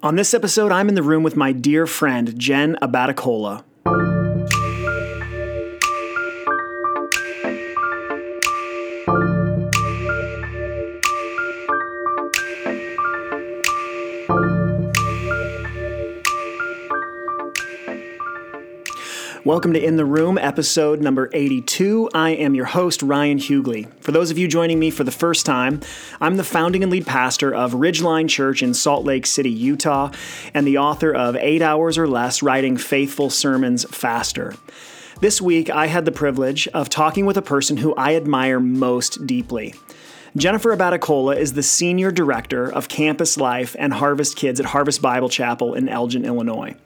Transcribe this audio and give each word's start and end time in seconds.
On 0.00 0.14
this 0.14 0.32
episode, 0.32 0.70
I'm 0.70 0.88
in 0.88 0.94
the 0.94 1.02
room 1.02 1.24
with 1.24 1.34
my 1.34 1.50
dear 1.50 1.84
friend, 1.84 2.38
Jen 2.38 2.76
Abaticola. 2.80 3.64
Welcome 19.48 19.72
to 19.72 19.82
In 19.82 19.96
the 19.96 20.04
Room, 20.04 20.36
episode 20.36 21.00
number 21.00 21.30
82. 21.32 22.10
I 22.12 22.32
am 22.32 22.54
your 22.54 22.66
host, 22.66 23.02
Ryan 23.02 23.38
Huguley. 23.38 23.90
For 24.02 24.12
those 24.12 24.30
of 24.30 24.36
you 24.36 24.46
joining 24.46 24.78
me 24.78 24.90
for 24.90 25.04
the 25.04 25.10
first 25.10 25.46
time, 25.46 25.80
I'm 26.20 26.36
the 26.36 26.44
founding 26.44 26.82
and 26.82 26.92
lead 26.92 27.06
pastor 27.06 27.54
of 27.54 27.72
Ridgeline 27.72 28.28
Church 28.28 28.62
in 28.62 28.74
Salt 28.74 29.06
Lake 29.06 29.24
City, 29.24 29.48
Utah, 29.48 30.10
and 30.52 30.66
the 30.66 30.76
author 30.76 31.14
of 31.14 31.34
Eight 31.36 31.62
Hours 31.62 31.96
or 31.96 32.06
Less 32.06 32.42
Writing 32.42 32.76
Faithful 32.76 33.30
Sermons 33.30 33.86
Faster. 33.86 34.54
This 35.22 35.40
week, 35.40 35.70
I 35.70 35.86
had 35.86 36.04
the 36.04 36.12
privilege 36.12 36.68
of 36.74 36.90
talking 36.90 37.24
with 37.24 37.38
a 37.38 37.42
person 37.42 37.78
who 37.78 37.94
I 37.94 38.16
admire 38.16 38.60
most 38.60 39.26
deeply. 39.26 39.72
Jennifer 40.36 40.76
Abaticola 40.76 41.38
is 41.38 41.54
the 41.54 41.62
Senior 41.62 42.10
Director 42.10 42.70
of 42.70 42.88
Campus 42.88 43.38
Life 43.38 43.74
and 43.78 43.94
Harvest 43.94 44.36
Kids 44.36 44.60
at 44.60 44.66
Harvest 44.66 45.00
Bible 45.00 45.30
Chapel 45.30 45.72
in 45.72 45.88
Elgin, 45.88 46.26
Illinois. 46.26 46.76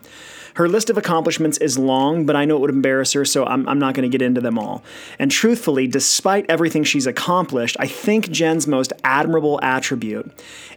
Her 0.54 0.68
list 0.68 0.90
of 0.90 0.98
accomplishments 0.98 1.58
is 1.58 1.78
long, 1.78 2.26
but 2.26 2.36
I 2.36 2.44
know 2.44 2.56
it 2.56 2.60
would 2.60 2.70
embarrass 2.70 3.12
her, 3.12 3.24
so 3.24 3.44
I'm, 3.44 3.68
I'm 3.68 3.78
not 3.78 3.94
going 3.94 4.08
to 4.08 4.12
get 4.12 4.24
into 4.24 4.40
them 4.40 4.58
all. 4.58 4.84
And 5.18 5.30
truthfully, 5.30 5.86
despite 5.86 6.46
everything 6.48 6.84
she's 6.84 7.06
accomplished, 7.06 7.76
I 7.78 7.86
think 7.86 8.30
Jen's 8.30 8.66
most 8.66 8.92
admirable 9.02 9.58
attribute 9.62 10.30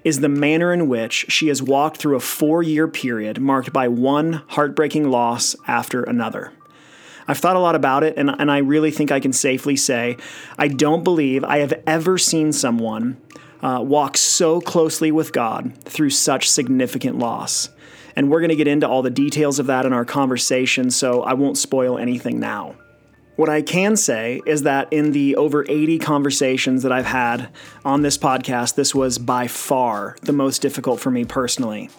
is 0.04 0.20
the 0.20 0.30
manner 0.30 0.72
in 0.72 0.88
which 0.88 1.26
she 1.30 1.48
has 1.50 1.62
walked 1.62 1.98
through 1.98 2.16
a 2.16 2.22
four 2.22 2.64
year 2.64 2.88
period 2.88 3.42
marked 3.42 3.74
by 3.74 3.88
one 3.88 4.44
heartbreaking 4.50 5.10
loss 5.10 5.56
after 5.68 6.04
another. 6.04 6.54
I've 7.28 7.40
thought 7.40 7.56
a 7.56 7.60
lot 7.60 7.76
about 7.76 8.04
it, 8.04 8.16
and, 8.18 8.30
and 8.30 8.52
I 8.52 8.60
really 8.60 8.92
think 8.92 9.12
I 9.12 9.20
can 9.20 9.34
safely 9.34 9.76
say 9.76 10.18
I 10.58 10.68
don't 10.68 11.04
believe 11.04 11.44
I 11.44 11.58
have 11.58 11.74
ever 11.88 12.18
seen 12.18 12.54
someone 12.54 13.18
uh, 13.62 13.82
walk 13.82 14.16
so 14.16 14.62
closely 14.62 15.12
with 15.12 15.34
God 15.34 15.74
through 15.84 16.12
such 16.12 16.50
significant 16.50 17.18
loss. 17.18 17.70
And 18.16 18.30
we're 18.30 18.40
going 18.40 18.50
to 18.50 18.56
get 18.56 18.68
into 18.68 18.88
all 18.88 19.02
the 19.02 19.10
details 19.10 19.60
of 19.60 19.68
that 19.68 19.86
in 19.86 19.94
our 19.94 20.06
conversation, 20.06 20.90
so 20.90 21.24
I 21.24 21.34
won't 21.34 21.58
spoil 21.58 21.98
anything 21.98 22.40
now. 22.40 22.76
What 23.36 23.50
I 23.50 23.62
can 23.62 23.98
say 23.98 24.42
is 24.46 24.64
that 24.64 24.88
in 24.94 25.12
the 25.12 25.36
over 25.36 25.66
80 25.68 26.00
conversations 26.00 26.84
that 26.84 26.94
I've 26.94 27.06
had 27.06 27.50
on 27.84 28.02
this 28.02 28.18
podcast, 28.18 28.76
this 28.76 28.96
was 28.96 29.18
by 29.18 29.48
far 29.48 30.16
the 30.22 30.32
most 30.32 30.62
difficult 30.62 31.02
for 31.02 31.12
me 31.12 31.26
personally. 31.26 31.90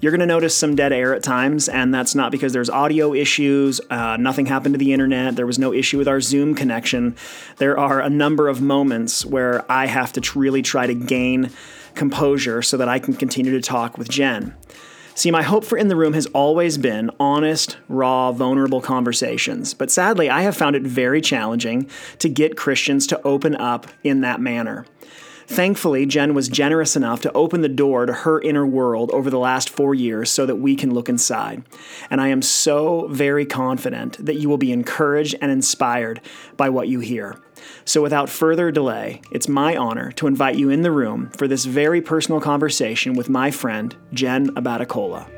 You're 0.00 0.12
going 0.12 0.20
to 0.20 0.26
notice 0.26 0.56
some 0.56 0.76
dead 0.76 0.92
air 0.92 1.12
at 1.12 1.22
times, 1.22 1.68
and 1.68 1.92
that's 1.92 2.14
not 2.14 2.30
because 2.30 2.52
there's 2.52 2.70
audio 2.70 3.12
issues, 3.12 3.80
uh, 3.90 4.16
nothing 4.16 4.46
happened 4.46 4.74
to 4.74 4.78
the 4.78 4.92
internet, 4.92 5.36
there 5.36 5.46
was 5.46 5.58
no 5.58 5.74
issue 5.74 5.98
with 5.98 6.08
our 6.08 6.20
Zoom 6.20 6.54
connection. 6.54 7.16
There 7.56 7.76
are 7.76 8.00
a 8.00 8.08
number 8.08 8.48
of 8.48 8.62
moments 8.62 9.26
where 9.26 9.70
I 9.70 9.86
have 9.86 10.12
to 10.14 10.38
really 10.38 10.62
try 10.62 10.86
to 10.86 10.94
gain 10.94 11.50
composure 11.94 12.62
so 12.62 12.76
that 12.76 12.88
I 12.88 13.00
can 13.00 13.12
continue 13.12 13.52
to 13.52 13.60
talk 13.60 13.98
with 13.98 14.08
Jen. 14.08 14.54
See, 15.18 15.32
my 15.32 15.42
hope 15.42 15.64
for 15.64 15.76
In 15.76 15.88
the 15.88 15.96
Room 15.96 16.12
has 16.12 16.26
always 16.26 16.78
been 16.78 17.10
honest, 17.18 17.76
raw, 17.88 18.30
vulnerable 18.30 18.80
conversations. 18.80 19.74
But 19.74 19.90
sadly, 19.90 20.30
I 20.30 20.42
have 20.42 20.56
found 20.56 20.76
it 20.76 20.84
very 20.84 21.20
challenging 21.20 21.90
to 22.20 22.28
get 22.28 22.56
Christians 22.56 23.04
to 23.08 23.20
open 23.22 23.56
up 23.56 23.88
in 24.04 24.20
that 24.20 24.40
manner. 24.40 24.86
Thankfully, 25.48 26.06
Jen 26.06 26.34
was 26.34 26.48
generous 26.48 26.94
enough 26.94 27.20
to 27.22 27.32
open 27.32 27.62
the 27.62 27.68
door 27.68 28.06
to 28.06 28.12
her 28.12 28.40
inner 28.40 28.64
world 28.64 29.10
over 29.10 29.28
the 29.28 29.40
last 29.40 29.68
four 29.68 29.92
years 29.92 30.30
so 30.30 30.46
that 30.46 30.54
we 30.54 30.76
can 30.76 30.94
look 30.94 31.08
inside. 31.08 31.64
And 32.10 32.20
I 32.20 32.28
am 32.28 32.40
so 32.40 33.08
very 33.08 33.44
confident 33.44 34.24
that 34.24 34.36
you 34.36 34.48
will 34.48 34.56
be 34.56 34.70
encouraged 34.70 35.34
and 35.40 35.50
inspired 35.50 36.20
by 36.56 36.68
what 36.68 36.86
you 36.86 37.00
hear. 37.00 37.40
So, 37.84 38.02
without 38.02 38.28
further 38.28 38.70
delay, 38.70 39.20
it's 39.32 39.48
my 39.48 39.76
honor 39.76 40.12
to 40.12 40.26
invite 40.26 40.56
you 40.56 40.70
in 40.70 40.82
the 40.82 40.90
room 40.90 41.30
for 41.36 41.48
this 41.48 41.64
very 41.64 42.00
personal 42.00 42.40
conversation 42.40 43.14
with 43.14 43.28
my 43.28 43.50
friend, 43.50 43.96
Jen 44.12 44.48
Abaticola. 44.54 45.28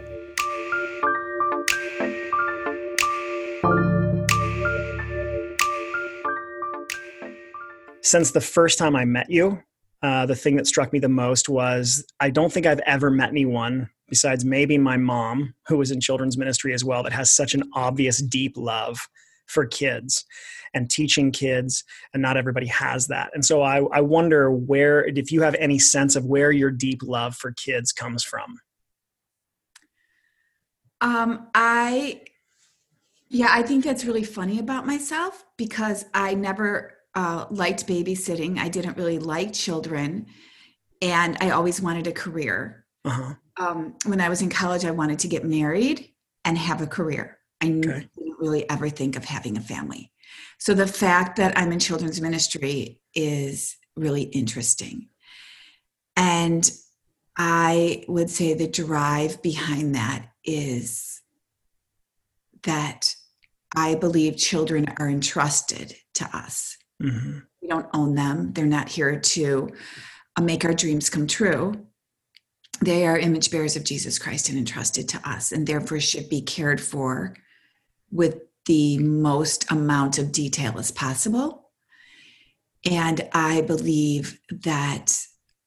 Since 8.02 8.32
the 8.32 8.40
first 8.40 8.78
time 8.78 8.96
I 8.96 9.04
met 9.04 9.30
you, 9.30 9.62
uh, 10.02 10.26
the 10.26 10.34
thing 10.34 10.56
that 10.56 10.66
struck 10.66 10.92
me 10.92 10.98
the 10.98 11.08
most 11.08 11.48
was 11.48 12.04
I 12.18 12.30
don't 12.30 12.52
think 12.52 12.66
I've 12.66 12.80
ever 12.80 13.10
met 13.10 13.28
anyone 13.28 13.90
besides 14.08 14.44
maybe 14.44 14.76
my 14.76 14.96
mom, 14.96 15.54
who 15.68 15.78
was 15.78 15.90
in 15.90 16.00
children's 16.00 16.36
ministry 16.36 16.74
as 16.74 16.84
well, 16.84 17.02
that 17.04 17.12
has 17.12 17.30
such 17.30 17.54
an 17.54 17.62
obvious, 17.74 18.20
deep 18.20 18.56
love 18.56 19.08
for 19.46 19.66
kids 19.66 20.24
and 20.74 20.90
teaching 20.90 21.32
kids, 21.32 21.84
and 22.12 22.22
not 22.22 22.36
everybody 22.36 22.66
has 22.66 23.06
that. 23.08 23.30
And 23.34 23.44
so 23.44 23.62
I, 23.62 23.82
I 23.92 24.00
wonder 24.00 24.50
where, 24.50 25.04
if 25.06 25.32
you 25.32 25.42
have 25.42 25.54
any 25.56 25.78
sense 25.78 26.16
of 26.16 26.26
where 26.26 26.52
your 26.52 26.70
deep 26.70 27.02
love 27.02 27.34
for 27.34 27.52
kids 27.52 27.92
comes 27.92 28.22
from. 28.22 28.58
Um, 31.00 31.48
I, 31.54 32.22
yeah, 33.28 33.48
I 33.50 33.62
think 33.62 33.84
that's 33.84 34.04
really 34.04 34.24
funny 34.24 34.58
about 34.58 34.86
myself 34.86 35.44
because 35.56 36.04
I 36.14 36.34
never 36.34 36.94
uh, 37.14 37.46
liked 37.50 37.86
babysitting. 37.86 38.58
I 38.58 38.68
didn't 38.68 38.96
really 38.96 39.18
like 39.18 39.52
children, 39.52 40.26
and 41.02 41.36
I 41.40 41.50
always 41.50 41.80
wanted 41.80 42.06
a 42.06 42.12
career. 42.12 42.84
Uh-huh. 43.04 43.34
Um, 43.56 43.94
when 44.04 44.20
I 44.20 44.28
was 44.28 44.42
in 44.42 44.50
college, 44.50 44.84
I 44.84 44.90
wanted 44.90 45.18
to 45.20 45.28
get 45.28 45.44
married 45.44 46.10
and 46.44 46.56
have 46.56 46.80
a 46.82 46.86
career. 46.86 47.38
I 47.60 47.66
okay. 47.66 47.80
didn't 48.16 48.38
really 48.38 48.68
ever 48.70 48.88
think 48.88 49.16
of 49.16 49.24
having 49.24 49.56
a 49.56 49.60
family. 49.60 50.10
So 50.58 50.74
the 50.74 50.86
fact 50.86 51.36
that 51.36 51.56
I'm 51.56 51.72
in 51.72 51.78
children's 51.78 52.20
ministry 52.20 53.00
is 53.14 53.76
really 53.96 54.22
interesting. 54.22 55.08
And 56.16 56.70
I 57.36 58.04
would 58.08 58.30
say 58.30 58.54
the 58.54 58.68
drive 58.68 59.42
behind 59.42 59.94
that 59.94 60.26
is 60.44 61.22
that 62.64 63.14
I 63.74 63.94
believe 63.94 64.36
children 64.36 64.86
are 64.98 65.08
entrusted 65.08 65.96
to 66.14 66.28
us. 66.36 66.76
Mm-hmm. 67.02 67.38
We 67.62 67.68
don't 67.68 67.88
own 67.94 68.14
them, 68.14 68.52
they're 68.52 68.66
not 68.66 68.88
here 68.88 69.18
to 69.18 69.70
uh, 70.36 70.42
make 70.42 70.64
our 70.64 70.74
dreams 70.74 71.08
come 71.08 71.26
true. 71.26 71.86
They 72.82 73.06
are 73.06 73.18
image 73.18 73.50
bearers 73.50 73.76
of 73.76 73.84
Jesus 73.84 74.18
Christ 74.18 74.48
and 74.48 74.58
entrusted 74.58 75.08
to 75.10 75.28
us, 75.28 75.52
and 75.52 75.66
therefore 75.66 76.00
should 76.00 76.28
be 76.28 76.40
cared 76.40 76.80
for 76.80 77.36
with 78.10 78.40
the 78.66 78.98
most 78.98 79.70
amount 79.70 80.18
of 80.18 80.32
detail 80.32 80.78
as 80.78 80.90
possible. 80.90 81.70
And 82.88 83.28
I 83.32 83.62
believe 83.62 84.40
that 84.50 85.16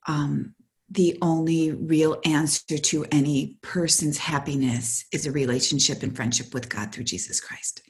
um, 0.08 0.56
the 0.90 1.18
only 1.22 1.72
real 1.72 2.20
answer 2.26 2.78
to 2.78 3.06
any 3.12 3.58
person's 3.62 4.18
happiness 4.18 5.06
is 5.12 5.26
a 5.26 5.31
relationship 5.31 6.04
and 6.04 6.16
friendship 6.16 6.54
with 6.54 6.70
God 6.70 6.92
through 6.92 7.06
Jesus 7.06 7.40
Christ. 7.40 7.81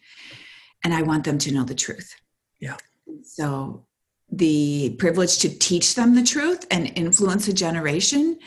And 0.84 0.94
I 0.94 1.02
want 1.02 1.24
them 1.24 1.38
to 1.40 1.54
know 1.54 1.64
the 1.64 1.76
truth. 1.76 2.16
Yeah. 2.60 2.78
So 3.24 3.86
the 4.32 4.96
privilege 5.00 5.40
to 5.40 5.50
teach 5.50 5.96
them 5.96 6.16
the 6.16 6.24
truth 6.24 6.66
and 6.72 6.92
influence 6.98 7.48
a 7.48 7.54
generation 7.54 8.40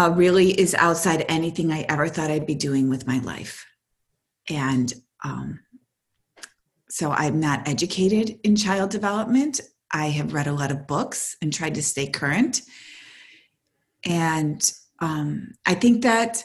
uh, 0.00 0.10
really 0.10 0.58
is 0.58 0.74
outside 0.74 1.24
anything 1.28 1.72
I 1.72 1.82
ever 1.82 2.08
thought 2.08 2.30
I'd 2.30 2.46
be 2.46 2.54
doing 2.54 2.88
with 2.88 3.06
my 3.06 3.18
life. 3.20 3.66
And 4.48 4.92
um, 5.24 5.60
so 6.88 7.10
I'm 7.10 7.40
not 7.40 7.66
educated 7.66 8.38
in 8.44 8.54
child 8.54 8.90
development. 8.90 9.60
I 9.90 10.06
have 10.10 10.32
read 10.32 10.46
a 10.46 10.52
lot 10.52 10.70
of 10.70 10.86
books 10.86 11.36
and 11.42 11.52
tried 11.52 11.74
to 11.74 11.82
stay 11.82 12.06
current. 12.06 12.62
And 14.04 14.72
um, 15.00 15.54
I 15.66 15.74
think 15.74 16.02
that 16.02 16.44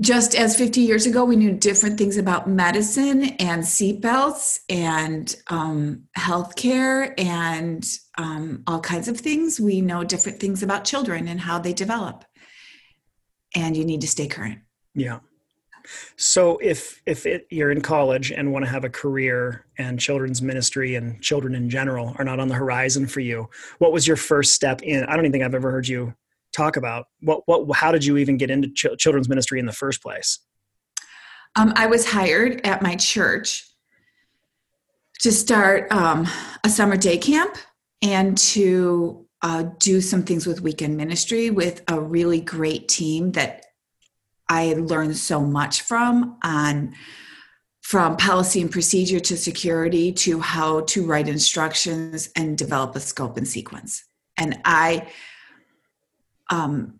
just 0.00 0.34
as 0.34 0.56
50 0.56 0.80
years 0.80 1.06
ago, 1.06 1.24
we 1.24 1.36
knew 1.36 1.52
different 1.52 1.98
things 1.98 2.16
about 2.16 2.48
medicine 2.48 3.24
and 3.38 3.62
seatbelts 3.62 4.58
and 4.68 5.34
um, 5.48 6.04
healthcare 6.18 7.14
and 7.16 7.88
um, 8.18 8.64
all 8.66 8.80
kinds 8.80 9.06
of 9.06 9.18
things, 9.18 9.60
we 9.60 9.80
know 9.80 10.02
different 10.02 10.40
things 10.40 10.62
about 10.62 10.84
children 10.84 11.28
and 11.28 11.40
how 11.40 11.60
they 11.60 11.72
develop. 11.72 12.24
And 13.54 13.76
you 13.76 13.84
need 13.84 14.00
to 14.00 14.08
stay 14.08 14.26
current. 14.26 14.58
Yeah. 14.94 15.20
So 16.16 16.58
if 16.58 17.02
if 17.06 17.26
it, 17.26 17.46
you're 17.50 17.70
in 17.70 17.80
college 17.80 18.30
and 18.30 18.52
want 18.52 18.64
to 18.64 18.70
have 18.70 18.84
a 18.84 18.90
career 18.90 19.66
and 19.78 20.00
children's 20.00 20.40
ministry 20.40 20.94
and 20.94 21.20
children 21.20 21.54
in 21.54 21.68
general 21.68 22.14
are 22.18 22.24
not 22.24 22.40
on 22.40 22.48
the 22.48 22.54
horizon 22.54 23.06
for 23.06 23.20
you, 23.20 23.48
what 23.78 23.92
was 23.92 24.06
your 24.06 24.16
first 24.16 24.54
step 24.54 24.82
in? 24.82 25.04
I 25.04 25.16
don't 25.16 25.26
even 25.26 25.32
think 25.32 25.44
I've 25.44 25.54
ever 25.54 25.70
heard 25.70 25.88
you 25.88 26.14
talk 26.52 26.76
about 26.76 27.06
what 27.20 27.42
what 27.46 27.76
how 27.76 27.92
did 27.92 28.04
you 28.04 28.16
even 28.16 28.36
get 28.36 28.50
into 28.50 28.68
ch- 28.68 28.98
children's 28.98 29.28
ministry 29.28 29.58
in 29.58 29.66
the 29.66 29.72
first 29.72 30.02
place? 30.02 30.38
Um, 31.56 31.72
I 31.76 31.86
was 31.86 32.10
hired 32.10 32.66
at 32.66 32.82
my 32.82 32.96
church 32.96 33.68
to 35.20 35.30
start 35.30 35.90
um, 35.92 36.26
a 36.64 36.68
summer 36.68 36.96
day 36.96 37.18
camp 37.18 37.56
and 38.02 38.36
to 38.36 39.26
uh, 39.42 39.64
do 39.78 40.00
some 40.00 40.22
things 40.22 40.46
with 40.46 40.62
weekend 40.62 40.96
ministry 40.96 41.50
with 41.50 41.82
a 41.88 42.00
really 42.00 42.40
great 42.40 42.88
team 42.88 43.32
that 43.32 43.63
I 44.48 44.74
learned 44.74 45.16
so 45.16 45.40
much 45.40 45.82
from 45.82 46.38
on 46.42 46.94
from 47.82 48.16
policy 48.16 48.62
and 48.62 48.70
procedure 48.70 49.20
to 49.20 49.36
security 49.36 50.10
to 50.10 50.40
how 50.40 50.80
to 50.80 51.04
write 51.04 51.28
instructions 51.28 52.30
and 52.34 52.56
develop 52.56 52.96
a 52.96 53.00
scope 53.00 53.36
and 53.36 53.46
sequence. 53.46 54.04
And 54.38 54.58
I 54.64 55.08
um, 56.50 56.98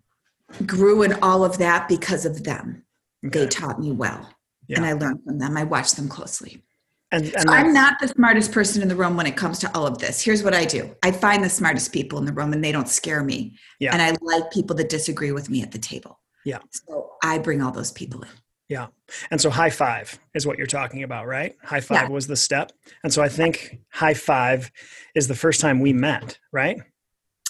grew 0.66 1.02
in 1.02 1.14
all 1.22 1.42
of 1.42 1.56
that 1.58 1.88
because 1.88 2.26
of 2.26 2.44
them. 2.44 2.84
Okay. 3.24 3.40
They 3.40 3.46
taught 3.46 3.80
me 3.80 3.92
well, 3.92 4.28
yeah. 4.68 4.76
and 4.76 4.84
I 4.84 4.92
learned 4.92 5.24
from 5.24 5.38
them. 5.38 5.56
I 5.56 5.64
watched 5.64 5.96
them 5.96 6.08
closely. 6.08 6.62
And, 7.10 7.24
and 7.24 7.42
so 7.42 7.48
I'm 7.48 7.72
not 7.72 7.98
the 8.00 8.08
smartest 8.08 8.52
person 8.52 8.82
in 8.82 8.88
the 8.88 8.96
room 8.96 9.16
when 9.16 9.26
it 9.26 9.36
comes 9.36 9.58
to 9.60 9.74
all 9.74 9.86
of 9.86 9.98
this. 9.98 10.20
Here's 10.20 10.42
what 10.42 10.52
I 10.52 10.66
do 10.66 10.94
I 11.02 11.12
find 11.12 11.42
the 11.42 11.48
smartest 11.48 11.92
people 11.92 12.18
in 12.18 12.26
the 12.26 12.32
room, 12.32 12.52
and 12.52 12.62
they 12.62 12.72
don't 12.72 12.88
scare 12.88 13.24
me. 13.24 13.56
Yeah. 13.80 13.92
And 13.92 14.02
I 14.02 14.14
like 14.20 14.50
people 14.50 14.76
that 14.76 14.90
disagree 14.90 15.32
with 15.32 15.48
me 15.48 15.62
at 15.62 15.72
the 15.72 15.78
table. 15.78 16.20
Yeah. 16.44 16.58
So 16.70 17.12
I 17.22 17.38
bring 17.38 17.62
all 17.62 17.72
those 17.72 17.92
people 17.92 18.22
in. 18.22 18.28
Yeah. 18.68 18.86
And 19.30 19.40
so 19.40 19.50
high 19.50 19.70
five 19.70 20.18
is 20.34 20.46
what 20.46 20.56
you're 20.56 20.66
talking 20.66 21.02
about, 21.02 21.26
right? 21.26 21.54
High 21.62 21.80
five 21.80 22.04
yeah. 22.04 22.08
was 22.08 22.26
the 22.26 22.36
step. 22.36 22.72
And 23.02 23.12
so 23.12 23.22
I 23.22 23.28
think 23.28 23.78
high 23.90 24.14
five 24.14 24.70
is 25.14 25.28
the 25.28 25.34
first 25.34 25.60
time 25.60 25.80
we 25.80 25.92
met, 25.92 26.38
right? 26.52 26.80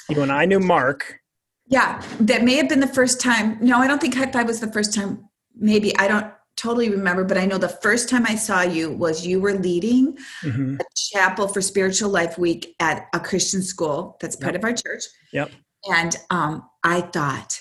You 0.08 0.22
and 0.22 0.32
I 0.32 0.44
knew 0.44 0.60
Mark. 0.60 1.20
Yeah. 1.66 2.02
That 2.20 2.42
may 2.42 2.56
have 2.56 2.68
been 2.68 2.80
the 2.80 2.86
first 2.86 3.20
time. 3.20 3.58
No, 3.60 3.78
I 3.78 3.86
don't 3.86 4.00
think 4.00 4.14
high 4.14 4.30
five 4.30 4.46
was 4.46 4.60
the 4.60 4.72
first 4.72 4.92
time. 4.92 5.28
Maybe. 5.56 5.96
I 5.98 6.08
don't 6.08 6.32
totally 6.56 6.90
remember, 6.90 7.24
but 7.24 7.38
I 7.38 7.46
know 7.46 7.58
the 7.58 7.68
first 7.68 8.08
time 8.08 8.26
I 8.26 8.34
saw 8.34 8.62
you 8.62 8.90
was 8.90 9.26
you 9.26 9.40
were 9.40 9.54
leading 9.54 10.16
mm-hmm. 10.42 10.76
a 10.80 10.84
chapel 11.12 11.48
for 11.48 11.60
Spiritual 11.60 12.10
Life 12.10 12.38
Week 12.38 12.74
at 12.80 13.06
a 13.14 13.20
Christian 13.20 13.62
school 13.62 14.16
that's 14.20 14.36
part 14.36 14.54
yep. 14.54 14.60
of 14.60 14.64
our 14.64 14.72
church. 14.72 15.04
Yep. 15.32 15.50
And 15.86 16.16
um, 16.30 16.68
I 16.82 17.02
thought, 17.02 17.60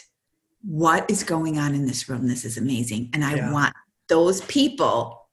what 0.63 1.10
is 1.10 1.24
going 1.24 1.57
on 1.60 1.75
in 1.75 1.86
this 1.86 2.07
room? 2.10 2.27
This 2.27 2.45
is 2.45 2.57
amazing. 2.57 3.10
And 3.13 3.24
I 3.24 3.36
yeah. 3.36 3.51
want 3.51 3.74
those 4.07 4.42
people 4.42 5.30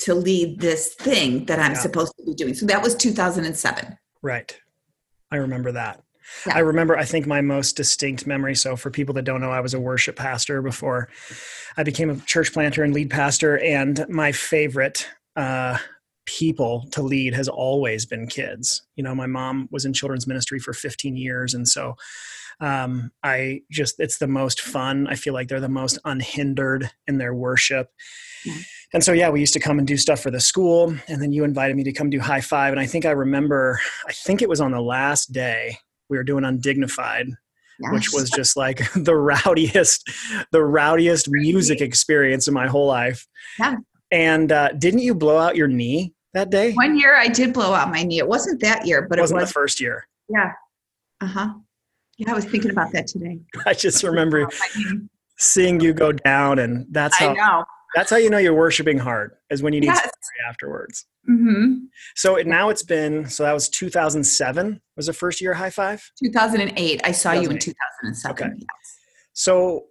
to 0.00 0.14
lead 0.14 0.60
this 0.60 0.94
thing 0.94 1.44
that 1.46 1.58
I'm 1.58 1.72
yeah. 1.72 1.78
supposed 1.78 2.12
to 2.18 2.24
be 2.24 2.34
doing. 2.34 2.54
So 2.54 2.66
that 2.66 2.82
was 2.82 2.94
2007. 2.96 3.96
Right. 4.20 4.58
I 5.30 5.36
remember 5.36 5.72
that. 5.72 6.02
Yeah. 6.46 6.56
I 6.56 6.58
remember, 6.60 6.96
I 6.96 7.04
think 7.04 7.26
my 7.26 7.40
most 7.40 7.76
distinct 7.76 8.26
memory. 8.26 8.54
So, 8.54 8.76
for 8.76 8.90
people 8.90 9.14
that 9.14 9.24
don't 9.24 9.40
know, 9.40 9.50
I 9.50 9.60
was 9.60 9.74
a 9.74 9.80
worship 9.80 10.16
pastor 10.16 10.62
before 10.62 11.08
I 11.76 11.82
became 11.82 12.10
a 12.10 12.16
church 12.16 12.52
planter 12.52 12.84
and 12.84 12.94
lead 12.94 13.10
pastor. 13.10 13.58
And 13.58 14.06
my 14.08 14.32
favorite 14.32 15.08
uh, 15.36 15.78
people 16.24 16.86
to 16.92 17.02
lead 17.02 17.34
has 17.34 17.48
always 17.48 18.06
been 18.06 18.28
kids. 18.28 18.82
You 18.96 19.02
know, 19.02 19.14
my 19.14 19.26
mom 19.26 19.68
was 19.72 19.84
in 19.84 19.92
children's 19.92 20.26
ministry 20.26 20.58
for 20.58 20.72
15 20.72 21.16
years. 21.16 21.54
And 21.54 21.66
so 21.66 21.96
um, 22.60 23.10
I 23.22 23.62
just, 23.70 23.96
it's 23.98 24.18
the 24.18 24.26
most 24.26 24.60
fun. 24.60 25.06
I 25.08 25.14
feel 25.14 25.34
like 25.34 25.48
they're 25.48 25.60
the 25.60 25.68
most 25.68 25.98
unhindered 26.04 26.90
in 27.06 27.18
their 27.18 27.34
worship. 27.34 27.88
Yeah. 28.44 28.54
And 28.94 29.02
so, 29.02 29.12
yeah, 29.12 29.30
we 29.30 29.40
used 29.40 29.54
to 29.54 29.60
come 29.60 29.78
and 29.78 29.86
do 29.86 29.96
stuff 29.96 30.20
for 30.20 30.30
the 30.30 30.40
school. 30.40 30.94
And 31.08 31.22
then 31.22 31.32
you 31.32 31.44
invited 31.44 31.76
me 31.76 31.84
to 31.84 31.92
come 31.92 32.10
do 32.10 32.20
high 32.20 32.40
five. 32.40 32.72
And 32.72 32.80
I 32.80 32.86
think 32.86 33.06
I 33.06 33.12
remember, 33.12 33.80
I 34.06 34.12
think 34.12 34.42
it 34.42 34.48
was 34.48 34.60
on 34.60 34.72
the 34.72 34.80
last 34.80 35.32
day 35.32 35.78
we 36.08 36.16
were 36.16 36.24
doing 36.24 36.44
Undignified. 36.44 37.28
Yes. 37.80 37.92
Which 37.92 38.08
was 38.12 38.30
just 38.30 38.56
like 38.56 38.92
the 38.94 39.16
rowdiest, 39.16 40.08
the 40.52 40.62
rowdiest 40.62 41.28
music 41.28 41.80
experience 41.80 42.46
in 42.46 42.54
my 42.54 42.68
whole 42.68 42.86
life. 42.86 43.26
Yeah. 43.58 43.76
And 44.12 44.52
uh, 44.52 44.72
didn't 44.72 45.00
you 45.00 45.14
blow 45.14 45.38
out 45.38 45.56
your 45.56 45.68
knee 45.68 46.14
that 46.34 46.50
day? 46.50 46.74
One 46.74 46.98
year 46.98 47.16
I 47.16 47.28
did 47.28 47.54
blow 47.54 47.72
out 47.72 47.90
my 47.90 48.02
knee. 48.02 48.18
It 48.18 48.28
wasn't 48.28 48.60
that 48.60 48.86
year, 48.86 49.06
but 49.08 49.18
it, 49.18 49.22
wasn't 49.22 49.40
was 49.40 49.48
the 49.48 49.52
first 49.54 49.80
year. 49.80 50.06
Yeah. 50.28 50.52
Uh 51.20 51.26
huh. 51.26 51.54
Yeah, 52.18 52.32
I 52.32 52.34
was 52.34 52.44
thinking 52.44 52.70
about 52.70 52.92
that 52.92 53.06
today. 53.06 53.40
I 53.66 53.74
just 53.74 54.02
remember 54.02 54.48
seeing 55.38 55.80
you 55.80 55.92
go 55.92 56.12
down, 56.12 56.58
and 56.58 56.86
that's 56.90 57.16
how 57.16 57.64
that's 57.94 58.10
how 58.10 58.16
you 58.16 58.30
know 58.30 58.38
you're 58.38 58.54
worshiping 58.54 58.98
hard 58.98 59.32
is 59.50 59.62
when 59.62 59.72
you 59.72 59.80
need 59.80 59.86
yes. 59.86 60.10
afterwards. 60.48 61.06
Mm-hmm. 61.28 61.84
So 62.16 62.36
it, 62.36 62.46
now 62.46 62.68
it's 62.68 62.82
been 62.82 63.28
so 63.28 63.44
that 63.44 63.52
was 63.52 63.68
2007 63.68 64.80
was 64.96 65.06
the 65.06 65.12
first 65.12 65.40
year 65.40 65.54
high 65.54 65.70
five. 65.70 66.02
2008. 66.22 67.00
I 67.04 67.12
saw 67.12 67.32
2008. 67.32 67.42
you 67.42 67.50
in 67.50 67.58
2007. 67.58 68.30
Okay. 68.32 68.54
Yes. 68.58 68.98
So 69.32 69.84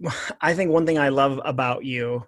I 0.40 0.54
think 0.54 0.70
one 0.70 0.86
thing 0.86 0.98
I 0.98 1.08
love 1.08 1.40
about 1.44 1.84
you 1.84 2.24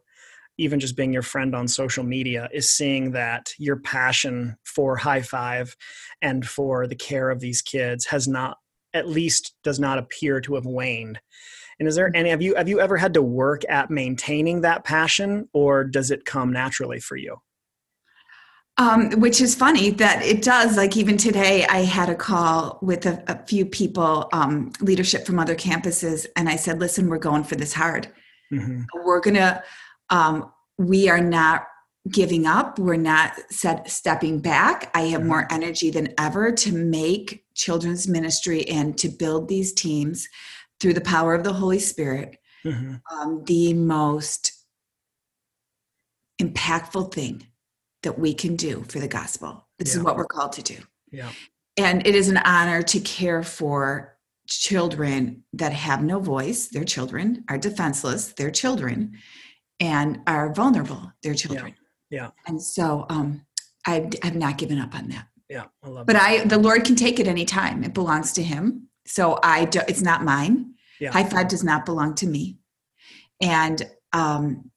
even 0.61 0.79
just 0.79 0.94
being 0.94 1.12
your 1.12 1.23
friend 1.23 1.55
on 1.55 1.67
social 1.67 2.05
media 2.05 2.46
is 2.53 2.69
seeing 2.69 3.12
that 3.12 3.50
your 3.58 3.76
passion 3.76 4.55
for 4.64 4.94
high 4.94 5.23
five 5.23 5.75
and 6.20 6.46
for 6.46 6.87
the 6.87 6.94
care 6.94 7.31
of 7.31 7.41
these 7.41 7.62
kids 7.62 8.05
has 8.05 8.29
not 8.29 8.58
at 8.95 9.09
least 9.09 9.55
does 9.63 9.79
not 9.79 9.99
appear 9.99 10.41
to 10.41 10.55
have 10.55 10.67
waned 10.67 11.21
and 11.81 11.89
is 11.89 11.97
there 11.97 12.07
mm-hmm. 12.07 12.17
any 12.17 12.31
have 12.31 12.43
you 12.43 12.55
have 12.55 12.69
you 12.69 12.81
ever 12.81 12.97
had 12.97 13.15
to 13.15 13.23
work 13.23 13.63
at 13.69 13.91
maintaining 13.91 14.61
that 14.61 14.85
passion 14.85 15.49
or 15.53 15.83
does 15.83 16.11
it 16.11 16.25
come 16.25 16.53
naturally 16.53 17.01
for 17.01 17.17
you 17.17 17.37
um, 18.77 19.11
which 19.21 19.43
is 19.43 19.55
funny 19.55 19.91
that 19.91 20.23
it 20.23 20.43
does 20.43 20.77
like 20.77 20.97
even 20.97 21.17
today 21.17 21.67
i 21.67 21.79
had 21.79 22.09
a 22.09 22.15
call 22.15 22.79
with 22.83 23.07
a, 23.07 23.23
a 23.27 23.45
few 23.47 23.67
people 23.67 24.29
um, 24.33 24.71
leadership 24.81 25.27
from 25.27 25.39
other 25.39 25.57
campuses 25.57 26.27
and 26.37 26.49
i 26.49 26.55
said 26.55 26.79
listen 26.79 27.09
we're 27.09 27.19
going 27.19 27.43
for 27.43 27.57
this 27.57 27.73
hard 27.73 28.09
mm-hmm. 28.53 28.83
we're 29.05 29.21
gonna 29.21 29.63
um, 30.11 30.53
we 30.79 31.09
are 31.09 31.21
not 31.21 31.67
giving 32.11 32.47
up 32.47 32.79
we're 32.79 32.97
not 32.97 33.33
set, 33.51 33.91
stepping 33.91 34.41
back 34.41 34.91
i 34.95 35.03
have 35.03 35.21
mm-hmm. 35.21 35.29
more 35.29 35.49
energy 35.51 35.91
than 35.91 36.15
ever 36.19 36.53
to 36.53 36.73
make 36.73 37.45
children's 37.61 38.09
ministry 38.09 38.67
and 38.69 38.97
to 38.99 39.09
build 39.09 39.49
these 39.49 39.73
teams 39.73 40.29
through 40.81 40.95
the 40.95 41.01
power 41.01 41.35
of 41.35 41.45
the 41.45 41.53
holy 41.53 41.79
spirit 41.79 42.39
mm-hmm. 42.65 42.95
um, 43.17 43.45
the 43.45 43.75
most 43.75 44.53
impactful 46.41 47.12
thing 47.12 47.47
that 48.03 48.19
we 48.19 48.33
can 48.33 48.57
do 48.57 48.85
for 48.89 48.99
the 48.99 49.09
gospel 49.09 49.67
this 49.79 49.95
yeah. 49.95 49.99
is 49.99 50.05
what 50.05 50.17
we're 50.17 50.25
called 50.25 50.53
to 50.53 50.62
do 50.62 50.77
yeah 51.11 51.31
and 51.77 52.07
it 52.07 52.15
is 52.15 52.29
an 52.29 52.39
honor 52.39 52.83
to 52.83 52.99
care 53.01 53.43
for 53.43 54.17
children 54.49 55.45
that 55.53 55.73
have 55.73 56.03
no 56.03 56.19
voice 56.19 56.69
their 56.69 56.85
children 56.85 57.45
are 57.49 57.59
defenseless 57.59 58.33
their 58.33 58.51
children 58.51 59.13
and 59.79 60.19
are 60.27 60.53
vulnerable 60.53 61.13
their 61.23 61.35
children 61.35 61.75
yeah. 62.11 62.31
And 62.47 62.61
so 62.61 63.06
um, 63.09 63.47
I've, 63.87 64.13
I've 64.23 64.37
not 64.37 64.59
given 64.59 64.79
up 64.79 64.95
on 64.95 65.09
that. 65.09 65.27
Yeah, 65.50 65.64
I 65.82 65.88
love 65.88 66.06
but 66.06 66.14
that. 66.14 66.23
I, 66.23 66.44
the 66.44 66.58
Lord 66.58 66.85
can 66.85 66.94
take 66.94 67.19
it 67.19 67.26
anytime. 67.26 67.85
It 67.85 67.93
belongs 67.93 68.32
to 68.35 68.43
Him. 68.43 68.88
So 69.05 69.38
I, 69.43 69.64
do, 69.64 69.81
it's 69.88 70.00
not 70.00 70.25
mine. 70.25 70.75
Yeah. 71.00 71.11
High 71.11 71.25
five 71.25 71.49
does 71.49 71.64
not 71.64 71.85
belong 71.85 72.14
to 72.17 72.26
me, 72.26 72.58
and 73.43 73.91
um, 74.12 74.70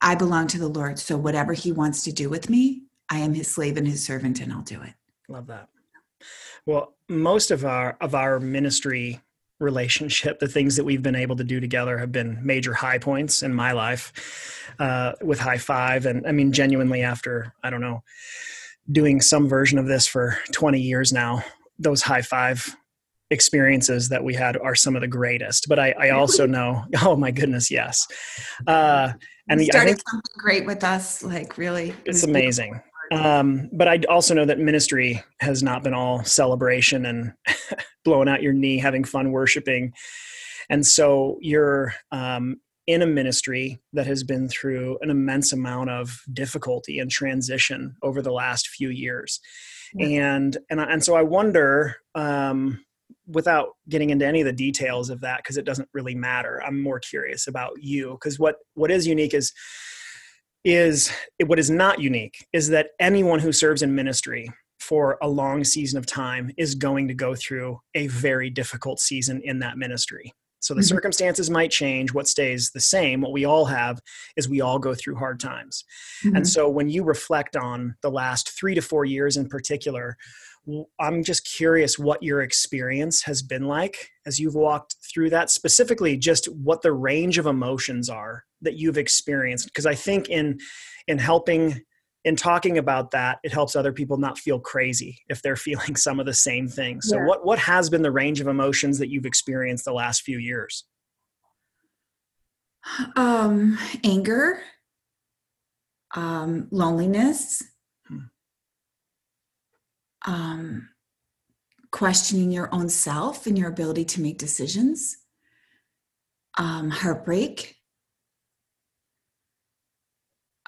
I 0.00 0.14
belong 0.14 0.46
to 0.48 0.58
the 0.58 0.68
Lord. 0.68 0.98
So 0.98 1.16
whatever 1.16 1.54
He 1.54 1.72
wants 1.72 2.04
to 2.04 2.12
do 2.12 2.28
with 2.28 2.50
me, 2.50 2.82
I 3.10 3.18
am 3.18 3.32
His 3.32 3.50
slave 3.50 3.76
and 3.76 3.88
His 3.88 4.04
servant, 4.04 4.40
and 4.40 4.52
I'll 4.52 4.62
do 4.62 4.82
it. 4.82 4.92
Love 5.28 5.46
that. 5.46 5.68
Well, 6.66 6.94
most 7.08 7.50
of 7.50 7.64
our 7.64 7.96
of 8.00 8.14
our 8.14 8.38
ministry 8.38 9.20
relationship, 9.60 10.38
the 10.38 10.48
things 10.48 10.76
that 10.76 10.84
we've 10.84 11.02
been 11.02 11.16
able 11.16 11.36
to 11.36 11.44
do 11.44 11.58
together 11.58 11.98
have 11.98 12.12
been 12.12 12.38
major 12.42 12.74
high 12.74 12.98
points 12.98 13.42
in 13.42 13.54
my 13.54 13.72
life 13.72 14.74
uh, 14.78 15.12
with 15.22 15.38
High 15.40 15.58
Five. 15.58 16.06
And 16.06 16.26
I 16.26 16.32
mean, 16.32 16.52
genuinely, 16.52 17.02
after, 17.02 17.54
I 17.62 17.70
don't 17.70 17.80
know, 17.80 18.02
doing 18.90 19.20
some 19.20 19.48
version 19.48 19.78
of 19.78 19.86
this 19.86 20.06
for 20.06 20.38
20 20.52 20.80
years 20.80 21.12
now, 21.12 21.44
those 21.78 22.02
High 22.02 22.22
Five 22.22 22.76
experiences 23.30 24.08
that 24.08 24.24
we 24.24 24.34
had 24.34 24.56
are 24.56 24.74
some 24.74 24.96
of 24.96 25.02
the 25.02 25.08
greatest. 25.08 25.66
But 25.68 25.78
I, 25.78 25.94
I 25.98 26.10
also 26.10 26.46
know, 26.46 26.84
oh 27.02 27.16
my 27.16 27.30
goodness, 27.30 27.70
yes. 27.70 28.06
Uh, 28.66 29.12
and 29.48 29.60
you 29.60 29.66
started 29.66 29.96
think, 29.96 30.08
something 30.08 30.34
great 30.38 30.66
with 30.66 30.84
us, 30.84 31.22
like 31.22 31.58
really. 31.58 31.94
It's 32.04 32.24
amazing. 32.24 32.80
Um, 33.10 33.70
but 33.72 33.88
I 33.88 34.00
also 34.08 34.34
know 34.34 34.44
that 34.44 34.58
ministry 34.58 35.22
has 35.40 35.62
not 35.62 35.82
been 35.82 35.94
all 35.94 36.24
celebration 36.24 37.06
and 37.06 37.32
blowing 38.04 38.28
out 38.28 38.42
your 38.42 38.52
knee, 38.52 38.78
having 38.78 39.04
fun 39.04 39.32
worshiping. 39.32 39.92
And 40.68 40.86
so 40.86 41.38
you're 41.40 41.94
um, 42.12 42.60
in 42.88 43.02
a 43.02 43.06
ministry 43.06 43.78
that 43.92 44.06
has 44.06 44.24
been 44.24 44.48
through 44.48 44.98
an 45.02 45.10
immense 45.10 45.52
amount 45.52 45.90
of 45.90 46.22
difficulty 46.32 46.98
and 46.98 47.10
transition 47.10 47.94
over 48.02 48.22
the 48.22 48.32
last 48.32 48.66
few 48.68 48.88
years. 48.88 49.40
Yeah. 49.94 50.06
And, 50.06 50.56
and, 50.70 50.80
and 50.80 51.04
so 51.04 51.14
I 51.14 51.22
wonder, 51.22 51.96
um, 52.14 52.82
without 53.26 53.74
getting 53.90 54.08
into 54.08 54.26
any 54.26 54.40
of 54.40 54.46
the 54.46 54.54
details 54.54 55.10
of 55.10 55.20
that, 55.20 55.40
because 55.40 55.58
it 55.58 55.66
doesn't 55.66 55.90
really 55.92 56.14
matter, 56.14 56.62
I'm 56.66 56.82
more 56.82 56.98
curious 56.98 57.46
about 57.46 57.72
you. 57.78 58.12
Because 58.12 58.38
what, 58.38 58.56
what 58.72 58.90
is 58.90 59.06
unique 59.06 59.34
is 59.34 59.52
is 60.64 61.12
what 61.46 61.58
is 61.58 61.70
not 61.70 62.00
unique 62.00 62.46
is 62.52 62.68
that 62.68 62.88
anyone 62.98 63.38
who 63.38 63.52
serves 63.52 63.82
in 63.82 63.94
ministry 63.94 64.50
for 64.80 65.18
a 65.22 65.28
long 65.28 65.62
season 65.62 65.98
of 65.98 66.06
time 66.06 66.50
is 66.56 66.74
going 66.74 67.06
to 67.08 67.14
go 67.14 67.34
through 67.34 67.78
a 67.94 68.06
very 68.08 68.50
difficult 68.50 68.98
season 68.98 69.40
in 69.44 69.58
that 69.58 69.76
ministry. 69.76 70.32
So 70.60 70.74
the 70.74 70.80
mm-hmm. 70.80 70.88
circumstances 70.88 71.50
might 71.50 71.70
change. 71.70 72.12
What 72.12 72.28
stays 72.28 72.70
the 72.70 72.80
same, 72.80 73.20
what 73.20 73.32
we 73.32 73.44
all 73.44 73.66
have, 73.66 74.00
is 74.36 74.48
we 74.48 74.60
all 74.60 74.78
go 74.78 74.94
through 74.94 75.16
hard 75.16 75.40
times. 75.40 75.84
Mm-hmm. 76.24 76.36
And 76.36 76.48
so 76.48 76.68
when 76.68 76.88
you 76.88 77.04
reflect 77.04 77.56
on 77.56 77.96
the 78.02 78.10
last 78.10 78.50
three 78.50 78.74
to 78.74 78.82
four 78.82 79.04
years 79.04 79.36
in 79.36 79.48
particular, 79.48 80.16
I'm 81.00 81.24
just 81.24 81.46
curious 81.46 81.98
what 81.98 82.22
your 82.22 82.42
experience 82.42 83.22
has 83.22 83.40
been 83.42 83.66
like 83.66 84.10
as 84.26 84.38
you've 84.38 84.54
walked 84.54 84.96
through 85.12 85.30
that, 85.30 85.50
specifically 85.50 86.16
just 86.16 86.46
what 86.46 86.82
the 86.82 86.92
range 86.92 87.38
of 87.38 87.46
emotions 87.46 88.10
are 88.10 88.44
that 88.60 88.74
you've 88.74 88.98
experienced. 88.98 89.66
Because 89.66 89.86
I 89.86 89.94
think 89.94 90.28
in 90.28 90.58
in 91.06 91.18
helping 91.18 91.80
in 92.28 92.36
talking 92.36 92.76
about 92.76 93.10
that, 93.12 93.38
it 93.42 93.54
helps 93.54 93.74
other 93.74 93.90
people 93.90 94.18
not 94.18 94.38
feel 94.38 94.60
crazy 94.60 95.18
if 95.28 95.40
they're 95.40 95.56
feeling 95.68 95.96
some 95.96 96.20
of 96.20 96.26
the 96.26 96.34
same 96.34 96.68
things. 96.68 97.08
So 97.08 97.16
yeah. 97.16 97.26
what 97.26 97.44
what 97.44 97.58
has 97.58 97.88
been 97.88 98.02
the 98.02 98.10
range 98.10 98.40
of 98.40 98.46
emotions 98.46 98.98
that 98.98 99.08
you've 99.08 99.26
experienced 99.26 99.86
the 99.86 99.94
last 99.94 100.22
few 100.22 100.38
years? 100.38 100.84
Um, 103.16 103.78
anger, 104.04 104.60
um, 106.14 106.68
loneliness, 106.70 107.62
um, 110.26 110.88
questioning 111.90 112.52
your 112.52 112.72
own 112.74 112.88
self 112.90 113.46
and 113.46 113.58
your 113.58 113.68
ability 113.68 114.04
to 114.04 114.20
make 114.20 114.38
decisions, 114.38 115.16
um, 116.58 116.90
heartbreak, 116.90 117.74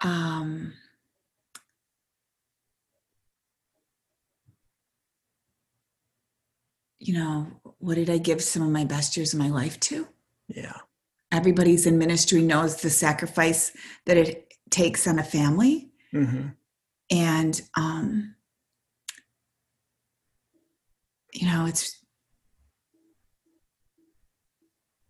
um, 0.03 0.73
you 7.01 7.15
know, 7.15 7.49
what 7.79 7.97
did 7.97 8.09
I 8.09 8.19
give 8.19 8.43
some 8.43 8.63
of 8.63 8.71
my 8.71 8.85
best 8.85 9.17
years 9.17 9.33
of 9.33 9.41
my 9.41 9.49
life 9.49 9.81
to? 9.81 10.07
Yeah. 10.49 10.77
Everybody's 11.33 11.87
in 11.87 11.99
ministry 11.99 12.43
knows 12.43 12.77
the 12.77 12.91
sacrifice 12.91 13.73
that 14.07 14.17
it 14.17 14.53
takes 14.71 15.09
on 15.09 15.19
a 15.19 15.25
family. 15.25 15.91
Mm-hmm. 16.15 16.49
And 17.11 17.63
um, 17.77 18.35
you 21.33 21.47
know 21.47 21.67
it's 21.67 21.99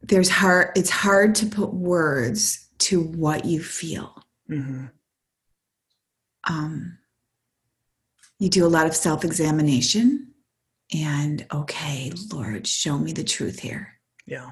there's 0.02 0.28
hard 0.28 0.70
it's 0.76 0.90
hard 0.90 1.34
to 1.36 1.46
put 1.46 1.72
words 1.72 2.68
to 2.78 3.02
what 3.02 3.44
you 3.44 3.62
feel 3.62 4.24
mm-hmm. 4.50 4.86
um, 6.48 6.98
you 8.38 8.48
do 8.48 8.66
a 8.66 8.68
lot 8.68 8.86
of 8.86 8.96
self-examination 8.96 10.29
and 10.94 11.46
okay 11.52 12.12
lord 12.32 12.66
show 12.66 12.98
me 12.98 13.12
the 13.12 13.24
truth 13.24 13.60
here 13.60 14.00
yeah 14.26 14.50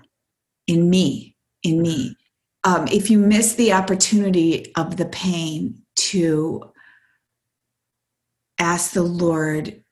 in 0.66 0.88
me 0.88 1.37
in 1.62 1.83
me 1.83 2.11
mm-hmm. 2.11 2.83
um, 2.83 2.88
if 2.88 3.11
you 3.11 3.18
miss 3.18 3.54
the 3.54 3.73
opportunity 3.73 4.73
of 4.76 4.97
the 4.97 5.07
pain 5.07 5.83
to 5.97 6.62
ask 8.59 8.92
the 8.92 9.02
lord 9.02 9.83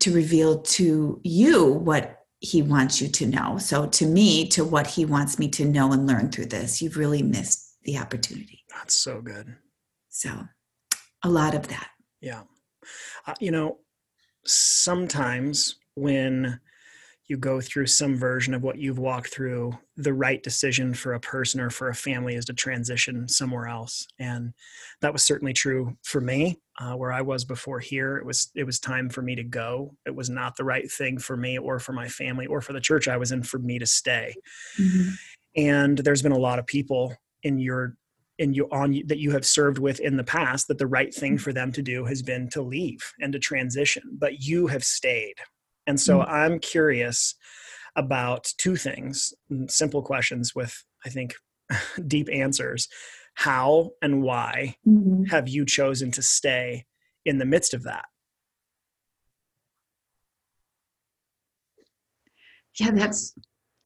to 0.00 0.12
reveal 0.12 0.60
to 0.62 1.20
you 1.22 1.72
what 1.72 2.22
he 2.42 2.60
wants 2.60 3.00
you 3.00 3.08
to 3.08 3.26
know. 3.26 3.56
So 3.56 3.86
to 3.86 4.04
me, 4.04 4.48
to 4.48 4.64
what 4.64 4.88
he 4.88 5.04
wants 5.04 5.38
me 5.38 5.48
to 5.50 5.64
know 5.64 5.92
and 5.92 6.08
learn 6.08 6.30
through 6.30 6.46
this, 6.46 6.82
you've 6.82 6.96
really 6.96 7.22
missed 7.22 7.76
the 7.84 7.98
opportunity. 7.98 8.64
That's 8.68 8.94
so 8.94 9.20
good. 9.20 9.54
So 10.08 10.30
a 11.22 11.28
lot 11.28 11.54
of 11.54 11.68
that. 11.68 11.88
Yeah. 12.20 12.42
Uh, 13.28 13.34
you 13.38 13.52
know, 13.52 13.78
sometimes 14.44 15.76
when 15.94 16.60
you 17.28 17.36
go 17.36 17.60
through 17.60 17.86
some 17.86 18.16
version 18.16 18.52
of 18.52 18.62
what 18.62 18.78
you've 18.78 18.98
walked 18.98 19.28
through, 19.28 19.72
the 19.96 20.12
right 20.12 20.42
decision 20.42 20.92
for 20.92 21.14
a 21.14 21.20
person 21.20 21.60
or 21.60 21.70
for 21.70 21.88
a 21.88 21.94
family 21.94 22.34
is 22.34 22.44
to 22.44 22.52
transition 22.52 23.28
somewhere 23.28 23.68
else. 23.68 24.06
And 24.18 24.52
that 25.00 25.12
was 25.12 25.22
certainly 25.22 25.52
true 25.52 25.96
for 26.02 26.20
me. 26.20 26.58
Uh, 26.80 26.94
where 26.94 27.12
I 27.12 27.20
was 27.20 27.44
before 27.44 27.80
here, 27.80 28.16
it 28.16 28.24
was 28.24 28.50
it 28.54 28.64
was 28.64 28.80
time 28.80 29.08
for 29.08 29.22
me 29.22 29.34
to 29.36 29.44
go. 29.44 29.94
It 30.06 30.14
was 30.14 30.30
not 30.30 30.56
the 30.56 30.64
right 30.64 30.90
thing 30.90 31.18
for 31.18 31.36
me 31.36 31.58
or 31.58 31.78
for 31.78 31.92
my 31.92 32.08
family 32.08 32.46
or 32.46 32.60
for 32.60 32.72
the 32.72 32.80
church 32.80 33.08
I 33.08 33.18
was 33.18 33.30
in 33.30 33.42
for 33.42 33.58
me 33.58 33.78
to 33.78 33.86
stay. 33.86 34.34
Mm-hmm. 34.80 35.10
And 35.56 35.98
there's 35.98 36.22
been 36.22 36.32
a 36.32 36.38
lot 36.38 36.58
of 36.58 36.66
people 36.66 37.14
in 37.42 37.58
your 37.58 37.96
in 38.38 38.54
you 38.54 38.68
on 38.72 39.02
that 39.06 39.18
you 39.18 39.30
have 39.30 39.46
served 39.46 39.78
with 39.78 40.00
in 40.00 40.16
the 40.16 40.24
past 40.24 40.68
that 40.68 40.78
the 40.78 40.86
right 40.86 41.14
thing 41.14 41.34
mm-hmm. 41.34 41.42
for 41.42 41.52
them 41.52 41.72
to 41.72 41.82
do 41.82 42.04
has 42.04 42.22
been 42.22 42.48
to 42.48 42.62
leave 42.62 43.12
and 43.20 43.32
to 43.32 43.38
transition 43.38 44.02
but 44.18 44.40
you 44.40 44.66
have 44.66 44.82
stayed 44.82 45.34
and 45.86 46.00
so 46.00 46.18
mm-hmm. 46.18 46.32
I'm 46.32 46.58
curious 46.58 47.34
about 47.96 48.52
two 48.58 48.76
things, 48.76 49.34
mm, 49.50 49.70
simple 49.70 50.02
questions 50.02 50.54
with, 50.54 50.84
I 51.04 51.08
think, 51.08 51.34
deep 52.06 52.28
answers. 52.32 52.88
How 53.34 53.90
and 54.02 54.22
why 54.22 54.76
mm-hmm. 54.86 55.24
have 55.24 55.48
you 55.48 55.64
chosen 55.64 56.10
to 56.12 56.22
stay 56.22 56.86
in 57.24 57.38
the 57.38 57.46
midst 57.46 57.74
of 57.74 57.84
that? 57.84 58.04
Yeah, 62.78 62.90
that's 62.92 63.34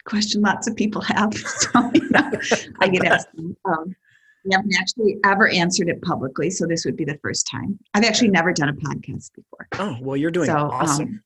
question 0.04 0.42
lots 0.42 0.68
of 0.68 0.76
people 0.76 1.00
have. 1.02 1.32
So, 1.46 1.90
you 1.94 2.08
know, 2.10 2.30
I 2.80 2.88
get 2.88 3.04
asked. 3.04 3.28
Um, 3.64 3.94
I 4.52 4.56
haven't 4.56 4.74
actually 4.78 5.16
ever 5.24 5.48
answered 5.48 5.88
it 5.88 6.00
publicly, 6.02 6.50
so 6.50 6.66
this 6.66 6.84
would 6.84 6.96
be 6.96 7.04
the 7.04 7.18
first 7.20 7.48
time. 7.50 7.78
I've 7.94 8.04
actually 8.04 8.28
never 8.28 8.52
done 8.52 8.68
a 8.68 8.72
podcast 8.72 9.32
before. 9.34 9.66
Oh 9.78 9.96
well, 10.00 10.16
you're 10.16 10.30
doing 10.30 10.46
so, 10.46 10.56
awesome. 10.56 11.06
Um, 11.06 11.22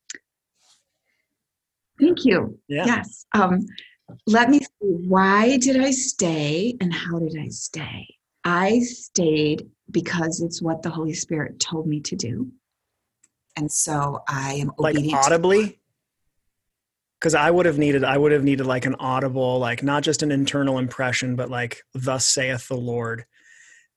Thank 2.01 2.25
you. 2.25 2.59
Yeah. 2.69 2.87
Yes. 2.87 3.27
Um, 3.35 3.67
let 4.27 4.51
me 4.51 4.61
see. 4.61 4.67
Why 4.81 5.59
did 5.59 5.81
I 5.81 5.91
stay 5.91 6.77
and 6.81 6.93
how 6.93 7.19
did 7.19 7.37
I 7.39 7.49
stay? 7.49 8.07
I 8.45 8.81
stayed 8.81 9.69
because 9.91 10.41
it's 10.41 10.63
what 10.63 10.83
the 10.83 10.91
Holy 10.91 11.13
Spirit 11.13 11.61
told 11.61 11.87
me 11.87 12.01
to 12.01 12.17
do. 12.17 12.51
And 13.57 13.71
so 13.71 14.23
I 14.29 14.55
am 14.55 14.73
like 14.79 14.97
audibly. 15.13 15.79
Because 17.19 17.35
I 17.35 17.51
would 17.51 17.67
have 17.67 17.77
needed, 17.77 18.03
I 18.03 18.17
would 18.17 18.33
have 18.33 18.45
needed 18.45 18.65
like 18.65 18.87
an 18.87 18.95
audible, 18.95 19.59
like 19.59 19.83
not 19.83 20.03
just 20.03 20.23
an 20.23 20.33
internal 20.33 20.79
impression, 20.79 21.37
but 21.37 21.51
like 21.51 21.83
"Thus 21.93 22.25
saith 22.25 22.67
the 22.69 22.79
Lord." 22.79 23.27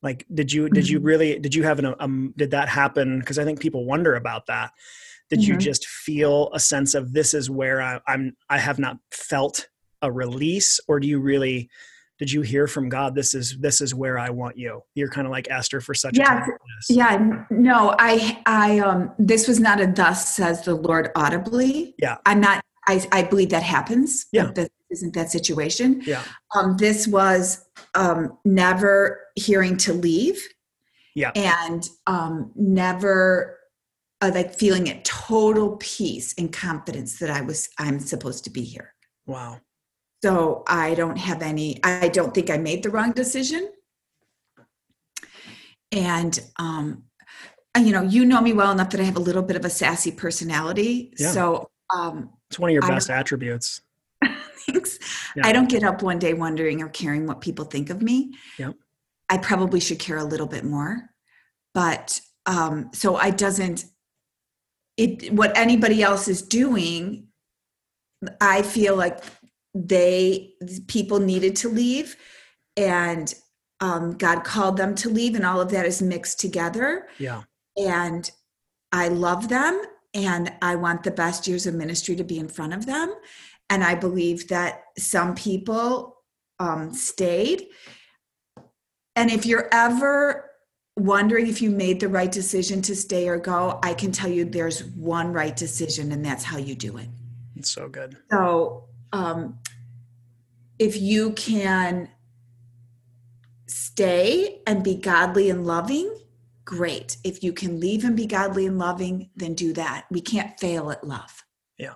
Like, 0.01 0.25
did 0.33 0.51
you, 0.51 0.67
did 0.67 0.89
you 0.89 0.97
mm-hmm. 0.97 1.07
really, 1.07 1.39
did 1.39 1.55
you 1.55 1.63
have 1.63 1.79
an, 1.79 1.95
um, 2.01 2.33
did 2.35 2.51
that 2.51 2.67
happen? 2.67 3.19
Because 3.19 3.39
I 3.39 3.45
think 3.45 3.61
people 3.61 3.85
wonder 3.85 4.15
about 4.15 4.47
that 4.47 4.73
did 5.33 5.41
mm-hmm. 5.41 5.53
you 5.53 5.57
just 5.57 5.87
feel 5.87 6.51
a 6.53 6.59
sense 6.59 6.93
of 6.93 7.11
this 7.11 7.33
is 7.33 7.49
where 7.49 7.81
I, 7.81 7.99
i'm 8.07 8.35
i 8.49 8.59
have 8.59 8.77
not 8.77 8.97
felt 9.11 9.67
a 10.03 10.11
release 10.11 10.79
or 10.87 10.99
do 10.99 11.07
you 11.07 11.19
really 11.19 11.69
did 12.19 12.31
you 12.31 12.41
hear 12.41 12.67
from 12.67 12.87
god 12.87 13.15
this 13.15 13.33
is 13.33 13.57
this 13.59 13.81
is 13.81 13.95
where 13.95 14.19
i 14.19 14.29
want 14.29 14.57
you? 14.57 14.81
You're 14.93 15.09
kind 15.09 15.25
of 15.25 15.31
like 15.31 15.49
esther 15.49 15.81
for 15.81 15.95
such 15.95 16.17
yeah, 16.17 16.43
a 16.43 16.45
time 16.45 16.57
yeah 16.89 17.45
no 17.49 17.95
i 17.97 18.41
i 18.45 18.79
um 18.79 19.11
this 19.17 19.47
was 19.47 19.59
not 19.59 19.81
a 19.81 19.87
thus 19.87 20.35
says 20.35 20.63
the 20.63 20.75
lord 20.75 21.09
audibly. 21.15 21.95
Yeah. 21.97 22.17
I'm 22.25 22.39
not 22.39 22.63
i 22.87 23.03
i 23.11 23.23
believe 23.23 23.49
that 23.49 23.63
happens 23.63 24.27
yeah. 24.31 24.51
this 24.53 24.69
isn't 24.91 25.15
that 25.15 25.31
situation. 25.31 26.03
Yeah. 26.05 26.23
Um 26.55 26.77
this 26.77 27.07
was 27.07 27.65
um 27.95 28.37
never 28.45 29.19
hearing 29.35 29.77
to 29.77 29.93
leave. 29.93 30.47
Yeah. 31.15 31.31
And 31.35 31.89
um 32.05 32.51
never 32.55 33.57
uh, 34.23 34.31
like 34.33 34.55
feeling 34.55 34.89
at 34.89 35.03
total 35.03 35.75
peace 35.81 36.33
and 36.37 36.53
confidence 36.53 37.19
that 37.19 37.29
I 37.29 37.41
was 37.41 37.67
I'm 37.77 37.99
supposed 37.99 38.45
to 38.45 38.49
be 38.49 38.63
here. 38.63 38.93
Wow. 39.25 39.59
So 40.23 40.63
I 40.65 40.93
don't 40.93 41.17
have 41.17 41.41
any 41.41 41.83
I 41.83 42.07
don't 42.07 42.33
think 42.33 42.49
I 42.49 42.57
made 42.57 42.83
the 42.83 42.89
wrong 42.89 43.11
decision. 43.11 43.69
And 45.91 46.39
um 46.57 47.03
you 47.77 47.91
know, 47.91 48.03
you 48.03 48.23
know 48.23 48.39
me 48.39 48.53
well 48.53 48.71
enough 48.71 48.91
that 48.91 49.01
I 49.01 49.03
have 49.03 49.17
a 49.17 49.19
little 49.19 49.41
bit 49.41 49.57
of 49.57 49.65
a 49.65 49.69
sassy 49.69 50.11
personality. 50.11 51.13
Yeah. 51.17 51.31
So 51.31 51.69
um 51.93 52.29
it's 52.49 52.57
one 52.57 52.69
of 52.69 52.73
your 52.73 52.83
best 52.83 53.09
attributes. 53.09 53.81
Thanks. 54.23 54.99
Yeah. 55.35 55.45
I 55.45 55.51
don't 55.51 55.67
get 55.67 55.83
up 55.83 56.01
one 56.01 56.19
day 56.19 56.33
wondering 56.33 56.81
or 56.81 56.87
caring 56.87 57.27
what 57.27 57.41
people 57.41 57.65
think 57.65 57.89
of 57.89 58.01
me. 58.01 58.31
Yep. 58.57 58.75
I 59.27 59.37
probably 59.37 59.81
should 59.81 59.99
care 59.99 60.17
a 60.17 60.23
little 60.23 60.47
bit 60.47 60.63
more. 60.63 61.09
But 61.73 62.21
um 62.45 62.91
so 62.93 63.17
I 63.17 63.29
doesn't 63.29 63.83
it 64.97 65.31
what 65.33 65.55
anybody 65.57 66.03
else 66.03 66.27
is 66.27 66.41
doing 66.41 67.27
i 68.39 68.61
feel 68.61 68.95
like 68.95 69.23
they 69.73 70.53
people 70.87 71.19
needed 71.19 71.55
to 71.55 71.69
leave 71.69 72.15
and 72.77 73.33
um, 73.79 74.11
god 74.17 74.43
called 74.43 74.77
them 74.77 74.95
to 74.95 75.09
leave 75.09 75.35
and 75.35 75.45
all 75.45 75.59
of 75.59 75.71
that 75.71 75.85
is 75.85 76.01
mixed 76.01 76.39
together. 76.39 77.07
Yeah. 77.17 77.43
And 77.75 78.29
i 78.91 79.07
love 79.07 79.49
them 79.49 79.81
and 80.13 80.53
i 80.61 80.75
want 80.75 81.03
the 81.03 81.11
best 81.11 81.47
years 81.47 81.65
of 81.65 81.73
ministry 81.73 82.15
to 82.15 82.23
be 82.23 82.37
in 82.37 82.47
front 82.47 82.73
of 82.73 82.85
them. 82.85 83.13
And 83.69 83.83
i 83.83 83.95
believe 83.95 84.47
that 84.49 84.83
some 84.97 85.33
people 85.35 86.17
um, 86.59 86.93
stayed. 86.93 87.67
And 89.15 89.31
if 89.31 89.45
you're 89.45 89.69
ever 89.71 90.49
wondering 90.97 91.47
if 91.47 91.61
you 91.61 91.69
made 91.69 91.99
the 91.99 92.07
right 92.07 92.31
decision 92.31 92.81
to 92.83 92.95
stay 92.95 93.27
or 93.27 93.37
go, 93.37 93.79
I 93.83 93.93
can 93.93 94.11
tell 94.11 94.29
you 94.29 94.45
there's 94.45 94.83
one 94.83 95.33
right 95.33 95.55
decision, 95.55 96.11
and 96.11 96.23
that's 96.23 96.43
how 96.43 96.57
you 96.57 96.75
do 96.75 96.97
it. 96.97 97.07
It's 97.55 97.71
so 97.71 97.87
good. 97.87 98.17
So, 98.31 98.85
um, 99.11 99.59
if 100.79 100.99
you 100.99 101.31
can 101.33 102.09
stay 103.67 104.61
and 104.65 104.83
be 104.83 104.95
godly 104.95 105.49
and 105.49 105.65
loving 105.65 106.13
great. 106.65 107.17
If 107.23 107.43
you 107.43 107.53
can 107.53 107.79
leave 107.79 108.03
and 108.03 108.15
be 108.15 108.25
godly 108.25 108.65
and 108.65 108.77
loving, 108.77 109.29
then 109.35 109.53
do 109.53 109.73
that. 109.73 110.05
We 110.09 110.21
can't 110.21 110.57
fail 110.59 110.91
at 110.91 111.05
love. 111.05 111.43
Yeah. 111.77 111.93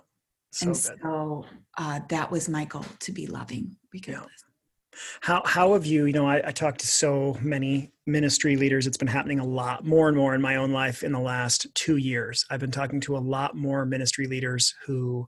So 0.52 0.68
and 0.68 0.76
good. 0.76 1.00
so 1.02 1.46
uh, 1.78 2.02
that 2.10 2.32
was 2.32 2.50
my 2.50 2.66
goal 2.66 2.86
to 3.00 3.12
be 3.12 3.28
loving 3.28 3.78
regardless. 3.94 4.32
Yeah. 4.38 5.00
How 5.22 5.44
how 5.46 5.74
have 5.74 5.86
you? 5.86 6.06
You 6.06 6.14
know, 6.14 6.28
I, 6.28 6.48
I 6.48 6.52
talked 6.52 6.80
to 6.80 6.88
so 6.88 7.38
many 7.42 7.92
ministry 8.08 8.56
leaders. 8.56 8.88
It's 8.88 8.98
been 8.98 9.08
happening 9.08 9.40
a 9.40 9.46
lot 9.46 9.86
more 9.86 10.08
and 10.08 10.18
more 10.18 10.34
in 10.34 10.42
my 10.42 10.56
own 10.56 10.72
life 10.72 11.04
in 11.04 11.12
the 11.12 11.20
last 11.20 11.68
two 11.76 11.98
years. 11.98 12.46
I've 12.50 12.60
been 12.60 12.72
talking 12.72 13.02
to 13.02 13.18
a 13.18 13.20
lot 13.20 13.56
more 13.56 13.86
ministry 13.86 14.28
leaders 14.28 14.74
who 14.86 15.28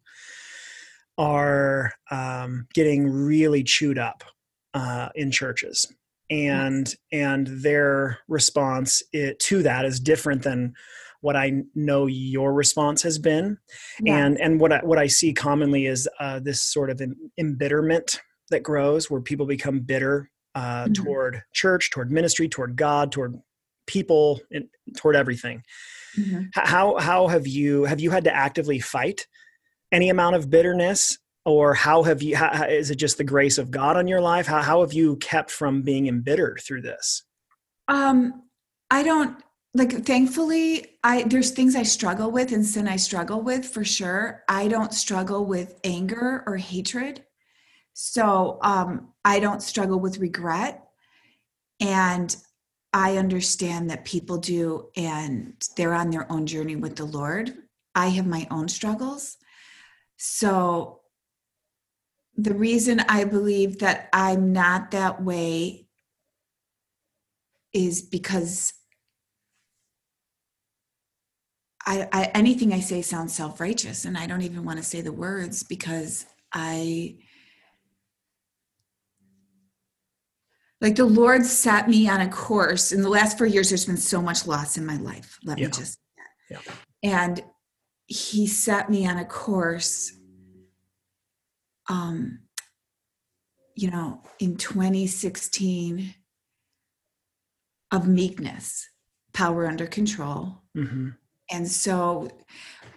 are 1.18 1.92
um, 2.10 2.68
getting 2.74 3.10
really 3.10 3.64
chewed 3.64 3.98
up 3.98 4.24
uh, 4.74 5.10
in 5.16 5.32
churches 5.32 5.92
and 6.30 6.96
and 7.12 7.48
their 7.48 8.20
response 8.28 9.02
it, 9.14 9.40
to 9.40 9.64
that 9.64 9.86
is 9.86 10.00
different 10.00 10.44
than 10.44 10.74
what 11.22 11.36
I 11.36 11.64
know 11.76 12.06
your 12.06 12.54
response 12.54 13.02
has 13.04 13.20
been, 13.20 13.58
yeah. 14.02 14.26
and 14.26 14.40
and 14.40 14.60
what 14.60 14.72
I, 14.72 14.80
what 14.80 14.98
I 14.98 15.08
see 15.08 15.34
commonly 15.34 15.86
is 15.86 16.08
uh, 16.20 16.40
this 16.40 16.62
sort 16.62 16.90
of 16.90 17.02
embitterment 17.38 18.22
that 18.52 18.64
grows, 18.64 19.10
where 19.10 19.22
people 19.22 19.46
become 19.46 19.82
bitter 19.82 20.30
uh, 20.56 20.86
mm-hmm. 20.86 20.94
toward 20.94 21.44
church, 21.54 21.90
toward 21.90 22.12
ministry, 22.12 22.48
toward 22.48 22.76
God, 22.76 23.12
toward 23.12 23.40
people, 23.88 24.42
and 24.52 24.68
toward 24.98 25.16
everything. 25.16 25.64
Mm-hmm. 26.18 26.44
How 26.54 26.98
how 26.98 27.28
have 27.28 27.48
you 27.48 27.86
have 27.86 28.00
you 28.00 28.12
had 28.12 28.24
to 28.26 28.36
actively 28.36 28.80
fight 28.80 29.28
any 29.92 30.10
amount 30.10 30.36
of 30.36 30.50
bitterness 30.50 31.18
or 31.46 31.74
how 31.74 32.04
have 32.04 32.22
you 32.22 32.36
how, 32.36 32.66
is 32.66 32.92
it 32.92 32.96
just 32.96 33.18
the 33.18 33.24
grace 33.24 33.58
of 33.58 33.72
god 33.72 33.98
on 33.98 34.08
your 34.08 34.22
life 34.22 34.46
how, 34.46 34.62
how 34.62 34.82
have 34.82 34.94
you 34.94 35.16
kept 35.18 35.52
from 35.52 35.82
being 35.82 36.08
embittered 36.08 36.60
through 36.64 36.82
this 36.82 37.24
um 37.88 38.44
i 38.92 39.04
don't 39.04 39.38
like 39.74 40.06
thankfully 40.06 40.86
i 41.04 41.24
there's 41.24 41.52
things 41.52 41.76
i 41.76 41.84
struggle 41.84 42.32
with 42.32 42.52
and 42.52 42.66
sin 42.66 42.88
i 42.88 42.96
struggle 42.96 43.42
with 43.42 43.66
for 43.66 43.84
sure 43.84 44.44
i 44.48 44.68
don't 44.68 44.94
struggle 44.94 45.46
with 45.46 45.80
anger 45.84 46.44
or 46.46 46.58
hatred 46.58 47.24
so 48.02 48.60
um 48.62 49.10
i 49.26 49.40
don't 49.40 49.62
struggle 49.62 50.00
with 50.00 50.20
regret 50.20 50.88
and 51.80 52.38
i 52.94 53.18
understand 53.18 53.90
that 53.90 54.06
people 54.06 54.38
do 54.38 54.90
and 54.96 55.54
they're 55.76 55.94
on 55.94 56.10
their 56.10 56.32
own 56.32 56.46
journey 56.46 56.76
with 56.76 56.96
the 56.96 57.06
lord. 57.06 57.54
I 57.96 58.08
have 58.08 58.28
my 58.28 58.48
own 58.50 58.70
struggles. 58.70 59.38
So 60.18 61.02
the 62.38 62.54
reason 62.54 63.02
I 63.02 63.26
believe 63.26 63.80
that 63.80 64.08
I'm 64.14 64.54
not 64.54 64.92
that 64.92 65.22
way 65.22 65.88
is 67.74 68.02
because 68.02 68.74
I, 71.86 72.08
I, 72.12 72.32
anything 72.34 72.72
I 72.72 72.80
say 72.80 73.02
sounds 73.02 73.34
self-righteous 73.34 74.06
and 74.06 74.18
I 74.18 74.28
don't 74.28 74.44
even 74.44 74.64
want 74.64 74.78
to 74.80 74.86
say 74.86 75.02
the 75.02 75.12
words 75.12 75.64
because 75.64 76.26
I 76.54 77.18
like 80.82 80.96
the 80.96 81.06
Lord 81.06 81.46
set 81.46 81.90
me 81.90 82.08
on 82.10 82.22
a 82.22 82.30
course 82.30 82.92
in 82.92 83.02
the 83.02 83.10
last 83.10 83.38
four 83.38 83.48
years 83.48 83.70
there's 83.70 83.86
been 83.86 83.98
so 83.98 84.22
much 84.22 84.48
loss 84.48 84.78
in 84.78 84.86
my 84.86 84.98
life 84.98 85.38
let 85.44 85.58
yeah. 85.58 85.68
me 85.68 85.72
just 85.72 86.00
yeah. 86.50 86.60
and 87.04 87.44
he 88.08 88.48
set 88.48 88.90
me 88.90 89.08
on 89.08 89.18
a 89.18 89.26
course 89.26 90.14
um, 91.90 92.40
you 93.76 93.90
know, 93.90 94.22
in 94.40 94.56
2016 94.58 96.14
of 97.92 98.08
meekness, 98.08 98.88
power 99.34 99.68
under 99.68 99.88
control. 99.88 100.62
Mm-hmm. 100.78 101.10
And 101.52 101.68
so, 101.68 102.30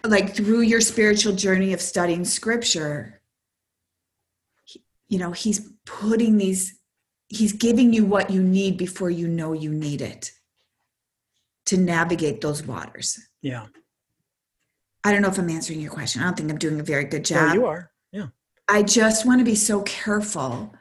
like, 0.05 0.35
through 0.35 0.61
your 0.61 0.81
spiritual 0.81 1.33
journey 1.33 1.73
of 1.73 1.81
studying 1.81 2.23
scripture, 2.25 3.21
you 5.07 5.17
know, 5.17 5.31
he's 5.31 5.71
putting 5.85 6.37
these, 6.37 6.77
he's 7.35 7.53
giving 7.53 7.93
you 7.93 8.05
what 8.05 8.29
you 8.29 8.41
need 8.41 8.77
before 8.77 9.09
you 9.09 9.27
know 9.27 9.53
you 9.53 9.71
need 9.71 10.01
it 10.01 10.31
to 11.65 11.77
navigate 11.77 12.41
those 12.41 12.65
waters. 12.65 13.19
Yeah. 13.41 13.67
I 15.03 15.11
don't 15.11 15.21
know 15.21 15.29
if 15.29 15.37
I'm 15.37 15.49
answering 15.49 15.81
your 15.81 15.91
question. 15.91 16.21
I 16.21 16.25
don't 16.25 16.37
think 16.37 16.51
I'm 16.51 16.57
doing 16.57 16.79
a 16.79 16.83
very 16.83 17.05
good 17.05 17.25
job. 17.25 17.49
No, 17.49 17.53
you 17.53 17.65
are. 17.65 17.91
Yeah. 18.11 18.27
I 18.67 18.83
just 18.83 19.25
want 19.25 19.39
to 19.39 19.45
be 19.45 19.55
so 19.55 19.81
careful 19.81 20.73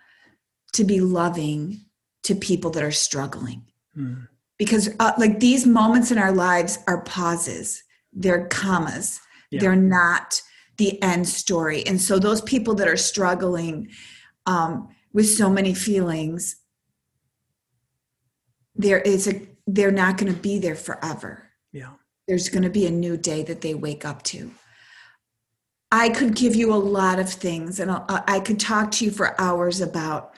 to 0.74 0.84
be 0.84 1.00
loving 1.00 1.86
to 2.24 2.34
people 2.34 2.70
that 2.70 2.84
are 2.84 2.92
struggling. 2.92 3.64
Mm. 3.96 4.28
Because, 4.58 4.90
uh, 5.00 5.12
like, 5.18 5.40
these 5.40 5.66
moments 5.66 6.12
in 6.12 6.18
our 6.18 6.32
lives 6.32 6.78
are 6.86 7.02
pauses, 7.02 7.82
they're 8.12 8.46
commas, 8.46 9.20
yeah. 9.50 9.60
they're 9.60 9.74
not 9.74 10.40
the 10.76 11.02
end 11.02 11.28
story. 11.28 11.84
And 11.86 12.00
so, 12.00 12.18
those 12.18 12.40
people 12.42 12.74
that 12.76 12.86
are 12.86 12.96
struggling 12.96 13.88
um, 14.46 14.88
with 15.12 15.28
so 15.28 15.50
many 15.50 15.74
feelings, 15.74 16.56
there 18.74 19.00
is 19.00 19.28
a, 19.28 19.42
they're 19.66 19.90
not 19.90 20.16
going 20.16 20.32
to 20.32 20.38
be 20.38 20.58
there 20.58 20.74
forever. 20.74 21.50
Yeah. 21.72 21.90
There's 22.26 22.48
going 22.48 22.62
to 22.62 22.70
be 22.70 22.86
a 22.86 22.90
new 22.90 23.16
day 23.16 23.42
that 23.42 23.60
they 23.60 23.74
wake 23.74 24.04
up 24.04 24.22
to. 24.24 24.52
I 25.90 26.08
could 26.08 26.34
give 26.34 26.56
you 26.56 26.72
a 26.72 26.76
lot 26.76 27.18
of 27.18 27.28
things, 27.28 27.78
and 27.78 27.90
I 28.08 28.40
could 28.40 28.58
talk 28.58 28.92
to 28.92 29.04
you 29.04 29.10
for 29.10 29.38
hours 29.38 29.82
about 29.82 30.34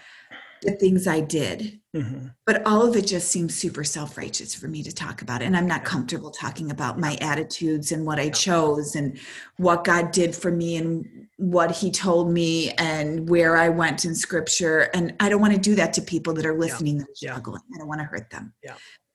the 0.63 0.73
things 0.73 1.07
I 1.07 1.21
did. 1.21 1.81
Mm-hmm. 1.95 2.27
But 2.45 2.67
all 2.67 2.87
of 2.87 2.97
it 2.97 3.07
just 3.07 3.29
seems 3.29 3.55
super 3.55 3.85
self 3.85 4.19
righteous 4.19 4.55
for 4.55 4.67
me 4.67 4.83
to 4.83 4.93
talk 4.93 5.23
about. 5.23 5.43
And 5.43 5.57
I'm 5.57 5.67
not 5.67 5.85
comfortable 5.85 6.31
talking 6.31 6.71
about 6.71 6.99
my 6.99 7.17
attitudes 7.21 7.93
and 7.93 8.05
what 8.05 8.19
I 8.19 8.31
chose 8.31 8.97
and 8.97 9.19
what 9.59 9.85
God 9.85 10.11
did 10.11 10.35
for 10.35 10.51
me 10.51 10.77
and 10.77 11.29
what 11.37 11.71
He 11.71 11.91
told 11.93 12.33
me 12.33 12.73
and 12.73 13.29
where 13.29 13.57
I 13.57 13.69
went 13.69 14.05
in 14.05 14.15
scripture. 14.15 14.91
And 14.93 15.15
I 15.21 15.29
don't 15.29 15.41
want 15.41 15.55
to 15.55 15.61
do 15.61 15.77
that 15.77 15.93
to 15.95 16.03
people 16.03 16.35
that 16.35 16.45
are 16.45 16.59
listening 16.59 16.97
yeah. 16.97 17.03
that 17.03 17.11
are 17.11 17.15
struggling. 17.15 17.63
Yeah. 17.71 17.77
I 17.77 17.79
don't 17.79 17.89
want 17.89 18.01
to 18.01 18.07
hurt 18.07 18.29
them. 18.31 18.53
Yeah. 18.65 18.75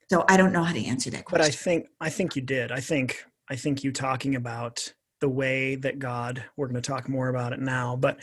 So 0.10 0.24
I 0.30 0.38
don't 0.38 0.54
know 0.54 0.64
how 0.64 0.74
to 0.74 0.86
answer 0.86 1.10
that 1.12 1.26
question. 1.26 1.46
But 1.46 1.48
I 1.48 1.52
think 1.52 1.88
I 2.00 2.10
think 2.10 2.36
you 2.36 2.42
did. 2.42 2.72
I 2.72 2.80
think 2.80 3.26
I 3.50 3.58
think 3.58 3.84
you 3.84 3.92
talking 3.92 4.36
about 4.36 4.94
the 5.20 5.30
way 5.30 5.76
that 5.76 6.00
God, 6.00 6.44
we're 6.56 6.68
going 6.68 6.82
to 6.82 6.88
talk 6.88 7.10
more 7.10 7.28
about 7.28 7.54
it 7.54 7.60
now, 7.60 7.96
but 7.96 8.20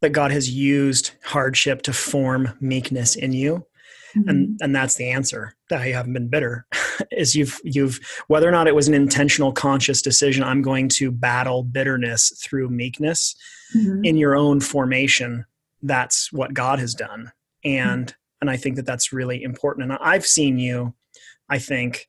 that 0.00 0.10
God 0.10 0.30
has 0.30 0.50
used 0.50 1.12
hardship 1.24 1.82
to 1.82 1.92
form 1.92 2.56
meekness 2.60 3.16
in 3.16 3.32
you. 3.32 3.66
Mm-hmm. 4.16 4.28
And 4.28 4.58
and 4.60 4.74
that's 4.74 4.96
the 4.96 5.08
answer 5.08 5.54
that 5.68 5.86
you 5.86 5.94
haven't 5.94 6.14
been 6.14 6.28
bitter 6.28 6.66
is 7.12 7.36
you've 7.36 7.60
you've 7.62 8.00
whether 8.26 8.48
or 8.48 8.50
not 8.50 8.66
it 8.66 8.74
was 8.74 8.88
an 8.88 8.94
intentional 8.94 9.52
conscious 9.52 10.02
decision 10.02 10.42
I'm 10.42 10.62
going 10.62 10.88
to 10.90 11.12
battle 11.12 11.62
bitterness 11.62 12.32
through 12.42 12.70
meekness 12.70 13.36
mm-hmm. 13.76 14.04
in 14.04 14.16
your 14.16 14.34
own 14.34 14.58
formation 14.58 15.46
that's 15.82 16.32
what 16.32 16.54
God 16.54 16.80
has 16.80 16.92
done 16.92 17.30
and 17.62 18.06
mm-hmm. 18.06 18.16
and 18.40 18.50
I 18.50 18.56
think 18.56 18.74
that 18.76 18.86
that's 18.86 19.12
really 19.12 19.44
important 19.44 19.84
and 19.84 19.96
I've 20.02 20.26
seen 20.26 20.58
you 20.58 20.92
I 21.48 21.60
think 21.60 22.08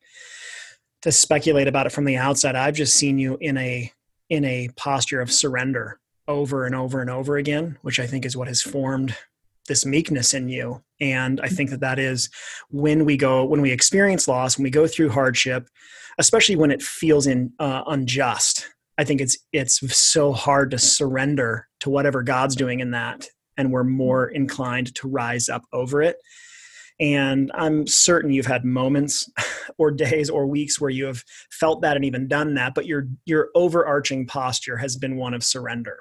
to 1.02 1.12
speculate 1.12 1.68
about 1.68 1.86
it 1.86 1.92
from 1.92 2.06
the 2.06 2.18
outside 2.18 2.56
i've 2.56 2.76
just 2.76 2.96
seen 2.96 3.18
you 3.18 3.38
in 3.42 3.58
a 3.58 3.92
in 4.30 4.46
a 4.46 4.70
posture 4.76 5.22
of 5.22 5.32
surrender 5.32 6.00
over 6.28 6.66
and 6.66 6.76
over 6.76 7.02
and 7.02 7.10
over 7.10 7.38
again 7.38 7.78
which 7.82 8.00
i 8.00 8.08
think 8.08 8.26
is 8.26 8.38
what 8.38 8.48
has 8.48 8.62
formed 8.62 9.16
this 9.68 9.86
meekness 9.86 10.34
in 10.34 10.50
you 10.50 10.82
and 11.00 11.40
i 11.42 11.48
think 11.48 11.70
that 11.70 11.80
that 11.80 12.00
is 12.00 12.30
when 12.70 13.06
we 13.06 13.18
go 13.18 13.46
when 13.46 13.62
we 13.62 13.72
experience 13.72 14.28
loss 14.28 14.58
when 14.58 14.64
we 14.64 14.70
go 14.70 14.88
through 14.88 15.10
hardship 15.10 15.68
especially 16.20 16.56
when 16.56 16.72
it 16.72 16.82
feels 16.82 17.28
in 17.28 17.52
uh, 17.60 17.84
unjust 17.88 18.70
i 18.98 19.04
think 19.04 19.22
it's 19.22 19.38
it's 19.52 19.80
so 19.96 20.32
hard 20.32 20.72
to 20.72 20.78
surrender 20.78 21.68
to 21.80 21.90
whatever 21.90 22.24
god's 22.24 22.56
doing 22.56 22.80
in 22.80 22.92
that 22.92 23.28
and 23.58 23.72
we're 23.72 23.84
more 23.84 24.30
inclined 24.30 24.94
to 24.96 25.08
rise 25.08 25.50
up 25.50 25.64
over 25.74 26.02
it 26.02 26.18
and 27.02 27.52
I'm 27.56 27.88
certain 27.88 28.32
you've 28.32 28.46
had 28.46 28.64
moments 28.64 29.30
or 29.80 29.92
days 29.92 30.30
or 30.30 30.46
weeks 30.46 30.80
where 30.80 30.92
you 30.92 31.06
have 31.06 31.24
felt 31.50 31.82
that 31.82 31.96
and 31.96 32.06
even 32.06 32.28
done 32.28 32.54
that, 32.54 32.76
but 32.76 32.86
your 32.86 33.08
your 33.26 33.50
overarching 33.56 34.28
posture 34.28 34.78
has 34.78 34.96
been 34.96 35.18
one 35.18 35.34
of 35.34 35.44
surrender. 35.44 35.98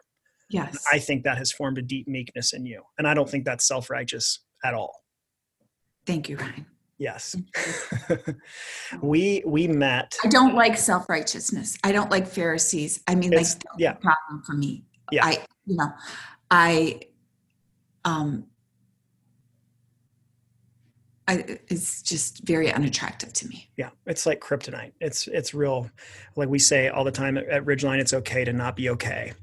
Yes. 0.51 0.85
I 0.93 0.99
think 0.99 1.25
that 1.25 1.39
has 1.39 1.53
formed 1.53 1.79
a 1.79 1.83
deep 1.83 2.09
meekness 2.09 2.53
in 2.53 2.67
you. 2.67 2.83
And 2.99 3.07
I 3.07 3.15
don't 3.15 3.29
think 3.29 3.45
that's 3.45 3.67
self-righteous 3.67 4.41
at 4.65 4.75
all. 4.75 5.05
Thank 6.07 6.29
you, 6.29 6.37
Ryan. 6.37 6.67
Yes. 6.99 7.35
we 9.03 9.43
we 9.47 9.67
met. 9.69 10.17
I 10.23 10.29
don't 10.29 10.55
like 10.55 10.77
self-righteousness. 10.77 11.79
I 11.83 11.93
don't 11.93 12.11
like 12.11 12.27
Pharisees. 12.27 13.03
I 13.07 13.15
mean, 13.15 13.33
it's, 13.33 13.55
like 13.55 13.63
yeah. 13.79 13.93
problem 13.95 14.43
for 14.45 14.53
me. 14.53 14.85
Yeah. 15.11 15.25
I 15.25 15.45
you 15.65 15.77
know, 15.77 15.89
I 16.51 17.01
um 18.05 18.50
I, 21.31 21.45
it's 21.69 22.03
just 22.03 22.45
very 22.45 22.73
unattractive 22.73 23.33
to 23.35 23.47
me. 23.47 23.71
Yeah, 23.77 23.90
it's 24.05 24.27
like 24.27 24.40
kryptonite. 24.40 24.90
It's 25.01 25.29
it's 25.29 25.55
real. 25.55 25.88
Like 26.35 26.49
we 26.49 26.59
say 26.59 26.88
all 26.88 27.05
the 27.05 27.12
time 27.12 27.38
at, 27.38 27.49
at 27.49 27.64
Ridgeline, 27.64 28.01
it's 28.01 28.12
okay 28.12 28.45
to 28.45 28.53
not 28.53 28.75
be 28.75 28.90
okay. 28.90 29.35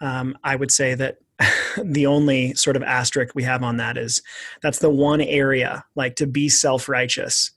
Um, 0.00 0.36
I 0.42 0.56
would 0.56 0.72
say 0.72 0.96
that 0.96 1.18
the 1.84 2.06
only 2.06 2.54
sort 2.54 2.74
of 2.74 2.82
asterisk 2.82 3.36
we 3.36 3.44
have 3.44 3.62
on 3.62 3.76
that 3.76 3.96
is 3.96 4.20
that's 4.62 4.80
the 4.80 4.90
one 4.90 5.20
area 5.20 5.84
like 5.94 6.16
to 6.16 6.26
be 6.26 6.48
self 6.48 6.88
righteous 6.88 7.52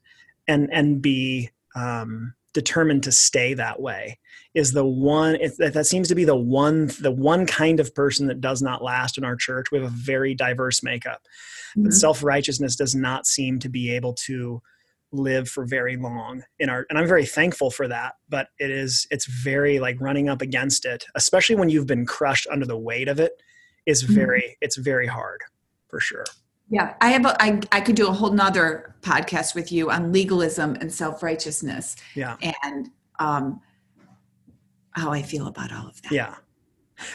and 0.47 0.71
and 0.71 1.01
be 1.01 1.49
um, 1.75 2.35
determined 2.53 3.01
to 3.03 3.11
stay 3.11 3.55
that 3.55 3.81
way 3.81 4.19
is 4.53 4.73
the 4.73 4.85
one 4.85 5.35
it, 5.35 5.53
that 5.57 5.85
seems 5.85 6.07
to 6.07 6.15
be 6.15 6.25
the 6.25 6.35
one 6.35 6.87
the 6.99 7.11
one 7.11 7.45
kind 7.45 7.79
of 7.79 7.93
person 7.95 8.27
that 8.27 8.41
does 8.41 8.61
not 8.61 8.83
last 8.83 9.17
in 9.17 9.23
our 9.23 9.35
church 9.35 9.71
we 9.71 9.77
have 9.77 9.87
a 9.87 9.95
very 9.95 10.33
diverse 10.33 10.83
makeup 10.83 11.21
mm-hmm. 11.71 11.83
but 11.83 11.93
self-righteousness 11.93 12.75
does 12.75 12.95
not 12.95 13.25
seem 13.25 13.59
to 13.59 13.69
be 13.69 13.91
able 13.91 14.13
to 14.13 14.61
live 15.13 15.49
for 15.49 15.65
very 15.65 15.97
long 15.97 16.41
in 16.59 16.69
our 16.69 16.85
and 16.89 16.97
i'm 16.97 17.07
very 17.07 17.25
thankful 17.25 17.69
for 17.69 17.87
that 17.87 18.13
but 18.29 18.47
it 18.59 18.71
is 18.71 19.07
it's 19.11 19.25
very 19.25 19.79
like 19.79 19.99
running 19.99 20.29
up 20.29 20.41
against 20.41 20.85
it 20.85 21.05
especially 21.15 21.55
when 21.55 21.69
you've 21.69 21.87
been 21.87 22.05
crushed 22.05 22.47
under 22.49 22.65
the 22.65 22.77
weight 22.77 23.07
of 23.07 23.19
it 23.19 23.33
is 23.85 24.03
mm-hmm. 24.03 24.13
very 24.13 24.41
mm-hmm. 24.41 24.61
it's 24.61 24.77
very 24.77 25.07
hard 25.07 25.41
for 25.89 25.99
sure 25.99 26.25
yeah 26.69 26.93
i 27.01 27.09
have 27.09 27.25
a, 27.25 27.41
I, 27.43 27.59
I 27.73 27.81
could 27.81 27.95
do 27.95 28.07
a 28.07 28.13
whole 28.13 28.31
nother 28.31 28.95
podcast 29.01 29.53
with 29.53 29.69
you 29.69 29.91
on 29.91 30.13
legalism 30.13 30.75
and 30.75 30.91
self-righteousness 30.91 31.97
yeah 32.15 32.37
and 32.63 32.89
um 33.19 33.59
how 34.91 35.11
i 35.11 35.21
feel 35.21 35.47
about 35.47 35.71
all 35.71 35.87
of 35.87 36.01
that 36.01 36.11
yeah 36.11 36.35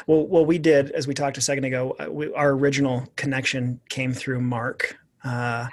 well 0.07 0.27
well 0.27 0.45
we 0.45 0.59
did 0.59 0.91
as 0.93 1.07
we 1.07 1.15
talked 1.15 1.39
a 1.39 1.41
second 1.41 1.65
ago 1.65 1.95
uh, 2.01 2.11
we, 2.11 2.33
our 2.35 2.51
original 2.51 3.07
connection 3.17 3.81
came 3.89 4.13
through 4.13 4.41
mark 4.41 4.99
uh, 5.25 5.67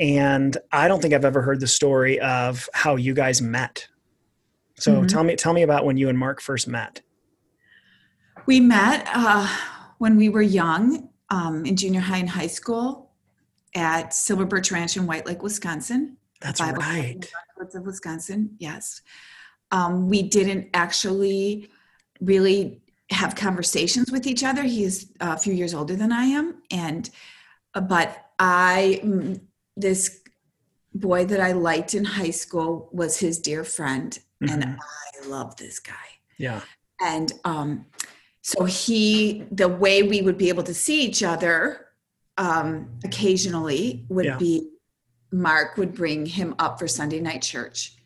and 0.00 0.56
I 0.72 0.88
don't 0.88 1.02
think 1.02 1.12
I've 1.12 1.26
ever 1.26 1.42
heard 1.42 1.60
the 1.60 1.66
story 1.66 2.18
of 2.20 2.68
how 2.72 2.96
you 2.96 3.12
guys 3.12 3.42
met. 3.42 3.86
So 4.78 4.94
mm-hmm. 4.94 5.06
tell 5.06 5.22
me 5.22 5.36
tell 5.36 5.52
me 5.52 5.62
about 5.62 5.84
when 5.84 5.98
you 5.98 6.08
and 6.08 6.18
Mark 6.18 6.40
first 6.40 6.66
met. 6.66 7.02
We 8.46 8.60
met 8.60 9.06
uh, 9.12 9.46
when 9.98 10.16
we 10.16 10.30
were 10.30 10.40
young 10.40 11.10
um, 11.28 11.66
in 11.66 11.76
junior 11.76 12.00
high 12.00 12.16
and 12.16 12.30
high 12.30 12.46
school 12.46 13.10
at 13.74 14.14
Silver 14.14 14.46
Birch 14.46 14.72
Ranch 14.72 14.96
in 14.96 15.06
White 15.06 15.26
Lake, 15.26 15.42
Wisconsin. 15.42 16.16
That's 16.40 16.60
Bible 16.60 16.78
right. 16.78 17.30
Of 17.60 17.84
Wisconsin, 17.84 18.56
yes. 18.58 19.02
Um, 19.72 20.08
we 20.08 20.22
didn't 20.22 20.68
actually 20.74 21.68
really 22.20 22.82
have 23.10 23.34
conversations 23.34 24.10
with 24.10 24.26
each 24.26 24.44
other. 24.44 24.62
He's 24.62 25.12
a 25.20 25.36
few 25.36 25.52
years 25.52 25.74
older 25.74 25.96
than 25.96 26.12
I 26.12 26.24
am, 26.24 26.62
and 26.70 27.08
uh, 27.74 27.80
but 27.80 28.26
I 28.38 29.38
this 29.76 30.20
boy 30.94 31.24
that 31.26 31.40
I 31.40 31.52
liked 31.52 31.94
in 31.94 32.04
high 32.04 32.30
school 32.30 32.88
was 32.92 33.18
his 33.18 33.38
dear 33.38 33.64
friend, 33.64 34.18
mm-hmm. 34.42 34.52
and 34.52 34.64
I 34.64 35.28
love 35.28 35.56
this 35.56 35.78
guy. 35.78 35.94
Yeah. 36.38 36.60
And 37.00 37.32
um, 37.44 37.86
so 38.42 38.64
he, 38.64 39.44
the 39.50 39.68
way 39.68 40.02
we 40.02 40.22
would 40.22 40.38
be 40.38 40.48
able 40.48 40.62
to 40.64 40.74
see 40.74 41.04
each 41.04 41.22
other 41.22 41.86
um, 42.36 42.90
occasionally 43.04 44.04
would 44.08 44.24
yeah. 44.24 44.36
be 44.36 44.70
Mark 45.32 45.76
would 45.76 45.94
bring 45.94 46.26
him 46.26 46.54
up 46.58 46.78
for 46.78 46.88
Sunday 46.88 47.20
night 47.20 47.42
church. 47.42 47.96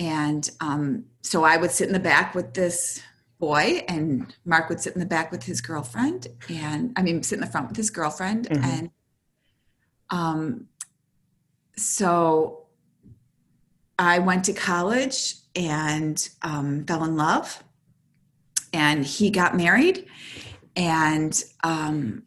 And 0.00 0.50
um, 0.60 1.04
so 1.22 1.44
I 1.44 1.58
would 1.58 1.70
sit 1.70 1.86
in 1.86 1.92
the 1.92 2.00
back 2.00 2.34
with 2.34 2.54
this 2.54 3.02
boy, 3.38 3.84
and 3.86 4.34
Mark 4.44 4.68
would 4.70 4.80
sit 4.80 4.94
in 4.94 5.00
the 5.00 5.06
back 5.06 5.30
with 5.30 5.42
his 5.42 5.60
girlfriend, 5.60 6.26
and 6.48 6.92
I 6.96 7.02
mean, 7.02 7.22
sit 7.22 7.36
in 7.36 7.40
the 7.42 7.46
front 7.46 7.68
with 7.68 7.76
his 7.76 7.90
girlfriend. 7.90 8.48
Mm-hmm. 8.48 8.64
And 8.64 8.90
um, 10.08 10.66
so 11.76 12.66
I 13.98 14.18
went 14.18 14.44
to 14.46 14.54
college 14.54 15.36
and 15.54 16.28
um, 16.42 16.84
fell 16.86 17.04
in 17.04 17.16
love, 17.16 17.62
and 18.72 19.04
he 19.04 19.30
got 19.30 19.54
married, 19.54 20.06
and 20.76 21.42
um, 21.62 22.22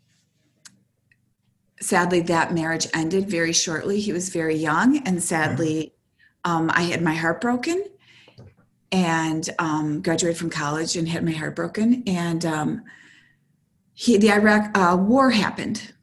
sadly, 1.80 2.22
that 2.22 2.54
marriage 2.54 2.88
ended 2.94 3.28
very 3.30 3.54
shortly. 3.54 4.00
He 4.00 4.14
was 4.14 4.30
very 4.30 4.56
young, 4.56 4.98
and 5.08 5.24
sadly, 5.24 5.93
um, 6.46 6.70
I 6.74 6.84
had 6.84 7.02
my 7.02 7.14
heart 7.14 7.42
broken, 7.42 7.86
and 8.92 9.50
um, 9.60 10.02
graduated 10.02 10.38
from 10.38 10.50
college 10.50 10.96
and 10.96 11.08
had 11.08 11.24
my 11.24 11.32
heart 11.32 11.56
broken, 11.56 12.04
and 12.08 12.46
um, 12.46 12.84
he 13.94 14.18
the 14.18 14.32
Iraq 14.32 14.78
uh, 14.78 14.98
War 14.98 15.32
happened 15.32 15.94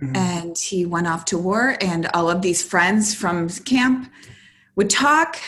Mm-hmm. 0.00 0.16
And 0.16 0.58
he 0.58 0.86
went 0.86 1.06
off 1.06 1.24
to 1.26 1.38
war, 1.38 1.76
and 1.80 2.06
all 2.14 2.28
of 2.28 2.42
these 2.42 2.62
friends 2.62 3.14
from 3.14 3.48
camp 3.48 4.10
would 4.76 4.90
talk. 4.90 5.38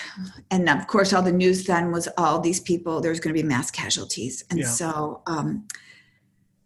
And 0.51 0.69
of 0.69 0.87
course, 0.87 1.13
all 1.13 1.23
the 1.23 1.33
news 1.33 1.65
then 1.65 1.91
was 1.91 2.09
all 2.17 2.41
these 2.41 2.61
people, 2.61 3.01
there 3.01 3.11
was 3.11 3.19
going 3.19 3.35
to 3.35 3.43
be 3.43 3.47
mass 3.47 3.71
casualties. 3.71 4.45
And 4.51 4.61
yeah. 4.61 4.67
so 4.67 5.23
um, 5.27 5.67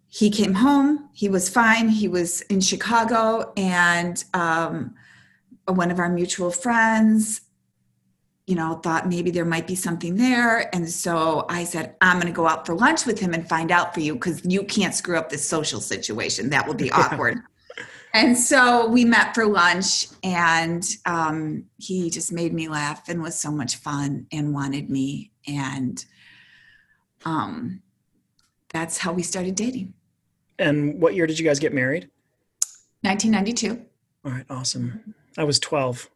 he 0.09 0.31
came 0.31 0.55
home, 0.55 1.09
he 1.15 1.29
was 1.29 1.49
fine, 1.49 1.89
he 1.89 2.07
was 2.07 2.43
in 2.43 2.61
Chicago, 2.61 3.53
and 3.57 4.23
um, 4.35 4.95
one 5.67 5.91
of 5.91 5.99
our 5.99 6.11
mutual 6.11 6.51
friends 6.51 7.41
you 8.51 8.57
know, 8.57 8.75
thought 8.75 9.09
maybe 9.09 9.31
there 9.31 9.45
might 9.45 9.69
be 9.69 9.77
something 9.77 10.17
there. 10.17 10.75
And 10.75 10.91
so 10.91 11.47
I 11.49 11.63
said, 11.63 11.95
I'm 12.01 12.17
going 12.17 12.27
to 12.27 12.37
go 12.37 12.49
out 12.49 12.67
for 12.67 12.75
lunch 12.75 13.07
with 13.07 13.21
him 13.21 13.33
and 13.33 13.49
find 13.49 13.71
out 13.71 13.95
for 13.95 14.01
you 14.01 14.15
because 14.15 14.45
you 14.45 14.65
can't 14.65 14.93
screw 14.93 15.17
up 15.17 15.31
this 15.31 15.49
social 15.49 15.81
situation. 15.81 16.51
That 16.51 16.67
will 16.67 16.75
be 16.75 16.91
awkward. 16.91 17.39
And 18.13 18.37
so 18.37 18.89
we 18.89 19.05
met 19.05 19.37
for 19.37 19.47
lunch 19.47 20.09
and 20.25 20.85
um, 21.07 21.67
he 21.77 22.11
just 22.11 22.33
made 22.33 22.53
me 22.53 22.67
laugh 22.67 23.09
and 23.09 23.23
was 23.23 23.39
so 23.39 23.53
much 23.53 23.77
fun 23.77 24.27
and 24.33 24.53
wanted 24.53 24.91
me. 24.91 25.31
And 25.47 26.05
um, 27.25 27.83
that's 28.71 28.99
how 28.99 29.13
we 29.13 29.23
started 29.23 29.55
dating. 29.55 29.95
And 30.59 31.01
what 31.01 31.15
year 31.15 31.29
did 31.29 31.39
you 31.39 31.45
guys 31.45 31.61
get 31.61 31.73
married? 31.73 32.11
1992 33.03 33.87
all 34.23 34.33
right 34.33 34.45
awesome. 34.51 35.15
I 35.39 35.45
was 35.45 35.59
12 35.59 36.11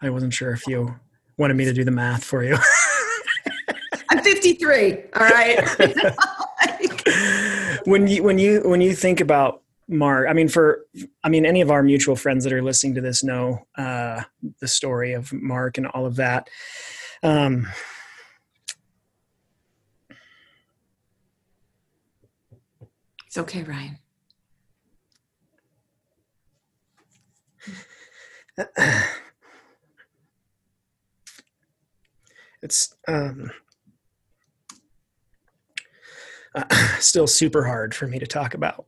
i 0.00 0.08
wasn't 0.08 0.32
sure 0.32 0.52
if 0.52 0.66
you 0.66 0.94
wanted 1.36 1.54
me 1.54 1.64
to 1.64 1.72
do 1.72 1.84
the 1.84 1.90
math 1.90 2.24
for 2.24 2.42
you 2.44 2.56
i'm 4.10 4.22
53 4.22 5.04
all 5.14 5.22
right 5.22 5.68
when 7.84 8.06
you 8.06 8.22
when 8.22 8.38
you 8.38 8.60
when 8.64 8.80
you 8.80 8.94
think 8.94 9.20
about 9.20 9.60
Mark, 9.88 10.28
I 10.28 10.32
mean, 10.32 10.48
for, 10.48 10.86
I 11.22 11.28
mean, 11.28 11.44
any 11.44 11.60
of 11.60 11.70
our 11.70 11.82
mutual 11.82 12.16
friends 12.16 12.44
that 12.44 12.52
are 12.52 12.62
listening 12.62 12.94
to 12.94 13.00
this 13.00 13.22
know 13.22 13.66
uh, 13.76 14.22
the 14.60 14.68
story 14.68 15.12
of 15.12 15.32
Mark 15.32 15.76
and 15.76 15.86
all 15.88 16.06
of 16.06 16.16
that. 16.16 16.48
Um, 17.22 17.68
it's 23.26 23.36
okay, 23.36 23.62
Ryan. 23.62 23.98
It's 32.64 32.96
um, 33.06 33.50
uh, 36.54 36.64
still 36.98 37.26
super 37.26 37.64
hard 37.64 37.94
for 37.94 38.06
me 38.06 38.18
to 38.18 38.26
talk 38.26 38.54
about. 38.54 38.86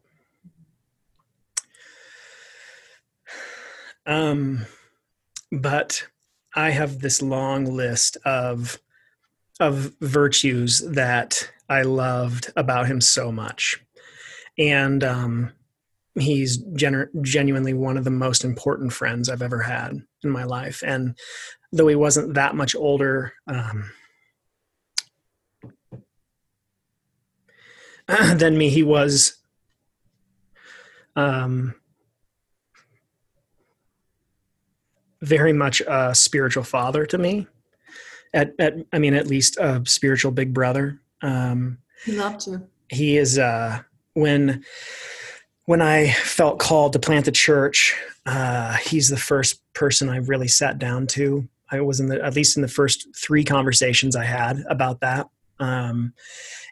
Um, 4.06 4.64
but 5.52 6.06
I 6.54 6.70
have 6.70 7.00
this 7.00 7.20
long 7.20 7.66
list 7.66 8.16
of 8.24 8.80
of 9.60 9.92
virtues 10.00 10.78
that 10.80 11.50
I 11.68 11.82
loved 11.82 12.52
about 12.56 12.86
him 12.86 13.02
so 13.02 13.30
much, 13.30 13.78
and 14.56 15.04
um, 15.04 15.52
he's 16.18 16.56
genu- 16.56 17.08
genuinely 17.20 17.74
one 17.74 17.98
of 17.98 18.04
the 18.04 18.10
most 18.10 18.42
important 18.42 18.94
friends 18.94 19.28
I've 19.28 19.42
ever 19.42 19.62
had 19.62 20.02
in 20.22 20.30
my 20.30 20.44
life. 20.44 20.82
And 20.84 21.16
though 21.72 21.88
he 21.88 21.94
wasn't 21.94 22.34
that 22.34 22.54
much 22.54 22.74
older. 22.74 23.32
Um, 23.46 23.90
than 28.36 28.56
me, 28.56 28.68
he 28.68 28.82
was 28.82 29.36
um, 31.16 31.74
very 35.22 35.52
much 35.52 35.82
a 35.86 36.14
spiritual 36.14 36.62
father 36.62 37.06
to 37.06 37.18
me. 37.18 37.46
At, 38.32 38.52
at 38.58 38.74
I 38.92 38.98
mean, 38.98 39.14
at 39.14 39.26
least 39.26 39.56
a 39.58 39.82
spiritual 39.86 40.30
big 40.30 40.52
brother. 40.52 41.00
Um, 41.22 41.78
he 42.04 42.12
loved 42.12 42.46
you. 42.46 42.68
He 42.88 43.16
is 43.16 43.38
uh, 43.38 43.80
when 44.14 44.64
when 45.64 45.82
I 45.82 46.10
felt 46.10 46.58
called 46.58 46.92
to 46.92 46.98
plant 46.98 47.24
the 47.24 47.32
church. 47.32 47.96
Uh, 48.24 48.74
he's 48.74 49.08
the 49.08 49.16
first 49.16 49.60
person 49.72 50.08
I 50.08 50.18
really 50.18 50.48
sat 50.48 50.78
down 50.78 51.06
to. 51.08 51.48
I 51.70 51.80
was 51.80 52.00
in 52.00 52.08
the 52.08 52.22
at 52.24 52.34
least 52.34 52.56
in 52.56 52.62
the 52.62 52.68
first 52.68 53.08
three 53.16 53.44
conversations 53.44 54.16
I 54.16 54.24
had 54.24 54.64
about 54.68 55.00
that. 55.00 55.28
Um, 55.58 56.12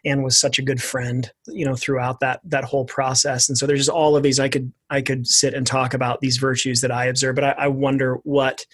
and 0.05 0.23
was 0.23 0.39
such 0.39 0.59
a 0.59 0.61
good 0.61 0.81
friend 0.81 1.31
you 1.47 1.65
know 1.65 1.75
throughout 1.75 2.19
that 2.19 2.39
that 2.45 2.63
whole 2.63 2.85
process 2.85 3.49
and 3.49 3.57
so 3.57 3.65
there's 3.65 3.79
just 3.79 3.89
all 3.89 4.15
of 4.15 4.23
these 4.23 4.39
i 4.39 4.47
could 4.47 4.71
i 4.89 5.01
could 5.01 5.27
sit 5.27 5.53
and 5.53 5.65
talk 5.65 5.93
about 5.93 6.21
these 6.21 6.37
virtues 6.37 6.81
that 6.81 6.91
i 6.91 7.05
observe 7.05 7.35
but 7.35 7.43
i, 7.43 7.51
I 7.51 7.67
wonder 7.67 8.19
what 8.23 8.65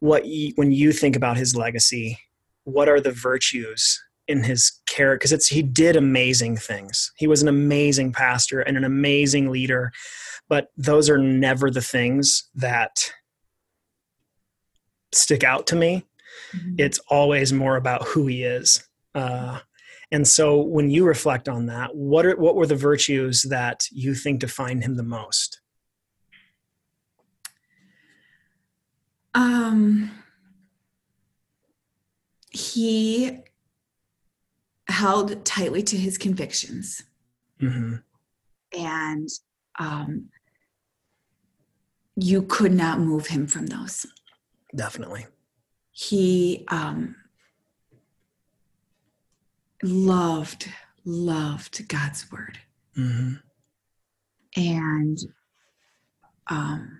what 0.00 0.26
you, 0.26 0.52
when 0.56 0.72
you 0.72 0.92
think 0.92 1.14
about 1.14 1.36
his 1.36 1.54
legacy 1.54 2.18
what 2.64 2.88
are 2.88 3.00
the 3.00 3.12
virtues 3.12 4.02
in 4.28 4.42
his 4.42 4.80
character 4.86 5.18
because 5.18 5.32
it's 5.32 5.48
he 5.48 5.62
did 5.62 5.94
amazing 5.94 6.56
things 6.56 7.12
he 7.16 7.26
was 7.26 7.42
an 7.42 7.48
amazing 7.48 8.12
pastor 8.12 8.60
and 8.60 8.76
an 8.76 8.84
amazing 8.84 9.50
leader 9.50 9.92
but 10.48 10.68
those 10.76 11.10
are 11.10 11.18
never 11.18 11.70
the 11.70 11.82
things 11.82 12.48
that 12.54 13.12
stick 15.16 15.44
out 15.44 15.66
to 15.68 15.76
me. 15.76 16.04
Mm-hmm. 16.54 16.74
It's 16.78 16.98
always 17.08 17.52
more 17.52 17.76
about 17.76 18.06
who 18.06 18.26
he 18.26 18.44
is. 18.44 18.86
Uh, 19.14 19.60
and 20.12 20.26
so 20.26 20.60
when 20.60 20.90
you 20.90 21.04
reflect 21.04 21.48
on 21.48 21.66
that, 21.66 21.94
what 21.94 22.24
are 22.24 22.36
what 22.36 22.54
were 22.54 22.66
the 22.66 22.76
virtues 22.76 23.42
that 23.42 23.88
you 23.90 24.14
think 24.14 24.40
define 24.40 24.82
him 24.82 24.96
the 24.96 25.02
most? 25.02 25.60
Um 29.34 30.10
he 32.50 33.38
held 34.88 35.44
tightly 35.44 35.82
to 35.82 35.96
his 35.96 36.16
convictions. 36.16 37.02
Mm-hmm. 37.60 37.96
And 38.78 39.28
um, 39.78 40.30
you 42.16 42.42
could 42.42 42.72
not 42.72 43.00
move 43.00 43.26
him 43.26 43.46
from 43.46 43.66
those. 43.66 44.06
Definitely. 44.76 45.26
He 45.90 46.64
um, 46.68 47.16
loved, 49.82 50.68
loved 51.04 51.88
God's 51.88 52.30
word. 52.30 52.58
Mm-hmm. 52.96 53.34
And 54.56 55.18
um, 56.48 56.98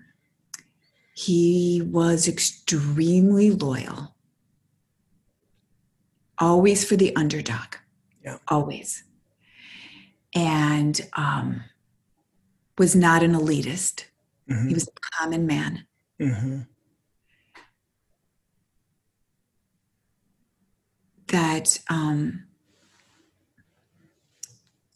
he 1.15 1.81
was 1.85 2.27
extremely 2.27 3.51
loyal, 3.51 4.15
always 6.39 6.83
for 6.83 6.95
the 6.95 7.15
underdog. 7.15 7.75
Yeah. 8.23 8.37
Always. 8.47 9.03
And 10.35 10.99
um, 11.13 11.63
was 12.77 12.95
not 12.95 13.23
an 13.23 13.33
elitist. 13.33 14.05
Mm-hmm. 14.49 14.67
He 14.67 14.73
was 14.73 14.87
a 14.87 15.17
common 15.17 15.45
man. 15.47 15.85
Mm-hmm. 16.21 16.61
That 21.27 21.79
um, 21.89 22.45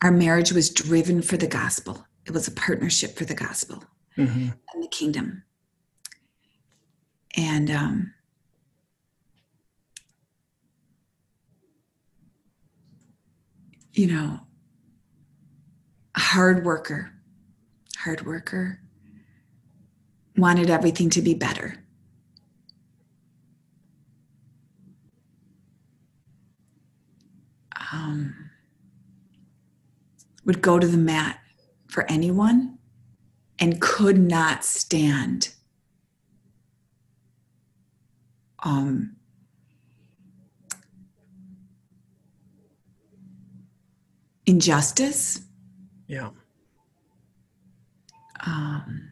our 0.01 0.11
marriage 0.11 0.51
was 0.51 0.69
driven 0.69 1.21
for 1.21 1.37
the 1.37 1.47
gospel. 1.47 2.05
It 2.25 2.31
was 2.31 2.47
a 2.47 2.51
partnership 2.51 3.17
for 3.17 3.25
the 3.25 3.35
gospel 3.35 3.83
mm-hmm. 4.17 4.49
and 4.73 4.83
the 4.83 4.87
kingdom. 4.87 5.43
And 7.35 7.71
um, 7.71 8.13
you 13.93 14.07
know, 14.07 14.39
a 16.15 16.19
hard 16.19 16.65
worker, 16.65 17.13
hard 17.97 18.25
worker, 18.25 18.79
wanted 20.37 20.69
everything 20.69 21.09
to 21.11 21.21
be 21.21 21.33
better. 21.33 21.75
Um, 27.91 28.49
would 30.45 30.61
go 30.61 30.79
to 30.79 30.87
the 30.87 30.97
mat 30.97 31.39
for 31.87 32.09
anyone 32.09 32.77
and 33.59 33.79
could 33.79 34.17
not 34.17 34.63
stand 34.65 35.53
um, 38.63 39.15
injustice. 44.45 45.41
Yeah. 46.07 46.29
Um, 48.45 49.11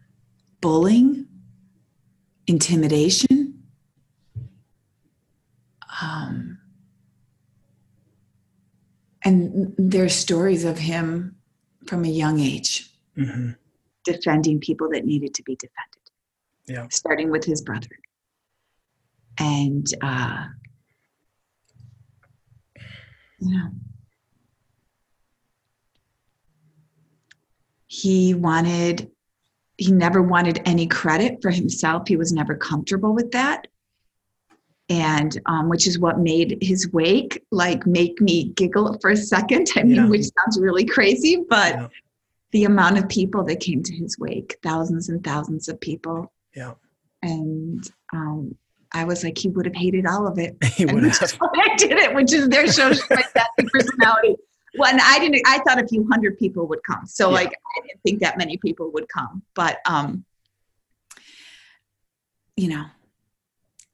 bullying, 0.62 1.28
intimidation. 2.48 3.64
Um, 6.02 6.59
and 9.24 9.74
there's 9.78 10.16
stories 10.16 10.64
of 10.64 10.78
him 10.78 11.36
from 11.86 12.06
a 12.06 12.10
young 12.10 12.40
age 12.40 12.90
mm-hmm. 13.18 13.52
defending 14.04 14.60
people 14.60 14.90
that 14.92 15.06
needed 15.06 15.34
to 15.36 15.44
be 15.44 15.56
defended. 15.56 15.86
Yeah. 16.68 16.88
Starting 16.90 17.32
with 17.32 17.44
his 17.44 17.62
brother. 17.62 17.88
And, 19.40 19.88
uh, 20.02 20.46
you 23.40 23.58
know, 23.58 23.70
he 27.88 28.34
wanted 28.34 29.10
he 29.78 29.92
never 29.94 30.22
wanted 30.22 30.62
any 30.66 30.86
credit 30.86 31.42
for 31.42 31.50
himself 31.50 32.08
he 32.08 32.18
was 32.18 32.32
never 32.32 32.56
comfortable 32.56 33.16
with 33.16 33.32
that 33.32 33.66
and 34.90 35.40
um, 35.46 35.70
which 35.70 35.88
is 35.88 36.00
what 36.00 36.20
made 36.20 36.58
his 36.62 36.92
wake 36.92 37.44
like 37.52 37.86
make 37.86 38.20
me 38.20 38.46
giggle 38.50 38.98
for 39.00 39.12
a 39.12 39.18
second 39.18 39.70
i 39.76 39.84
mean 39.84 39.96
yeah. 39.96 40.08
which 40.08 40.26
sounds 40.38 40.60
really 40.60 40.86
crazy 40.86 41.44
but 41.50 41.76
yeah. 41.76 41.88
the 42.52 42.64
amount 42.66 42.98
of 42.98 43.08
people 43.08 43.44
that 43.44 43.60
came 43.60 43.84
to 43.84 43.94
his 43.94 44.18
wake 44.18 44.58
thousands 44.64 45.10
and 45.10 45.24
thousands 45.24 45.68
of 45.68 45.80
people 45.80 46.32
yeah 46.56 46.74
and 47.22 47.90
um, 48.14 48.56
I 48.92 49.04
was 49.04 49.24
like, 49.24 49.38
he 49.38 49.50
would 49.50 49.66
have 49.66 49.76
hated 49.76 50.06
all 50.06 50.28
of 50.28 50.40
it. 50.40 50.58
He 50.76 50.86
would 50.86 51.04
have. 51.04 51.38
I 51.42 51.76
did 51.76 51.92
it, 51.92 52.14
which 52.14 52.34
is 52.34 52.48
their 52.48 52.72
show 52.72 52.92
my 53.10 53.24
personality. 53.72 54.36
Well, 54.78 54.92
and 54.92 55.02
I 55.02 55.20
didn't. 55.20 55.42
I 55.46 55.60
thought 55.60 55.82
a 55.84 55.88
few 55.88 56.08
hundred 56.10 56.38
people 56.38 56.68
would 56.68 56.84
come. 56.84 57.06
So 57.06 57.30
yeah. 57.30 57.36
like, 57.36 57.50
I 57.50 57.88
didn't 57.88 58.02
think 58.04 58.20
that 58.22 58.38
many 58.38 58.58
people 58.58 58.92
would 58.94 59.08
come. 59.10 59.44
But 59.54 59.80
um, 59.86 60.26
you 62.56 62.70
know, 62.70 62.86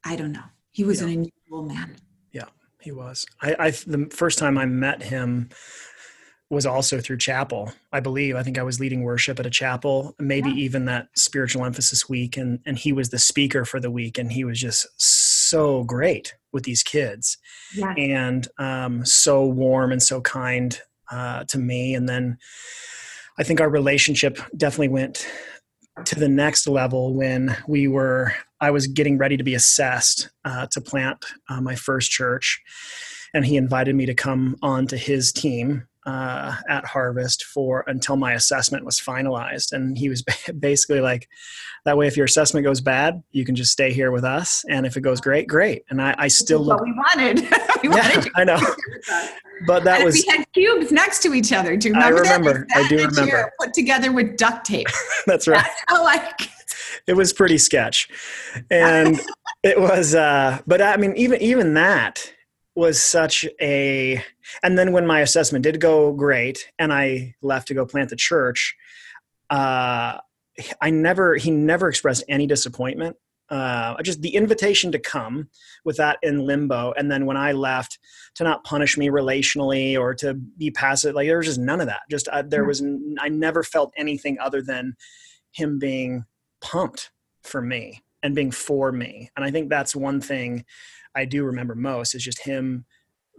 I 0.04 0.16
don't 0.16 0.32
know. 0.32 0.44
He 0.76 0.84
was 0.84 1.00
yeah. 1.00 1.06
an 1.06 1.12
unusual 1.14 1.62
man. 1.62 1.96
Yeah, 2.32 2.44
he 2.82 2.92
was. 2.92 3.24
I, 3.40 3.56
I 3.58 3.70
the 3.70 4.10
first 4.12 4.38
time 4.38 4.58
I 4.58 4.66
met 4.66 5.02
him 5.02 5.48
was 6.50 6.66
also 6.66 7.00
through 7.00 7.16
chapel 7.16 7.72
i 7.92 7.98
believe 7.98 8.36
i 8.36 8.42
think 8.44 8.56
i 8.56 8.62
was 8.62 8.78
leading 8.78 9.02
worship 9.02 9.40
at 9.40 9.46
a 9.46 9.50
chapel 9.50 10.14
maybe 10.20 10.48
yeah. 10.50 10.54
even 10.54 10.84
that 10.84 11.08
spiritual 11.16 11.64
emphasis 11.64 12.08
week 12.08 12.36
and 12.36 12.60
and 12.64 12.78
he 12.78 12.92
was 12.92 13.10
the 13.10 13.18
speaker 13.18 13.64
for 13.64 13.80
the 13.80 13.90
week 13.90 14.16
and 14.16 14.30
he 14.30 14.44
was 14.44 14.60
just 14.60 14.86
so 14.96 15.82
great 15.82 16.36
with 16.52 16.62
these 16.62 16.84
kids 16.84 17.36
yeah. 17.74 17.92
and 17.98 18.46
um, 18.58 19.04
so 19.04 19.44
warm 19.44 19.90
and 19.90 20.00
so 20.00 20.20
kind 20.20 20.80
uh, 21.10 21.42
to 21.48 21.58
me 21.58 21.96
and 21.96 22.08
then 22.08 22.38
i 23.40 23.42
think 23.42 23.60
our 23.60 23.68
relationship 23.68 24.38
definitely 24.56 24.86
went 24.86 25.26
to 26.04 26.14
the 26.14 26.28
next 26.28 26.68
level 26.68 27.12
when 27.12 27.56
we 27.66 27.88
were 27.88 28.32
i 28.60 28.70
was 28.70 28.86
getting 28.86 29.18
ready 29.18 29.36
to 29.36 29.44
be 29.44 29.54
assessed 29.54 30.30
uh, 30.44 30.66
to 30.70 30.80
plant 30.80 31.24
uh, 31.48 31.60
my 31.60 31.74
first 31.74 32.10
church 32.10 32.60
and 33.34 33.44
he 33.44 33.56
invited 33.56 33.94
me 33.94 34.06
to 34.06 34.14
come 34.14 34.56
on 34.62 34.86
to 34.86 34.96
his 34.96 35.32
team 35.32 35.86
uh, 36.06 36.54
at 36.68 36.84
Harvest 36.84 37.44
for 37.44 37.84
until 37.88 38.16
my 38.16 38.32
assessment 38.34 38.84
was 38.84 39.00
finalized. 39.00 39.72
And 39.72 39.98
he 39.98 40.08
was 40.08 40.24
basically 40.58 41.00
like, 41.00 41.28
that 41.84 41.96
way, 41.96 42.06
if 42.06 42.16
your 42.16 42.26
assessment 42.26 42.64
goes 42.64 42.80
bad, 42.80 43.22
you 43.32 43.44
can 43.44 43.56
just 43.56 43.72
stay 43.72 43.92
here 43.92 44.12
with 44.12 44.24
us. 44.24 44.64
And 44.70 44.86
if 44.86 44.96
it 44.96 45.00
goes 45.02 45.20
great, 45.20 45.48
great. 45.48 45.82
And 45.90 46.00
I, 46.00 46.14
I 46.16 46.28
still 46.28 46.60
look. 46.60 46.80
What 46.80 46.86
we 46.86 46.92
wanted. 46.92 47.40
we 47.82 47.88
yeah, 47.88 48.16
wanted 48.16 48.32
I 48.36 48.44
know. 48.44 48.60
But 49.66 49.84
that 49.84 49.96
and 49.96 50.04
was. 50.04 50.14
We 50.14 50.24
had 50.36 50.46
cubes 50.52 50.92
next 50.92 51.22
to 51.22 51.34
each 51.34 51.52
other. 51.52 51.76
Do 51.76 51.88
you 51.88 51.94
remember? 51.94 52.18
I 52.18 52.20
remember. 52.20 52.66
That? 52.68 52.84
I 52.84 52.88
do 52.88 53.06
remember. 53.06 53.52
Put 53.60 53.74
together 53.74 54.12
with 54.12 54.36
duct 54.36 54.64
tape. 54.64 54.88
That's 55.26 55.48
right. 55.48 55.62
That's 55.62 55.84
how 55.88 56.04
I. 56.04 56.34
it 57.06 57.14
was 57.14 57.32
pretty 57.32 57.58
sketch, 57.58 58.08
and 58.70 59.20
it 59.62 59.80
was. 59.80 60.14
uh 60.14 60.60
But 60.66 60.82
I 60.82 60.96
mean, 60.96 61.14
even 61.16 61.40
even 61.40 61.74
that 61.74 62.32
was 62.76 63.02
such 63.02 63.46
a 63.60 64.22
and 64.62 64.78
then 64.78 64.92
when 64.92 65.06
my 65.06 65.20
assessment 65.20 65.62
did 65.62 65.80
go 65.80 66.12
great 66.12 66.70
and 66.78 66.92
i 66.92 67.34
left 67.40 67.66
to 67.66 67.74
go 67.74 67.86
plant 67.86 68.10
the 68.10 68.16
church 68.16 68.76
uh 69.50 70.18
i 70.80 70.90
never 70.90 71.36
he 71.36 71.50
never 71.50 71.88
expressed 71.88 72.22
any 72.28 72.46
disappointment. 72.46 73.16
Uh 73.48 73.94
just 74.02 74.20
the 74.22 74.34
invitation 74.34 74.92
to 74.92 74.98
come 74.98 75.48
with 75.84 75.96
that 75.96 76.18
in 76.22 76.44
limbo. 76.44 76.92
And 76.96 77.10
then 77.10 77.26
when 77.26 77.36
i 77.36 77.52
left 77.52 77.98
to 78.34 78.44
not 78.44 78.64
punish 78.64 78.98
me 78.98 79.08
relationally 79.08 79.98
or 79.98 80.14
to 80.14 80.34
be 80.34 80.70
passive 80.70 81.14
like 81.14 81.28
there 81.28 81.38
was 81.38 81.46
just 81.46 81.60
none 81.60 81.80
of 81.80 81.86
that. 81.86 82.00
Just 82.10 82.28
uh, 82.28 82.42
there 82.42 82.64
was 82.64 82.84
i 83.20 83.28
never 83.28 83.62
felt 83.62 83.92
anything 83.96 84.36
other 84.38 84.62
than 84.62 84.96
him 85.52 85.78
being 85.78 86.24
pumped 86.66 87.10
for 87.42 87.62
me 87.62 88.02
and 88.22 88.34
being 88.34 88.50
for 88.50 88.90
me 88.90 89.30
and 89.36 89.44
i 89.44 89.50
think 89.50 89.68
that's 89.68 89.94
one 89.94 90.20
thing 90.20 90.64
I 91.16 91.24
do 91.24 91.44
remember 91.44 91.74
most 91.74 92.14
is 92.14 92.22
just 92.22 92.42
him 92.42 92.84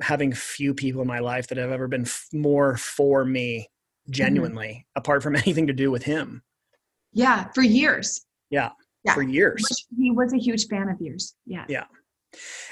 having 0.02 0.34
few 0.34 0.74
people 0.74 1.02
in 1.02 1.08
my 1.08 1.20
life 1.20 1.48
that 1.48 1.58
have 1.58 1.72
ever 1.72 1.88
been 1.88 2.02
f- 2.02 2.28
more 2.34 2.76
for 2.76 3.24
me 3.24 3.70
mm-hmm. 3.70 4.12
genuinely 4.12 4.68
mm-hmm. 4.68 5.00
apart 5.00 5.24
from 5.24 5.36
anything 5.46 5.68
to 5.68 5.74
do 5.74 5.92
with 5.92 6.04
him. 6.04 6.42
Yeah, 7.14 7.46
for 7.54 7.62
years. 7.62 8.26
Yeah. 8.50 8.72
Yeah. 9.04 9.14
For 9.14 9.22
years. 9.22 9.64
He 9.98 10.12
was 10.12 10.34
a 10.34 10.38
huge 10.38 10.68
fan 10.68 10.90
of 10.90 11.00
yours. 11.00 11.36
Yeah. 11.46 11.66
Yeah. 11.70 11.86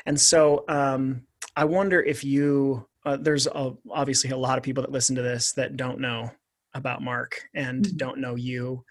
And 0.05 0.19
so 0.19 0.65
um, 0.67 1.25
I 1.55 1.65
wonder 1.65 2.01
if 2.01 2.23
you, 2.23 2.87
uh, 3.05 3.17
there's 3.17 3.47
a, 3.47 3.73
obviously 3.89 4.31
a 4.31 4.37
lot 4.37 4.57
of 4.57 4.63
people 4.63 4.81
that 4.81 4.91
listen 4.91 5.15
to 5.15 5.21
this 5.21 5.53
that 5.53 5.77
don't 5.77 5.99
know 5.99 6.31
about 6.75 7.01
Mark 7.01 7.41
and 7.55 7.83
Mhm. 7.85 7.97
don't 7.97 8.19
know 8.19 8.35
you, 8.35 8.83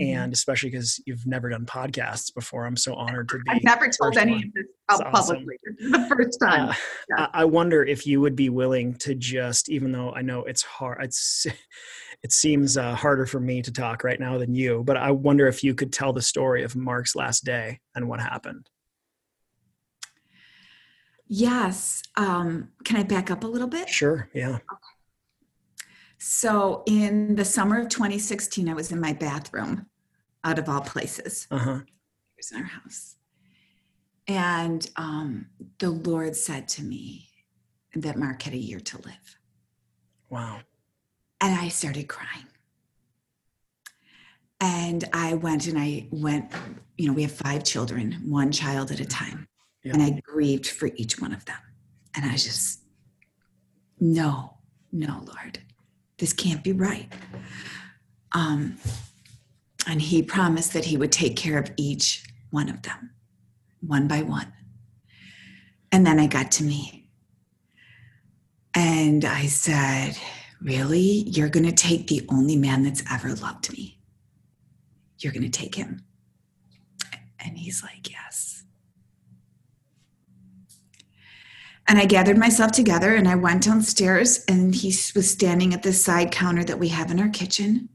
Mhm. 0.00 0.14
and 0.14 0.32
especially 0.34 0.70
because 0.70 1.00
you've 1.06 1.26
never 1.26 1.48
done 1.48 1.64
podcasts 1.64 2.34
before. 2.34 2.66
I'm 2.66 2.76
so 2.76 2.94
honored 2.94 3.28
to 3.30 3.38
be. 3.38 3.50
I've 3.50 3.64
never 3.64 3.88
told 3.88 4.18
any 4.18 4.32
one. 4.32 4.44
of 4.44 4.52
this 4.54 4.66
out 4.90 5.06
awesome. 5.06 5.36
publicly. 5.36 5.56
This 5.78 5.92
the 5.92 6.06
first 6.14 6.40
time. 6.40 6.68
Uh, 6.70 6.74
Yeah. 7.10 7.26
I 7.32 7.42
I 7.42 7.44
wonder 7.44 7.82
if 7.84 8.06
you 8.06 8.20
would 8.20 8.34
be 8.36 8.50
willing 8.50 8.94
to 8.96 9.14
just, 9.14 9.68
even 9.70 9.92
though 9.92 10.12
I 10.12 10.20
know 10.22 10.44
it's 10.44 10.62
hard, 10.62 11.02
it's 11.02 11.46
it 12.24 12.32
seems 12.32 12.76
uh, 12.76 12.94
harder 12.96 13.24
for 13.26 13.38
me 13.40 13.62
to 13.62 13.70
talk 13.72 14.02
right 14.02 14.18
now 14.18 14.36
than 14.38 14.52
you, 14.54 14.82
but 14.84 14.96
I 14.96 15.12
wonder 15.12 15.46
if 15.46 15.62
you 15.62 15.72
could 15.74 15.92
tell 15.92 16.12
the 16.12 16.20
story 16.22 16.64
of 16.64 16.74
Mark's 16.74 17.14
last 17.14 17.44
day 17.44 17.80
and 17.94 18.08
what 18.08 18.20
happened. 18.20 18.68
yes. 21.30 22.02
Um, 22.16 22.70
can 22.84 22.96
I 22.96 23.02
back 23.02 23.30
up 23.30 23.44
a 23.44 23.46
little 23.46 23.68
bit? 23.68 23.88
Sure. 23.88 24.28
Yeah. 24.34 24.58
So, 26.18 26.82
in 26.86 27.36
the 27.36 27.44
summer 27.44 27.80
of 27.80 27.88
2016, 27.88 28.68
I 28.68 28.74
was 28.74 28.90
in 28.90 29.00
my 29.00 29.12
bathroom, 29.12 29.86
out 30.44 30.58
of 30.58 30.68
all 30.68 30.80
places. 30.80 31.46
Uh 31.50 31.58
huh. 31.58 31.80
It 31.84 32.36
was 32.36 32.50
in 32.52 32.58
our 32.58 32.64
house. 32.64 33.16
And 34.26 34.88
um, 34.96 35.46
the 35.78 35.90
Lord 35.90 36.36
said 36.36 36.68
to 36.68 36.82
me 36.82 37.28
that 37.94 38.18
Mark 38.18 38.42
had 38.42 38.52
a 38.52 38.58
year 38.58 38.80
to 38.80 38.98
live. 38.98 39.38
Wow. 40.28 40.60
And 41.40 41.58
I 41.58 41.68
started 41.68 42.08
crying. 42.08 42.46
And 44.60 45.04
I 45.12 45.34
went 45.34 45.68
and 45.68 45.78
I 45.78 46.08
went, 46.10 46.52
you 46.96 47.06
know, 47.06 47.14
we 47.14 47.22
have 47.22 47.32
five 47.32 47.62
children, 47.62 48.20
one 48.26 48.50
child 48.50 48.90
at 48.90 49.00
a 49.00 49.04
time. 49.04 49.48
Yeah. 49.84 49.94
And 49.94 50.02
I 50.02 50.20
grieved 50.20 50.66
for 50.66 50.90
each 50.96 51.20
one 51.20 51.32
of 51.32 51.44
them. 51.44 51.60
And 52.14 52.24
I 52.24 52.32
just, 52.32 52.80
no, 54.00 54.58
no, 54.90 55.22
Lord, 55.24 55.60
this 56.18 56.32
can't 56.32 56.62
be 56.62 56.72
right. 56.72 57.08
Um, 58.32 58.78
and 59.86 60.02
he 60.02 60.22
promised 60.22 60.72
that 60.74 60.84
he 60.84 60.96
would 60.96 61.12
take 61.12 61.36
care 61.36 61.58
of 61.58 61.70
each 61.76 62.24
one 62.50 62.68
of 62.68 62.82
them, 62.82 63.10
one 63.80 64.08
by 64.08 64.22
one. 64.22 64.52
And 65.90 66.06
then 66.06 66.18
I 66.18 66.26
got 66.26 66.50
to 66.52 66.64
me. 66.64 67.08
And 68.74 69.24
I 69.24 69.46
said, 69.46 70.18
Really? 70.60 71.22
You're 71.28 71.48
going 71.48 71.66
to 71.66 71.72
take 71.72 72.08
the 72.08 72.26
only 72.28 72.56
man 72.56 72.82
that's 72.82 73.02
ever 73.10 73.32
loved 73.34 73.72
me? 73.72 73.98
You're 75.18 75.32
going 75.32 75.48
to 75.48 75.48
take 75.48 75.76
him? 75.76 76.04
And 77.38 77.56
he's 77.56 77.82
like, 77.82 78.10
Yes. 78.10 78.57
And 81.88 81.98
I 81.98 82.04
gathered 82.04 82.36
myself 82.36 82.70
together 82.70 83.14
and 83.14 83.26
I 83.26 83.34
went 83.34 83.64
downstairs, 83.64 84.44
and 84.46 84.74
he 84.74 84.88
was 84.88 85.30
standing 85.30 85.72
at 85.72 85.82
the 85.82 85.94
side 85.94 86.30
counter 86.30 86.62
that 86.64 86.78
we 86.78 86.88
have 86.88 87.10
in 87.10 87.18
our 87.18 87.30
kitchen, 87.30 87.88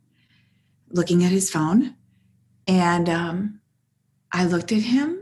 looking 0.90 1.24
at 1.24 1.32
his 1.32 1.52
phone. 1.52 1.96
And 2.68 3.08
um, 3.08 3.62
I 4.32 4.46
looked 4.46 4.72
at 4.72 4.82
him. 4.82 5.20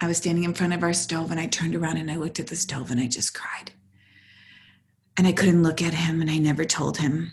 I 0.00 0.06
was 0.06 0.16
standing 0.16 0.44
in 0.44 0.54
front 0.54 0.72
of 0.72 0.82
our 0.82 0.94
stove, 0.94 1.30
and 1.30 1.38
I 1.38 1.46
turned 1.46 1.74
around 1.74 1.98
and 1.98 2.10
I 2.10 2.16
looked 2.16 2.40
at 2.40 2.46
the 2.46 2.56
stove 2.56 2.90
and 2.90 2.98
I 2.98 3.08
just 3.08 3.34
cried. 3.34 3.72
And 5.18 5.26
I 5.26 5.32
couldn't 5.32 5.62
look 5.62 5.82
at 5.82 5.94
him, 5.94 6.22
and 6.22 6.30
I 6.30 6.38
never 6.38 6.64
told 6.64 6.96
him. 6.96 7.32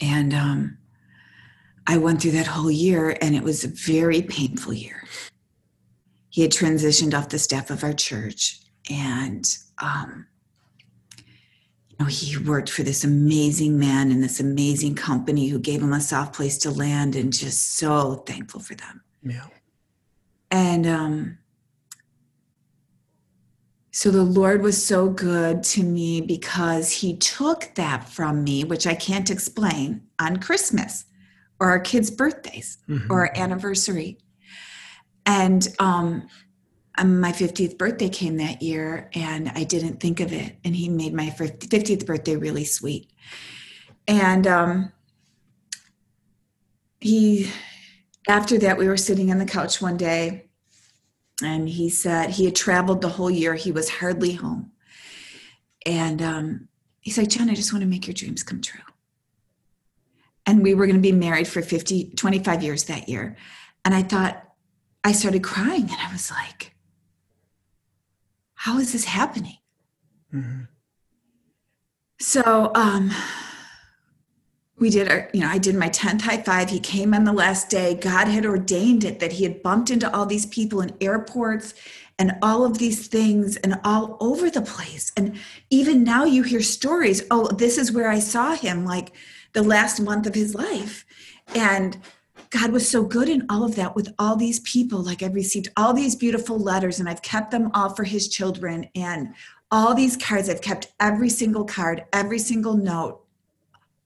And 0.00 0.32
um, 0.34 0.78
I 1.86 1.98
went 1.98 2.22
through 2.22 2.32
that 2.32 2.46
whole 2.46 2.70
year, 2.70 3.16
and 3.20 3.34
it 3.34 3.42
was 3.42 3.64
a 3.64 3.68
very 3.68 4.22
painful 4.22 4.72
year. 4.72 5.04
He 6.32 6.40
had 6.40 6.50
transitioned 6.50 7.12
off 7.12 7.28
the 7.28 7.38
staff 7.38 7.68
of 7.68 7.84
our 7.84 7.92
church, 7.92 8.58
and 8.88 9.46
um, 9.76 10.26
you 11.18 11.96
know 12.00 12.06
he 12.06 12.38
worked 12.38 12.70
for 12.70 12.82
this 12.82 13.04
amazing 13.04 13.78
man 13.78 14.10
in 14.10 14.22
this 14.22 14.40
amazing 14.40 14.94
company 14.94 15.48
who 15.48 15.58
gave 15.58 15.82
him 15.82 15.92
a 15.92 16.00
soft 16.00 16.34
place 16.34 16.56
to 16.58 16.70
land, 16.70 17.16
and 17.16 17.34
just 17.34 17.74
so 17.76 18.14
thankful 18.26 18.60
for 18.60 18.74
them. 18.74 19.02
Yeah. 19.22 19.46
And 20.50 20.86
um, 20.86 21.38
so 23.90 24.10
the 24.10 24.22
Lord 24.22 24.62
was 24.62 24.82
so 24.82 25.10
good 25.10 25.62
to 25.64 25.82
me 25.82 26.22
because 26.22 26.90
He 26.90 27.14
took 27.18 27.70
that 27.74 28.08
from 28.08 28.42
me, 28.42 28.64
which 28.64 28.86
I 28.86 28.94
can't 28.94 29.28
explain, 29.28 30.00
on 30.18 30.38
Christmas 30.38 31.04
or 31.60 31.68
our 31.68 31.78
kids' 31.78 32.10
birthdays 32.10 32.78
Mhm. 32.88 33.10
or 33.10 33.26
our 33.28 33.36
anniversary. 33.36 34.16
And 35.26 35.66
um, 35.78 36.26
um, 36.98 37.20
my 37.20 37.32
50th 37.32 37.78
birthday 37.78 38.08
came 38.08 38.36
that 38.38 38.62
year, 38.62 39.10
and 39.14 39.50
I 39.54 39.64
didn't 39.64 40.00
think 40.00 40.20
of 40.20 40.32
it. 40.32 40.56
And 40.64 40.74
He 40.74 40.88
made 40.88 41.14
my 41.14 41.30
50th 41.30 42.06
birthday 42.06 42.36
really 42.36 42.64
sweet. 42.64 43.10
And 44.08 44.46
um, 44.46 44.92
He, 47.00 47.50
after 48.28 48.58
that, 48.58 48.78
we 48.78 48.88
were 48.88 48.96
sitting 48.96 49.30
on 49.30 49.38
the 49.38 49.46
couch 49.46 49.80
one 49.80 49.96
day 49.96 50.48
and 51.42 51.68
he 51.68 51.88
said 51.88 52.30
he 52.30 52.44
had 52.44 52.54
traveled 52.54 53.00
the 53.00 53.08
whole 53.08 53.30
year 53.30 53.54
he 53.54 53.72
was 53.72 53.88
hardly 53.88 54.34
home 54.34 54.70
and 55.84 56.22
um, 56.22 56.68
he 57.00 57.10
said 57.10 57.30
john 57.30 57.50
i 57.50 57.54
just 57.54 57.72
want 57.72 57.82
to 57.82 57.88
make 57.88 58.06
your 58.06 58.14
dreams 58.14 58.42
come 58.42 58.60
true 58.60 58.80
and 60.46 60.62
we 60.62 60.74
were 60.74 60.86
going 60.86 60.96
to 60.96 61.02
be 61.02 61.12
married 61.12 61.48
for 61.48 61.62
50 61.62 62.12
25 62.16 62.62
years 62.62 62.84
that 62.84 63.08
year 63.08 63.36
and 63.84 63.94
i 63.94 64.02
thought 64.02 64.51
i 65.04 65.12
started 65.12 65.42
crying 65.42 65.82
and 65.82 66.00
i 66.00 66.12
was 66.12 66.30
like 66.30 66.74
how 68.54 68.78
is 68.78 68.92
this 68.92 69.04
happening? 69.06 69.58
Mhm. 70.32 70.68
so 72.20 72.70
um 72.74 73.10
we 74.78 74.88
did 74.88 75.08
our 75.10 75.28
you 75.32 75.40
know 75.40 75.48
i 75.48 75.58
did 75.58 75.74
my 75.74 75.88
10th 75.88 76.22
high 76.22 76.42
five. 76.42 76.70
He 76.70 76.80
came 76.80 77.12
on 77.14 77.24
the 77.24 77.32
last 77.32 77.68
day. 77.70 77.94
God 77.94 78.28
had 78.28 78.46
ordained 78.46 79.04
it 79.04 79.18
that 79.20 79.32
he 79.32 79.44
had 79.44 79.62
bumped 79.62 79.90
into 79.90 80.12
all 80.14 80.26
these 80.26 80.46
people 80.46 80.80
in 80.80 80.96
airports 81.00 81.74
and 82.18 82.36
all 82.40 82.64
of 82.64 82.78
these 82.78 83.08
things 83.08 83.56
and 83.58 83.78
all 83.84 84.16
over 84.20 84.48
the 84.50 84.62
place. 84.62 85.10
And 85.16 85.38
even 85.70 86.04
now 86.04 86.24
you 86.24 86.42
hear 86.44 86.62
stories 86.62 87.22
oh 87.30 87.48
this 87.48 87.78
is 87.78 87.92
where 87.92 88.08
i 88.08 88.20
saw 88.20 88.54
him 88.54 88.84
like 88.84 89.12
the 89.52 89.62
last 89.62 90.00
month 90.00 90.26
of 90.26 90.34
his 90.34 90.54
life. 90.54 91.04
And 91.54 91.98
god 92.52 92.70
was 92.70 92.88
so 92.88 93.02
good 93.02 93.28
in 93.28 93.46
all 93.48 93.64
of 93.64 93.74
that 93.76 93.96
with 93.96 94.12
all 94.18 94.36
these 94.36 94.60
people 94.60 95.02
like 95.02 95.22
i've 95.22 95.34
received 95.34 95.68
all 95.76 95.92
these 95.94 96.14
beautiful 96.14 96.58
letters 96.58 97.00
and 97.00 97.08
i've 97.08 97.22
kept 97.22 97.50
them 97.50 97.70
all 97.74 97.88
for 97.94 98.04
his 98.04 98.28
children. 98.28 98.88
And 98.94 99.34
all 99.70 99.94
these 99.94 100.16
cards 100.16 100.48
i've 100.48 100.60
kept 100.60 100.92
every 101.00 101.30
single 101.30 101.64
card 101.64 102.04
every 102.12 102.38
single 102.38 102.76
note. 102.76 103.20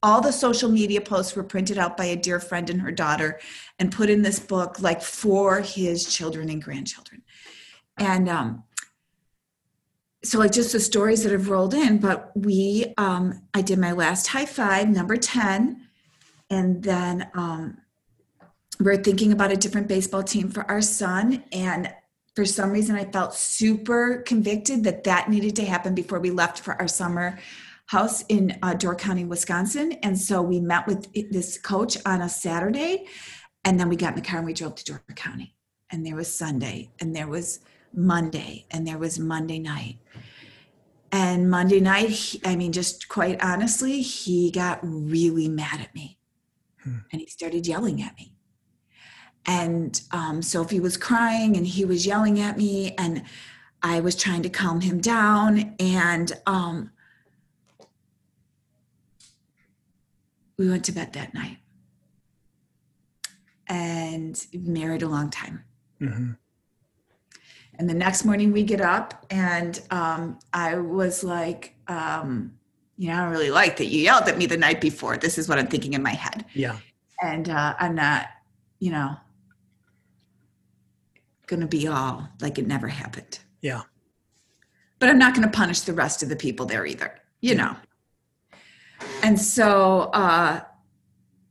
All 0.02 0.20
the 0.20 0.32
social 0.32 0.70
media 0.70 1.00
posts 1.00 1.35
were 1.35 1.42
printed 1.42 1.78
out 1.78 1.96
by 1.96 2.04
a 2.04 2.16
dear 2.16 2.38
friend 2.38 2.70
and 2.70 2.80
her 2.80 2.92
daughter 2.92 3.40
and 3.80 3.90
put 3.90 4.09
in 4.09 4.22
this 4.22 4.38
book 4.38 4.80
like 4.80 5.02
for 5.02 5.61
his 5.61 6.06
children 6.06 6.48
and 6.48 6.62
grandchildren. 6.62 7.22
And 7.98 8.28
um 8.28 8.62
so 10.22 10.38
like 10.38 10.52
just 10.52 10.72
the 10.72 10.80
stories 10.80 11.22
that 11.22 11.32
have 11.32 11.48
rolled 11.50 11.74
in 11.74 11.98
but 11.98 12.32
we 12.37 12.94
um 12.96 13.42
i 13.54 13.62
did 13.62 13.78
my 13.78 13.92
last 13.92 14.28
high 14.28 14.46
five 14.46 14.88
number 14.88 15.16
10 15.16 15.88
and 16.50 16.82
then 16.82 17.28
um 17.35 17.78
we're 18.80 18.96
thinking 18.96 19.32
about 19.32 19.52
a 19.52 19.56
different 19.56 19.88
baseball 19.88 20.22
team 20.22 20.50
for 20.50 20.68
our 20.70 20.82
son 20.82 21.42
and 21.52 21.92
for 22.34 22.44
some 22.44 22.70
reason 22.70 22.96
i 22.96 23.04
felt 23.04 23.34
super 23.34 24.22
convicted 24.26 24.84
that 24.84 25.04
that 25.04 25.28
needed 25.30 25.56
to 25.56 25.64
happen 25.64 25.94
before 25.94 26.20
we 26.20 26.30
left 26.30 26.60
for 26.60 26.74
our 26.74 26.88
summer 26.88 27.38
house 27.86 28.22
in 28.22 28.58
uh, 28.62 28.74
Door 28.74 28.96
County, 28.96 29.24
Wisconsin. 29.24 29.92
And 30.02 30.18
so 30.18 30.42
we 30.42 30.60
met 30.60 30.86
with 30.86 31.12
this 31.30 31.58
coach 31.58 31.96
on 32.04 32.20
a 32.20 32.28
Saturday, 32.28 33.06
and 33.64 33.78
then 33.78 33.88
we 33.88 33.96
got 33.96 34.16
in 34.16 34.22
the 34.22 34.28
car 34.28 34.38
and 34.38 34.46
we 34.46 34.52
drove 34.52 34.74
to 34.76 34.84
Door 34.84 35.04
County. 35.14 35.54
And 35.90 36.04
there 36.04 36.16
was 36.16 36.32
Sunday, 36.32 36.90
and 37.00 37.14
there 37.14 37.28
was 37.28 37.60
Monday, 37.94 38.66
and 38.70 38.86
there 38.86 38.98
was 38.98 39.18
Monday 39.18 39.60
night. 39.60 39.98
And 41.12 41.48
Monday 41.48 41.80
night, 41.80 42.10
he, 42.10 42.40
I 42.44 42.56
mean, 42.56 42.72
just 42.72 43.08
quite 43.08 43.40
honestly, 43.42 44.02
he 44.02 44.50
got 44.50 44.80
really 44.82 45.48
mad 45.48 45.80
at 45.80 45.94
me, 45.94 46.18
Hmm. 46.82 46.98
and 47.12 47.20
he 47.20 47.28
started 47.28 47.66
yelling 47.66 48.02
at 48.02 48.16
me. 48.16 48.36
And 49.46 50.00
um, 50.11 50.42
Sophie 50.42 50.80
was 50.80 50.96
crying, 50.96 51.56
and 51.56 51.66
he 51.66 51.85
was 51.85 52.04
yelling 52.06 52.40
at 52.40 52.56
me, 52.56 52.94
and 52.98 53.22
I 53.82 54.00
was 54.00 54.16
trying 54.16 54.42
to 54.42 54.48
calm 54.48 54.80
him 54.80 55.00
down, 55.00 55.74
and 55.78 56.32
um, 56.46 56.90
we 60.56 60.68
went 60.68 60.85
to 60.87 60.92
bed 60.92 61.12
that 61.12 61.35
night 61.35 61.58
and 63.68 64.46
married 64.52 65.02
a 65.02 65.08
long 65.08 65.31
time. 65.31 65.64
Mhm. 66.00 66.37
And 67.79 67.90
the 67.90 67.94
next 67.94 68.25
morning 68.25 68.52
we 68.52 68.62
get 68.62 68.81
up 68.81 69.27
and 69.29 69.81
um, 69.90 70.38
I 70.52 70.77
was 70.77 71.23
like, 71.23 71.75
um, 71.88 72.52
you 72.96 73.08
know, 73.08 73.14
I 73.16 73.21
don't 73.23 73.31
really 73.31 73.50
like 73.50 73.77
that 73.77 73.87
you 73.87 74.00
yelled 74.00 74.29
at 74.29 74.38
me 74.38 74.46
the 74.46 74.56
night 74.56 74.81
before. 74.81 75.18
This 75.18 75.37
is 75.37 75.48
what 75.48 75.58
I'm 75.58 75.66
thinking 75.66 75.92
in 75.92 76.02
my 76.02 76.14
head. 76.14 76.46
Yeah. 76.54 76.79
And 77.23 77.50
uh, 77.50 77.75
I'm 77.79 77.94
not, 77.94 78.29
you 78.79 78.90
know, 78.90 79.16
going 81.47 81.61
to 81.61 81.67
be 81.67 81.87
all 81.87 82.29
like 82.40 82.59
it 82.59 82.67
never 82.67 82.88
happened. 82.88 83.38
Yeah. 83.61 83.83
But 84.99 85.09
I'm 85.09 85.19
not 85.19 85.35
going 85.35 85.49
to 85.49 85.57
punish 85.57 85.81
the 85.81 85.92
rest 85.92 86.23
of 86.23 86.29
the 86.29 86.37
people 86.37 86.67
there 86.67 86.87
either, 86.87 87.15
you 87.40 87.55
know. 87.55 87.77
And 89.23 89.38
so 89.38 90.11
uh, 90.13 90.61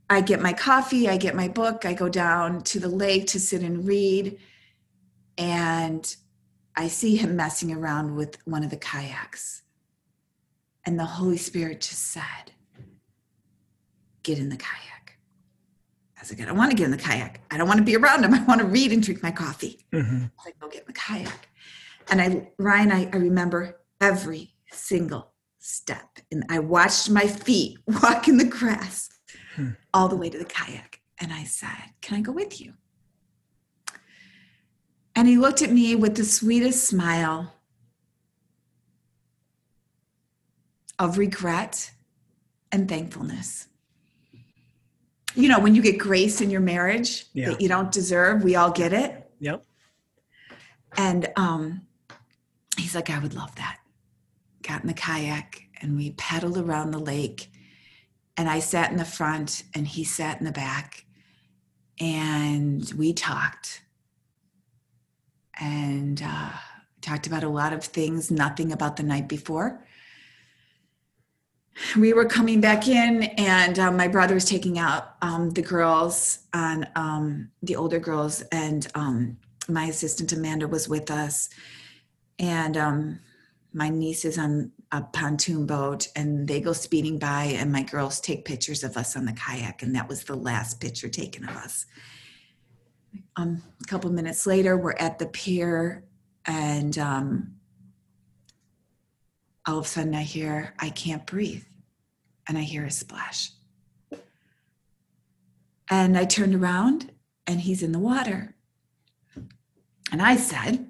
I 0.09 0.21
get 0.21 0.41
my 0.41 0.53
coffee, 0.53 1.09
I 1.09 1.17
get 1.17 1.35
my 1.35 1.47
book, 1.47 1.85
I 1.85 1.93
go 1.93 2.09
down 2.09 2.61
to 2.63 2.79
the 2.79 2.87
lake 2.87 3.27
to 3.27 3.39
sit 3.39 3.61
and 3.61 3.87
read. 3.87 4.39
And 5.37 6.15
I 6.75 6.87
see 6.87 7.15
him 7.15 7.35
messing 7.35 7.71
around 7.71 8.15
with 8.15 8.37
one 8.45 8.63
of 8.63 8.69
the 8.69 8.77
kayaks. 8.77 9.63
And 10.85 10.99
the 10.99 11.05
Holy 11.05 11.37
Spirit 11.37 11.81
just 11.81 12.11
said, 12.11 12.51
Get 14.23 14.39
in 14.39 14.49
the 14.49 14.57
kayak. 14.57 14.94
I 16.25 16.27
was 16.27 16.39
like, 16.39 16.41
I 16.41 16.49
don't 16.49 16.57
want 16.57 16.71
to 16.71 16.77
get 16.77 16.85
in 16.85 16.91
the 16.91 16.97
kayak. 16.97 17.41
I 17.51 17.57
don't 17.57 17.67
want 17.67 17.77
to 17.77 17.83
be 17.83 17.95
around 17.95 18.23
him. 18.23 18.33
I 18.33 18.43
want 18.45 18.59
to 18.59 18.65
read 18.65 18.91
and 18.91 19.03
drink 19.03 19.21
my 19.21 19.29
coffee. 19.31 19.85
Mm-hmm. 19.93 20.25
I 20.45 20.51
Go 20.59 20.67
get 20.69 20.81
in 20.81 20.87
the 20.87 20.93
kayak. 20.93 21.49
And 22.09 22.19
I, 22.19 22.47
Ryan, 22.57 22.91
I, 22.91 23.09
I 23.13 23.17
remember 23.17 23.79
every 24.01 24.55
single 24.71 25.33
step. 25.59 26.17
And 26.31 26.43
I 26.49 26.59
watched 26.59 27.11
my 27.11 27.27
feet 27.27 27.77
walk 27.87 28.27
in 28.27 28.37
the 28.37 28.45
grass 28.45 29.09
Hmm. 29.55 29.69
all 29.93 30.09
the 30.09 30.17
way 30.17 30.29
to 30.29 30.37
the 30.37 30.43
kayak. 30.45 30.99
And 31.21 31.31
I 31.31 31.45
said, 31.45 31.93
Can 32.01 32.17
I 32.17 32.21
go 32.21 32.33
with 32.33 32.59
you? 32.59 32.73
And 35.15 35.29
he 35.29 35.37
looked 35.37 35.61
at 35.61 35.71
me 35.71 35.95
with 35.95 36.15
the 36.17 36.25
sweetest 36.25 36.83
smile 36.83 37.53
of 40.99 41.17
regret 41.17 41.91
and 42.71 42.89
thankfulness. 42.89 43.67
You 45.35 45.49
know, 45.49 45.59
when 45.59 45.75
you 45.75 45.81
get 45.81 45.97
grace 45.99 46.41
in 46.41 46.49
your 46.49 46.61
marriage 46.61 47.25
Yeah. 47.33 47.49
that 47.49 47.61
you 47.61 47.67
don't 47.67 47.91
deserve, 47.91 48.43
we 48.43 48.55
all 48.55 48.71
get 48.71 48.93
it. 48.93 49.29
Yep. 49.39 49.63
And 50.97 51.27
um, 51.35 51.81
he's 52.77 52.95
like, 52.95 53.09
I 53.09 53.19
would 53.19 53.33
love 53.33 53.53
that. 53.55 53.79
Got 54.63 54.81
in 54.81 54.87
the 54.87 54.93
kayak 54.93 55.61
and 55.81 55.97
we 55.97 56.11
paddled 56.11 56.57
around 56.57 56.91
the 56.91 56.99
lake. 56.99 57.51
And 58.37 58.49
I 58.49 58.59
sat 58.59 58.91
in 58.91 58.97
the 58.97 59.05
front 59.05 59.63
and 59.73 59.87
he 59.87 60.03
sat 60.03 60.39
in 60.39 60.45
the 60.45 60.51
back. 60.51 61.05
And 61.99 62.91
we 62.97 63.13
talked. 63.13 63.81
And 65.59 66.21
uh, 66.25 66.51
talked 67.01 67.27
about 67.27 67.43
a 67.43 67.49
lot 67.49 67.71
of 67.71 67.83
things, 67.83 68.31
nothing 68.31 68.71
about 68.71 68.97
the 68.97 69.03
night 69.03 69.27
before. 69.29 69.85
We 71.97 72.13
were 72.13 72.25
coming 72.25 72.61
back 72.61 72.87
in, 72.87 73.23
and 73.23 73.77
um, 73.79 73.97
my 73.97 74.07
brother 74.07 74.33
was 74.33 74.45
taking 74.45 74.79
out 74.79 75.15
um, 75.21 75.51
the 75.51 75.61
girls 75.61 76.39
and 76.53 76.87
um, 76.95 77.51
the 77.63 77.75
older 77.75 77.99
girls, 77.99 78.41
and 78.51 78.87
um, 78.95 79.37
my 79.67 79.85
assistant 79.85 80.31
Amanda 80.31 80.67
was 80.67 80.87
with 80.87 81.11
us, 81.11 81.49
and 82.39 82.77
um, 82.77 83.19
my 83.73 83.89
niece 83.89 84.23
is 84.23 84.37
on 84.37 84.71
a 84.93 85.01
pontoon 85.01 85.65
boat, 85.65 86.07
and 86.15 86.47
they 86.47 86.61
go 86.61 86.71
speeding 86.71 87.19
by, 87.19 87.43
and 87.43 87.73
my 87.73 87.83
girls 87.83 88.21
take 88.21 88.45
pictures 88.45 88.83
of 88.83 88.95
us 88.95 89.17
on 89.17 89.25
the 89.25 89.33
kayak, 89.33 89.83
and 89.83 89.93
that 89.95 90.07
was 90.07 90.23
the 90.23 90.35
last 90.35 90.79
picture 90.79 91.09
taken 91.09 91.43
of 91.43 91.55
us. 91.57 91.85
Um, 93.35 93.61
a 93.81 93.85
couple 93.85 94.09
minutes 94.11 94.47
later, 94.47 94.77
we're 94.77 94.93
at 94.93 95.19
the 95.19 95.27
pier, 95.27 96.05
and 96.45 96.97
all 99.67 99.79
of 99.79 99.85
a 99.85 99.87
sudden, 99.87 100.15
I 100.15 100.21
hear 100.23 100.73
I 100.79 100.89
can't 100.89 101.25
breathe, 101.25 101.63
and 102.47 102.57
I 102.57 102.61
hear 102.61 102.85
a 102.85 102.91
splash. 102.91 103.51
And 105.89 106.17
I 106.17 106.25
turned 106.25 106.55
around, 106.55 107.11
and 107.47 107.61
he's 107.61 107.83
in 107.83 107.91
the 107.91 107.99
water. 107.99 108.55
And 110.11 110.21
I 110.21 110.35
said, 110.35 110.89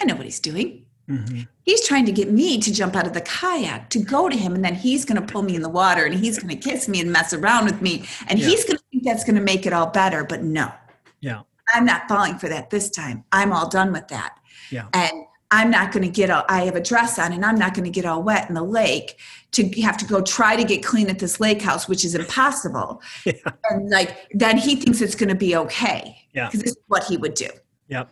I 0.00 0.04
know 0.04 0.14
what 0.16 0.24
he's 0.24 0.40
doing. 0.40 0.86
Mm-hmm. 1.08 1.42
He's 1.62 1.86
trying 1.86 2.06
to 2.06 2.12
get 2.12 2.30
me 2.30 2.58
to 2.60 2.72
jump 2.72 2.94
out 2.94 3.06
of 3.06 3.12
the 3.12 3.20
kayak 3.20 3.90
to 3.90 3.98
go 3.98 4.28
to 4.28 4.36
him, 4.36 4.54
and 4.54 4.64
then 4.64 4.74
he's 4.74 5.04
going 5.04 5.20
to 5.24 5.32
pull 5.32 5.42
me 5.42 5.56
in 5.56 5.62
the 5.62 5.68
water 5.68 6.04
and 6.04 6.14
he's 6.14 6.38
going 6.38 6.56
to 6.56 6.68
kiss 6.70 6.88
me 6.88 7.00
and 7.00 7.12
mess 7.12 7.32
around 7.32 7.64
with 7.64 7.82
me. 7.82 8.04
And 8.28 8.38
Yeah. 8.38 8.46
he's 8.48 8.64
going 8.64 8.78
to 8.78 8.84
think 8.90 9.04
that's 9.04 9.24
going 9.24 9.34
to 9.36 9.42
make 9.42 9.66
it 9.66 9.72
all 9.72 9.88
better. 9.88 10.24
But 10.24 10.42
no, 10.44 10.72
Yeah. 11.20 11.42
I'm 11.74 11.84
not 11.84 12.08
falling 12.08 12.38
for 12.38 12.48
that 12.48 12.70
this 12.70 12.90
time. 12.90 13.24
I'm 13.32 13.52
all 13.52 13.68
done 13.68 13.92
with 13.92 14.08
that. 14.08 14.36
Yeah. 14.70 14.86
And 14.92 15.24
I'm 15.50 15.70
not 15.70 15.92
going 15.92 16.04
to 16.04 16.10
get 16.10 16.30
all, 16.30 16.44
I 16.48 16.64
have 16.64 16.76
a 16.76 16.80
dress 16.80 17.18
on 17.18 17.32
and 17.32 17.44
I'm 17.44 17.56
not 17.56 17.74
going 17.74 17.84
to 17.84 17.90
get 17.90 18.04
all 18.04 18.22
wet 18.22 18.48
in 18.48 18.54
the 18.54 18.62
lake 18.62 19.18
to 19.52 19.68
have 19.82 19.96
to 19.98 20.04
go 20.04 20.22
try 20.22 20.54
to 20.54 20.62
get 20.62 20.84
clean 20.84 21.10
at 21.10 21.18
this 21.18 21.40
lake 21.40 21.60
house, 21.60 21.88
which 21.88 22.04
is 22.04 22.14
impossible. 22.14 23.02
Yeah. 23.24 23.34
And 23.68 23.90
like, 23.90 24.16
then 24.32 24.56
he 24.56 24.76
thinks 24.76 25.00
it's 25.00 25.14
going 25.14 25.28
to 25.28 25.34
be 25.34 25.56
okay. 25.56 26.16
Yeah. 26.32 26.46
Because 26.46 26.62
this 26.62 26.72
is 26.72 26.82
what 26.86 27.04
he 27.04 27.16
would 27.16 27.34
do. 27.34 27.48
Yep. 27.88 28.10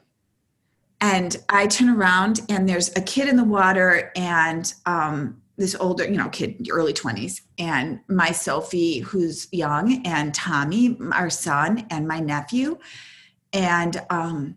And 1.00 1.36
I 1.48 1.66
turn 1.66 1.88
around 1.88 2.40
and 2.48 2.68
there's 2.68 2.94
a 2.96 3.00
kid 3.00 3.28
in 3.28 3.36
the 3.36 3.44
water 3.44 4.12
and 4.16 4.72
um, 4.86 5.40
this 5.58 5.74
older, 5.74 6.04
you 6.04 6.16
know, 6.16 6.28
kid, 6.28 6.68
early 6.70 6.92
20s, 6.92 7.40
and 7.58 8.00
my 8.08 8.30
Sophie, 8.30 9.00
who's 9.00 9.48
young, 9.52 10.06
and 10.06 10.32
Tommy, 10.32 10.96
our 11.12 11.30
son, 11.30 11.86
and 11.90 12.06
my 12.06 12.20
nephew. 12.20 12.78
And 13.52 14.00
um, 14.08 14.56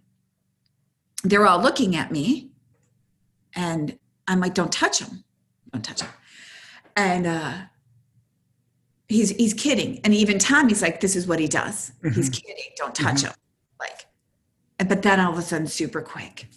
they're 1.24 1.48
all 1.48 1.62
looking 1.62 1.96
at 1.96 2.12
me. 2.12 2.51
And 3.56 3.98
I'm 4.28 4.40
like, 4.40 4.54
don't 4.54 4.72
touch 4.72 5.00
him. 5.00 5.24
Don't 5.72 5.84
touch 5.84 6.02
him. 6.02 6.10
And 6.96 7.28
uh, 7.28 7.54
he's 9.08 9.30
he's 9.32 9.54
kidding. 9.54 10.00
And 10.04 10.14
even 10.14 10.40
Tommy's 10.40 10.82
like, 10.82 11.00
this 11.00 11.16
is 11.16 11.28
what 11.28 11.40
he 11.40 11.48
does. 11.48 11.92
He's 12.14 12.30
kidding. 12.30 12.72
Don't 12.76 12.96
touch 12.96 13.22
him. 13.24 13.32
Like, 13.80 14.08
but 14.88 15.02
then 15.02 15.20
all 15.20 15.32
of 15.32 15.38
a 15.38 15.42
sudden, 15.42 15.68
super 15.68 16.02
quick, 16.02 16.48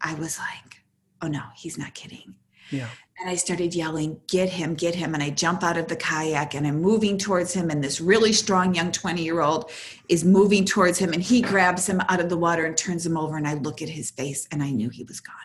I 0.00 0.14
was 0.14 0.38
like, 0.38 0.82
oh 1.20 1.28
no, 1.28 1.42
he's 1.54 1.78
not 1.78 1.94
kidding. 1.94 2.34
Yeah. 2.70 2.88
And 3.20 3.30
I 3.30 3.36
started 3.36 3.74
yelling, 3.74 4.20
get 4.26 4.48
him, 4.48 4.74
get 4.74 4.94
him. 4.94 5.14
And 5.14 5.22
I 5.22 5.30
jump 5.30 5.62
out 5.62 5.76
of 5.76 5.86
the 5.86 5.94
kayak 5.94 6.54
and 6.54 6.66
I'm 6.66 6.80
moving 6.80 7.18
towards 7.18 7.52
him. 7.52 7.70
And 7.70 7.84
this 7.84 8.00
really 8.00 8.32
strong 8.32 8.74
young 8.74 8.90
20 8.90 9.22
year 9.22 9.40
old 9.40 9.70
is 10.08 10.24
moving 10.24 10.64
towards 10.64 10.98
him 10.98 11.12
and 11.12 11.22
he 11.22 11.40
grabs 11.40 11.88
him 11.88 12.00
out 12.08 12.18
of 12.18 12.28
the 12.30 12.36
water 12.36 12.64
and 12.64 12.76
turns 12.76 13.06
him 13.06 13.16
over. 13.16 13.36
And 13.36 13.46
I 13.46 13.54
look 13.54 13.80
at 13.80 13.88
his 13.88 14.10
face 14.10 14.48
and 14.50 14.62
I 14.62 14.70
knew 14.70 14.88
he 14.88 15.04
was 15.04 15.20
gone. 15.20 15.36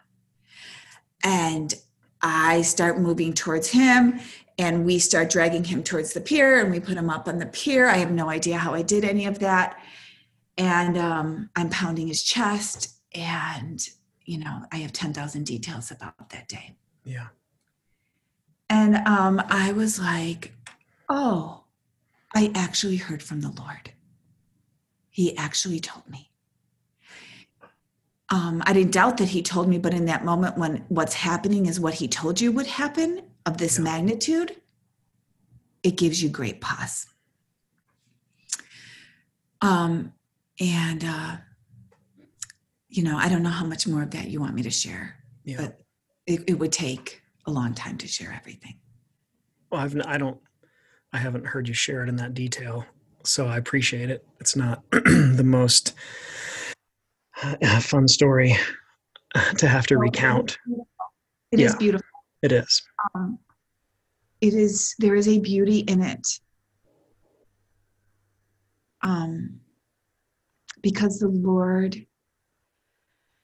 And 1.23 1.73
I 2.21 2.61
start 2.61 2.99
moving 2.99 3.33
towards 3.33 3.69
him 3.69 4.19
and 4.57 4.85
we 4.85 4.99
start 4.99 5.29
dragging 5.29 5.63
him 5.63 5.83
towards 5.83 6.13
the 6.13 6.21
pier 6.21 6.59
and 6.59 6.71
we 6.71 6.79
put 6.79 6.97
him 6.97 7.09
up 7.09 7.27
on 7.27 7.37
the 7.37 7.45
pier. 7.45 7.87
I 7.87 7.97
have 7.97 8.11
no 8.11 8.29
idea 8.29 8.57
how 8.57 8.73
I 8.73 8.81
did 8.81 9.03
any 9.03 9.25
of 9.25 9.39
that. 9.39 9.79
And 10.57 10.97
um, 10.97 11.49
I'm 11.55 11.69
pounding 11.69 12.07
his 12.07 12.23
chest 12.23 12.95
and, 13.13 13.87
you 14.25 14.39
know, 14.39 14.63
I 14.71 14.77
have 14.77 14.91
10,000 14.93 15.43
details 15.45 15.91
about 15.91 16.29
that 16.29 16.47
day. 16.47 16.75
Yeah. 17.03 17.27
And 18.69 18.95
um, 19.07 19.41
I 19.47 19.71
was 19.71 19.99
like, 19.99 20.53
oh, 21.07 21.63
I 22.35 22.51
actually 22.53 22.97
heard 22.97 23.23
from 23.23 23.41
the 23.41 23.49
Lord. 23.49 23.91
He 25.09 25.37
actually 25.37 25.79
told 25.79 26.09
me. 26.09 26.31
Um, 28.29 28.61
I 28.65 28.73
didn't 28.73 28.91
doubt 28.91 29.17
that 29.17 29.29
he 29.29 29.41
told 29.41 29.69
me, 29.69 29.77
but 29.77 29.93
in 29.93 30.05
that 30.05 30.25
moment 30.25 30.57
when 30.57 30.83
what's 30.89 31.13
happening 31.13 31.65
is 31.65 31.79
what 31.79 31.93
he 31.93 32.07
told 32.07 32.41
you 32.41 32.51
would 32.51 32.67
happen 32.67 33.21
of 33.45 33.57
this 33.57 33.77
Yeah. 33.77 33.85
magnitude, 33.85 34.55
it 35.83 35.95
gives 35.95 36.21
you 36.21 36.29
great 36.29 36.59
pause. 36.59 37.07
Um, 39.61 40.13
and, 40.59 41.03
uh, 41.03 41.37
you 42.89 43.03
know, 43.03 43.17
I 43.17 43.29
don't 43.29 43.43
know 43.43 43.49
how 43.49 43.65
much 43.65 43.87
more 43.87 44.03
of 44.03 44.11
that 44.11 44.27
you 44.29 44.39
want 44.39 44.55
me 44.55 44.63
to 44.63 44.69
share, 44.69 45.15
Yeah. 45.45 45.57
but 45.57 45.81
it, 46.25 46.43
it 46.47 46.59
would 46.59 46.71
take 46.71 47.21
a 47.45 47.51
long 47.51 47.73
time 47.73 47.97
to 47.99 48.07
share 48.07 48.33
everything. 48.33 48.75
Well, 49.71 49.81
I've, 49.81 49.95
I 50.05 50.17
don't, 50.17 50.39
I 51.13 51.17
haven't 51.17 51.47
heard 51.47 51.67
you 51.67 51.73
share 51.73 52.03
it 52.03 52.09
in 52.09 52.17
that 52.17 52.33
detail, 52.33 52.85
so 53.23 53.47
I 53.47 53.57
appreciate 53.57 54.09
it. 54.09 54.27
It's 54.39 54.55
not 54.55 54.83
the 54.91 55.43
most 55.45 55.93
uh, 57.61 57.79
fun 57.79 58.07
story 58.07 58.55
to 59.57 59.67
have 59.67 59.87
to 59.87 59.97
recount. 59.97 60.57
It 61.51 61.59
is 61.59 61.73
Yeah. 61.73 61.77
beautiful. 61.77 62.07
It 62.41 62.51
is. 62.51 62.81
Um, 63.15 63.39
it 64.41 64.53
is. 64.53 64.95
There 64.99 65.15
is 65.15 65.27
a 65.27 65.39
beauty 65.39 65.79
in 65.79 66.01
it. 66.01 66.27
Um, 69.01 69.59
because 70.81 71.19
the 71.19 71.27
Lord 71.27 71.95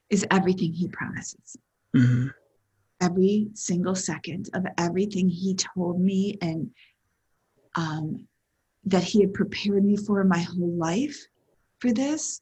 is 0.09 0.25
everything 0.31 0.73
He 0.73 0.87
promises. 0.87 1.57
hmm 1.95 2.27
Every 3.01 3.49
single 3.53 3.95
second 3.95 4.49
of 4.53 4.65
everything 4.77 5.27
He 5.29 5.55
told 5.55 5.99
me, 5.99 6.37
and 6.41 6.71
um, 7.75 8.27
that 8.85 9.03
He 9.03 9.21
had 9.21 9.33
prepared 9.33 9.83
me 9.83 9.97
for 9.97 10.23
my 10.23 10.39
whole 10.39 10.73
life 10.77 11.17
for 11.79 11.91
this. 11.91 12.41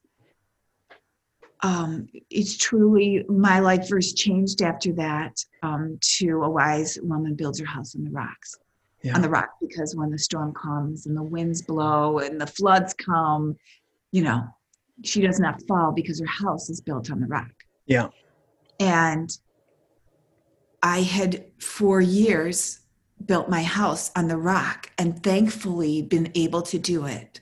Um, 1.64 2.08
it's 2.30 2.58
truly 2.58 3.24
my 3.30 3.60
life 3.60 3.88
verse 3.88 4.14
changed 4.14 4.62
after 4.64 4.92
that 4.94 5.44
um, 5.62 5.98
to 6.18 6.42
a 6.44 6.50
wise 6.50 6.98
woman 7.04 7.36
builds 7.36 7.60
her 7.60 7.66
house 7.66 7.96
on 7.96 8.04
the 8.04 8.10
rocks 8.10 8.58
Yeah. 9.04 9.16
on 9.16 9.22
the 9.22 9.30
rock 9.30 9.50
because 9.62 9.96
when 9.96 10.10
the 10.10 10.18
storm 10.18 10.54
comes 10.54 11.06
and 11.06 11.16
the 11.16 11.22
winds 11.24 11.62
blow 11.62 12.18
and 12.20 12.42
the 12.42 12.48
floods 12.48 12.94
come, 12.96 13.58
you 14.12 14.24
know, 14.24 14.44
she 15.04 15.22
does 15.22 15.40
not 15.40 15.62
fall 15.68 15.92
because 15.92 16.20
her 16.20 16.26
house 16.26 16.70
is 16.70 16.82
built 16.82 17.12
on 17.12 17.20
the 17.20 17.28
rock. 17.28 17.52
Yeah. 17.86 18.08
And 18.80 19.30
I 20.82 21.02
had 21.02 21.46
for 21.60 22.02
years 22.02 22.80
built 23.26 23.50
my 23.50 23.62
house 23.62 24.12
on 24.16 24.28
the 24.28 24.38
rock 24.38 24.90
and 24.98 25.22
thankfully 25.22 26.02
been 26.02 26.32
able 26.34 26.64
to 26.64 26.80
do 26.80 27.06
it 27.06 27.40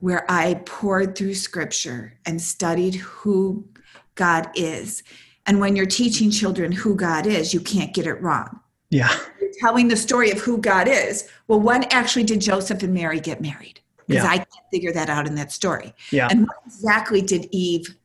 where 0.00 0.24
I 0.30 0.54
poured 0.66 1.16
through 1.16 1.34
scripture 1.34 2.18
and 2.26 2.40
studied 2.40 2.96
who 2.96 3.66
God 4.14 4.48
is. 4.54 5.02
And 5.46 5.60
when 5.60 5.76
you're 5.76 5.86
teaching 5.86 6.30
children 6.30 6.72
who 6.72 6.94
God 6.94 7.26
is, 7.26 7.52
you 7.54 7.60
can't 7.60 7.94
get 7.94 8.06
it 8.06 8.20
wrong. 8.22 8.60
Yeah. 8.90 9.14
You're 9.40 9.50
telling 9.60 9.88
the 9.88 9.96
story 9.96 10.30
of 10.30 10.38
who 10.40 10.58
God 10.58 10.88
is. 10.88 11.28
Well, 11.48 11.60
when 11.60 11.84
actually 11.84 12.24
did 12.24 12.40
Joseph 12.40 12.82
and 12.82 12.94
Mary 12.94 13.20
get 13.20 13.40
married? 13.40 13.80
Because 14.06 14.24
Yeah. 14.24 14.30
I 14.30 14.36
can't 14.36 14.66
figure 14.72 14.92
that 14.92 15.08
out 15.08 15.26
in 15.26 15.34
that 15.36 15.50
story. 15.52 15.94
Yeah. 16.10 16.28
And 16.30 16.46
what 16.46 16.56
exactly 16.66 17.22
did 17.22 17.48
Eve 17.50 17.96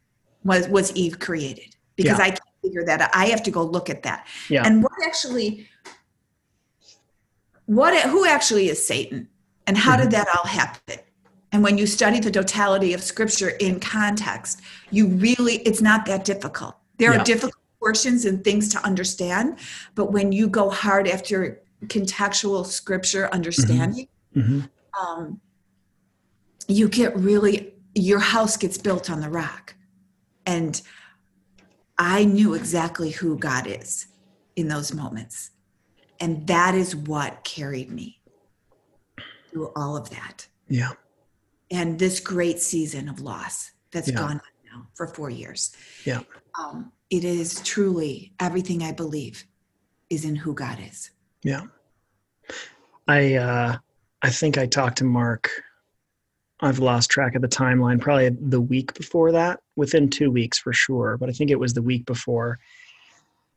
was 0.44 0.68
was 0.70 0.92
Eve 0.96 1.20
created? 1.20 1.76
Because 1.96 2.18
Yeah. 2.18 2.26
I 2.26 2.30
can't 2.30 2.42
figure 2.64 2.86
that 2.86 3.02
out. 3.02 3.10
I 3.14 3.26
have 3.28 3.44
to 3.44 3.52
go 3.52 3.64
look 3.64 3.90
at 3.90 4.04
that. 4.04 4.26
Yeah. 4.50 4.64
And 4.66 4.82
what 4.82 4.92
actually 5.06 5.68
what 7.66 7.94
who 8.10 8.26
actually 8.26 8.70
is 8.70 8.86
Satan? 8.86 9.28
And 9.68 9.78
how 9.78 9.94
Mm-hmm. 9.94 10.04
did 10.04 10.12
that 10.12 10.28
all 10.36 10.46
happen? 10.46 11.00
And 11.52 11.64
when 11.64 11.78
you 11.78 11.88
study 11.88 12.20
the 12.20 12.32
totality 12.32 12.94
of 12.94 13.02
scripture 13.02 13.50
in 13.50 13.80
context, 13.80 14.62
you 14.92 15.08
really 15.08 15.56
it's 15.58 15.82
not 15.82 16.06
that 16.06 16.24
difficult. 16.26 16.76
There 16.98 17.14
Yeah. 17.14 17.22
are 17.22 17.24
difficult 17.24 17.56
portions 17.80 18.26
and 18.26 18.44
things 18.44 18.70
to 18.70 18.86
understand, 18.86 19.58
but 19.96 20.12
when 20.12 20.32
you 20.32 20.48
go 20.48 20.70
hard 20.70 21.08
after 21.08 21.62
contextual 21.88 22.66
scripture 22.66 23.30
understanding, 23.32 24.08
hmm 24.34 24.62
um, 25.00 25.40
you 26.68 26.88
get 26.90 27.16
really 27.16 27.74
your 27.96 28.20
house 28.20 28.58
gets 28.58 28.78
built 28.78 29.10
on 29.10 29.22
the 29.22 29.30
rock 29.30 29.76
and 30.46 30.82
i 31.98 32.24
knew 32.24 32.54
exactly 32.54 33.10
who 33.10 33.38
god 33.38 33.66
is 33.68 34.08
in 34.56 34.68
those 34.68 34.94
moments 34.94 35.52
and 36.20 36.46
that 36.48 36.76
is 36.76 36.96
what 36.96 37.44
carried 37.44 37.90
me 37.92 38.22
through 39.50 39.72
all 39.76 39.98
of 39.98 40.10
that 40.12 40.48
Yeah. 40.68 40.92
And 41.72 42.00
this 42.00 42.20
great 42.20 42.60
season 42.60 43.08
of 43.10 43.20
loss 43.22 43.72
that's 43.92 44.10
Yeah. 44.10 44.16
gone 44.16 44.32
on 44.32 44.42
now 44.72 44.88
for 44.96 45.08
four 45.08 45.30
years 45.30 45.72
Yeah. 46.06 46.22
um, 46.60 46.92
it 47.10 47.24
is 47.24 47.62
truly 47.64 48.34
everything 48.40 48.84
i 48.84 48.92
believe 48.92 49.46
is 50.10 50.26
in 50.26 50.36
who 50.36 50.54
god 50.54 50.80
is 50.90 51.12
Yeah. 51.44 51.66
I 53.08 53.36
uh 53.36 53.78
I 54.22 54.30
think 54.30 54.58
I 54.58 54.66
talked 54.66 54.98
to 55.00 55.04
Mark 55.06 55.50
I've 56.62 56.80
lost 56.80 57.10
track 57.10 57.36
of 57.36 57.42
the 57.42 57.48
timeline, 57.48 58.02
probably 58.02 58.30
the 58.30 58.60
week 58.60 58.94
before 58.94 59.32
that, 59.32 59.62
within 59.78 60.10
2 60.10 60.30
weeks 60.30 60.58
for 60.60 60.74
sure, 60.74 61.16
but 61.18 61.30
I 61.30 61.32
think 61.32 61.50
it 61.52 61.60
was 61.60 61.74
the 61.74 61.82
week 61.82 62.06
before 62.06 62.60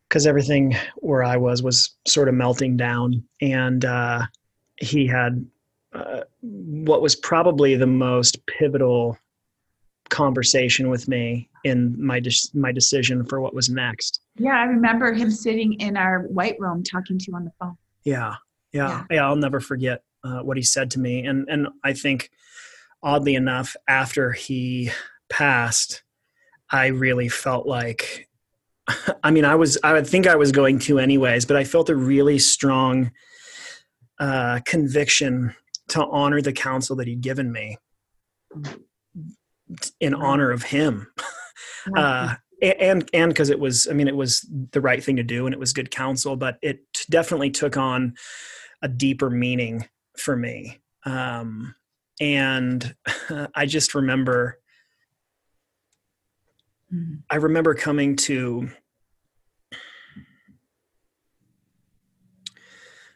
cuz 0.09 0.25
everything 0.25 0.75
where 0.97 1.23
I 1.23 1.35
was 1.37 1.61
was 1.61 1.95
sort 2.07 2.29
of 2.29 2.35
melting 2.35 2.77
down 2.77 3.23
and 3.41 3.83
uh 3.85 4.21
he 4.77 5.05
had 5.07 5.45
uh, 5.93 6.21
what 6.41 7.01
was 7.01 7.15
probably 7.15 7.75
the 7.75 7.87
most 7.87 8.45
pivotal 8.47 9.17
conversation 10.09 10.89
with 10.89 11.07
me 11.07 11.49
in 11.63 11.95
my 12.03 12.19
de- 12.19 12.49
my 12.53 12.71
decision 12.71 13.25
for 13.25 13.39
what 13.41 13.53
was 13.53 13.69
next. 13.69 14.21
yeah 14.37 14.59
i 14.59 14.63
remember 14.63 15.13
him 15.13 15.31
sitting 15.31 15.73
in 15.73 15.97
our 15.97 16.23
white 16.23 16.55
room 16.59 16.83
talking 16.83 17.17
to 17.17 17.25
you 17.29 17.35
on 17.35 17.45
the 17.45 17.51
phone 17.59 17.75
Yeah, 18.03 18.35
yeah, 18.73 19.05
yeah. 19.09 19.25
I'll 19.25 19.35
never 19.35 19.59
forget 19.59 20.03
uh, 20.23 20.39
what 20.41 20.57
he 20.57 20.63
said 20.63 20.91
to 20.91 20.99
me, 20.99 21.25
and 21.25 21.47
and 21.49 21.67
I 21.83 21.93
think, 21.93 22.29
oddly 23.01 23.35
enough, 23.35 23.75
after 23.87 24.31
he 24.33 24.91
passed, 25.29 26.03
I 26.69 26.87
really 26.87 27.29
felt 27.29 27.65
like, 27.65 28.29
I 29.23 29.31
mean, 29.31 29.45
I 29.45 29.55
was 29.55 29.77
I 29.83 29.93
would 29.93 30.07
think 30.07 30.27
I 30.27 30.35
was 30.35 30.51
going 30.51 30.79
to 30.79 30.99
anyways, 30.99 31.45
but 31.45 31.55
I 31.57 31.63
felt 31.63 31.89
a 31.89 31.95
really 31.95 32.39
strong 32.39 33.11
uh, 34.19 34.59
conviction 34.65 35.55
to 35.89 36.05
honor 36.05 36.41
the 36.41 36.53
counsel 36.53 36.95
that 36.95 37.07
he'd 37.07 37.21
given 37.21 37.51
me 37.51 37.77
in 39.99 40.13
honor 40.13 40.51
of 40.51 40.63
him. 40.63 41.07
Uh, 41.95 42.35
and 42.61 43.09
and 43.13 43.29
because 43.31 43.49
it 43.49 43.59
was 43.59 43.89
i 43.89 43.93
mean 43.93 44.07
it 44.07 44.15
was 44.15 44.49
the 44.71 44.79
right 44.79 45.03
thing 45.03 45.17
to 45.17 45.23
do 45.23 45.45
and 45.45 45.53
it 45.53 45.59
was 45.59 45.73
good 45.73 45.91
counsel 45.91 46.37
but 46.37 46.57
it 46.61 46.79
definitely 47.09 47.51
took 47.51 47.75
on 47.75 48.13
a 48.81 48.87
deeper 48.87 49.29
meaning 49.29 49.85
for 50.17 50.37
me. 50.37 50.79
Um, 51.05 51.75
and 52.21 52.95
i 53.55 53.65
just 53.65 53.93
remember 53.95 54.59
Mhm. 56.93 57.23
i 57.29 57.35
remember 57.37 57.73
coming 57.73 58.15
to 58.17 58.69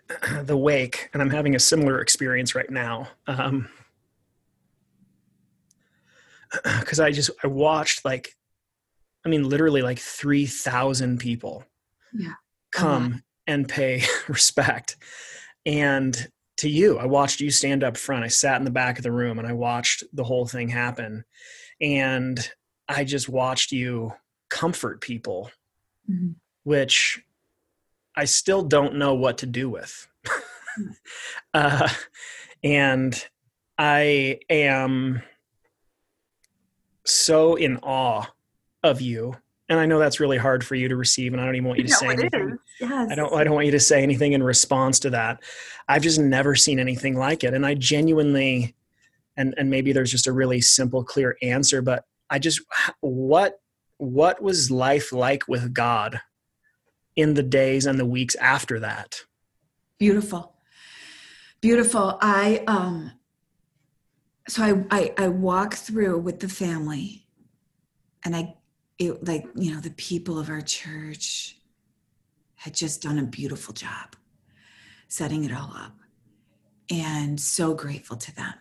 the 0.43 0.57
wake 0.57 1.09
and 1.13 1.21
i'm 1.21 1.29
having 1.29 1.55
a 1.55 1.59
similar 1.59 2.01
experience 2.01 2.55
right 2.55 2.69
now 2.69 3.07
um, 3.27 3.69
because 6.79 6.99
i 6.99 7.11
just 7.11 7.29
i 7.43 7.47
watched 7.47 8.05
like 8.05 8.35
i 9.25 9.29
mean 9.29 9.47
literally 9.47 9.81
like 9.81 9.99
3000 9.99 11.19
people 11.19 11.65
Yeah. 12.13 12.33
come 12.71 13.23
and 13.45 13.67
pay 13.67 14.03
respect 14.27 14.97
and 15.65 16.29
to 16.57 16.69
you 16.69 16.97
i 16.97 17.05
watched 17.05 17.41
you 17.41 17.51
stand 17.51 17.83
up 17.83 17.97
front 17.97 18.23
i 18.23 18.27
sat 18.29 18.59
in 18.59 18.65
the 18.65 18.71
back 18.71 18.97
of 18.97 19.03
the 19.03 19.11
room 19.11 19.39
and 19.39 19.47
i 19.47 19.53
watched 19.53 20.03
the 20.13 20.23
whole 20.23 20.45
thing 20.45 20.69
happen 20.69 21.23
and 21.81 22.49
i 22.87 23.03
just 23.03 23.29
watched 23.29 23.71
you 23.71 24.13
comfort 24.49 25.01
people 25.01 25.51
Mhm. 26.09 26.35
which 26.63 27.21
i 28.17 28.25
still 28.25 28.63
don't 28.63 28.95
know 28.95 29.13
what 29.13 29.37
to 29.39 29.45
do 29.45 29.69
with. 29.69 30.07
Uh, 31.55 31.89
and 32.63 33.27
i 33.79 34.37
am 34.47 35.23
so 37.03 37.55
in 37.55 37.77
awe 37.77 38.23
of 38.83 39.01
you. 39.01 39.35
And 39.69 39.79
i 39.79 39.87
know 39.87 39.97
that's 39.97 40.19
really 40.19 40.37
hard 40.37 40.63
for 40.63 40.75
you 40.75 40.87
to 40.87 40.95
receive 40.95 41.33
and 41.33 41.41
i 41.41 41.45
don't 41.45 41.55
even 41.55 41.67
want 41.67 41.79
you 41.79 41.87
to 41.87 41.93
say 41.93 42.09
anything. 42.09 42.59
Yes. 42.79 43.09
I 43.11 43.15
don't 43.15 43.33
I 43.33 43.43
don't 43.43 43.55
want 43.55 43.65
you 43.65 43.71
to 43.71 43.79
say 43.79 44.03
anything 44.03 44.33
in 44.33 44.43
response 44.43 44.99
to 44.99 45.09
that. 45.09 45.41
I've 45.87 46.03
just 46.03 46.19
never 46.19 46.53
seen 46.53 46.79
anything 46.79 47.15
like 47.17 47.43
it. 47.43 47.55
And 47.55 47.65
I 47.65 47.73
genuinely 47.73 48.75
and 49.35 49.55
and 49.57 49.69
maybe 49.69 49.93
there's 49.93 50.11
just 50.11 50.27
a 50.27 50.31
really 50.31 50.61
simple 50.61 51.03
clear 51.03 51.37
answer 51.41 51.81
but 51.81 52.05
I 52.29 52.39
just 52.39 52.61
what 52.99 53.59
what 53.97 54.41
was 54.41 54.69
life 54.69 55.11
like 55.11 55.47
with 55.47 55.73
God 55.73 56.19
in 57.17 57.33
the 57.33 57.43
days 57.43 57.85
and 57.85 57.99
the 57.99 58.05
weeks 58.05 58.35
after 58.35 58.79
that? 58.79 59.21
beautiful 59.99 60.53
beautiful 61.59 62.19
i 62.21 62.63
um 62.67 63.11
so 64.47 64.61
I, 64.61 64.85
I 64.91 65.13
i 65.17 65.27
walk 65.27 65.73
through 65.73 66.19
with 66.19 66.39
the 66.39 66.47
family 66.47 67.25
and 68.23 68.35
i 68.35 68.53
it 68.99 69.25
like 69.27 69.47
you 69.55 69.73
know 69.73 69.79
the 69.81 69.89
people 69.89 70.37
of 70.37 70.49
our 70.51 70.61
church 70.61 71.57
had 72.57 72.75
just 72.75 73.01
done 73.01 73.17
a 73.17 73.23
beautiful 73.23 73.73
job 73.73 74.15
setting 75.07 75.43
it 75.45 75.51
all 75.51 75.73
up 75.75 75.95
and 76.91 77.39
so 77.41 77.73
grateful 77.73 78.17
to 78.17 78.35
them 78.35 78.53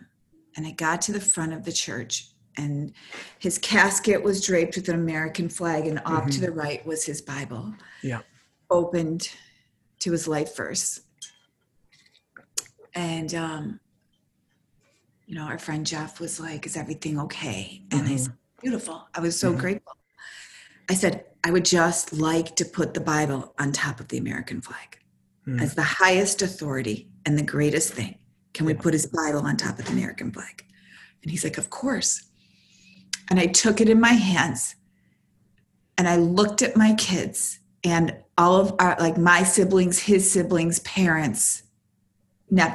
and 0.55 0.65
i 0.65 0.71
got 0.71 1.01
to 1.03 1.11
the 1.11 1.21
front 1.21 1.53
of 1.53 1.63
the 1.65 1.71
church 1.71 2.29
and 2.57 2.91
his 3.37 3.59
casket 3.59 4.23
was 4.23 4.43
draped 4.43 4.75
with 4.75 4.89
an 4.89 4.95
american 4.95 5.49
flag 5.49 5.85
and 5.85 6.01
off 6.03 6.25
to 6.31 6.39
Mhm. 6.39 6.45
the 6.47 6.51
right 6.51 6.83
was 6.83 7.05
his 7.05 7.21
bible 7.21 7.75
Yeah. 8.01 8.21
Opened 8.69 9.29
to 9.99 10.11
his 10.11 10.27
life 10.27 10.55
verse 10.55 11.01
and 12.93 13.33
um 13.33 13.79
you 15.25 15.35
know 15.35 15.43
our 15.43 15.57
friend 15.57 15.85
jeff 15.85 16.19
was 16.19 16.39
like 16.39 16.65
is 16.65 16.77
everything 16.77 17.19
okay? 17.19 17.83
And 17.91 18.07
i 18.07 18.11
Mhm. 18.11 18.19
said 18.19 18.33
beautiful. 18.61 19.07
I 19.13 19.19
was 19.19 19.39
so 19.39 19.53
Mhm. 19.53 19.59
grateful. 19.59 19.93
I 20.89 20.93
said 20.95 21.25
i 21.43 21.51
would 21.51 21.65
just 21.65 22.13
like 22.13 22.55
to 22.55 22.65
put 22.65 22.93
the 22.93 22.99
bible 22.99 23.53
on 23.59 23.71
top 23.71 23.99
of 23.99 24.07
the 24.09 24.17
american 24.17 24.61
flag 24.61 24.97
Mm. 25.45 25.61
as 25.61 25.75
the 25.75 25.83
highest 25.83 26.41
authority 26.41 27.09
and 27.25 27.37
the 27.37 27.43
greatest 27.43 27.93
thing. 27.93 28.17
Can 28.53 28.65
we 28.65 28.73
put 28.73 28.93
his 28.93 29.05
bible 29.05 29.39
on 29.45 29.55
top 29.55 29.79
of 29.79 29.85
the 29.85 29.91
american 29.91 30.31
flag? 30.31 30.65
And 31.21 31.31
he's 31.31 31.43
like 31.43 31.57
of 31.57 31.69
course. 31.69 32.23
And 33.29 33.39
i 33.39 33.45
took 33.47 33.79
it 33.81 33.89
in 33.89 33.99
my 33.99 34.13
hands 34.13 34.75
and 35.97 36.07
i 36.07 36.15
looked 36.15 36.61
at 36.61 36.75
my 36.75 36.93
kids 36.95 37.59
and 37.83 38.15
all 38.37 38.55
of 38.55 38.73
our 38.79 38.95
like 38.99 39.17
my 39.17 39.43
siblings 39.43 39.99
his 39.99 40.29
siblings 40.29 40.79
parents 40.79 41.63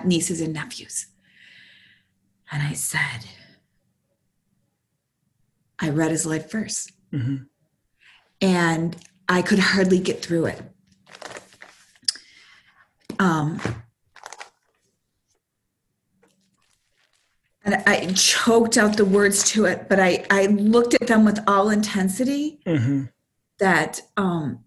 nieces 0.05 0.41
and 0.41 0.53
nephews 0.53 1.07
and 2.51 2.63
i 2.63 2.73
said 2.73 3.25
i 5.79 5.89
read 5.89 6.11
his 6.11 6.27
life 6.27 6.51
verse 6.51 6.89
Mhm. 7.13 7.47
and 8.41 8.97
I 9.29 9.41
could 9.41 9.59
hardly 9.61 9.99
get 9.99 10.23
through 10.23 10.47
it. 10.47 10.61
Um, 13.19 13.61
and 17.65 17.77
I 17.87 18.13
choked 18.15 18.77
out 18.77 18.97
the 18.97 19.05
words 19.05 19.45
to 19.53 19.65
it, 19.67 19.89
but 19.89 20.01
I, 20.01 20.25
I 20.31 20.47
looked 20.47 20.95
at 20.95 21.07
them 21.07 21.25
with 21.25 21.39
all 21.47 21.71
intensity 21.71 22.61
Mhm. 22.67 23.11
that, 23.59 24.01
um, 24.17 24.65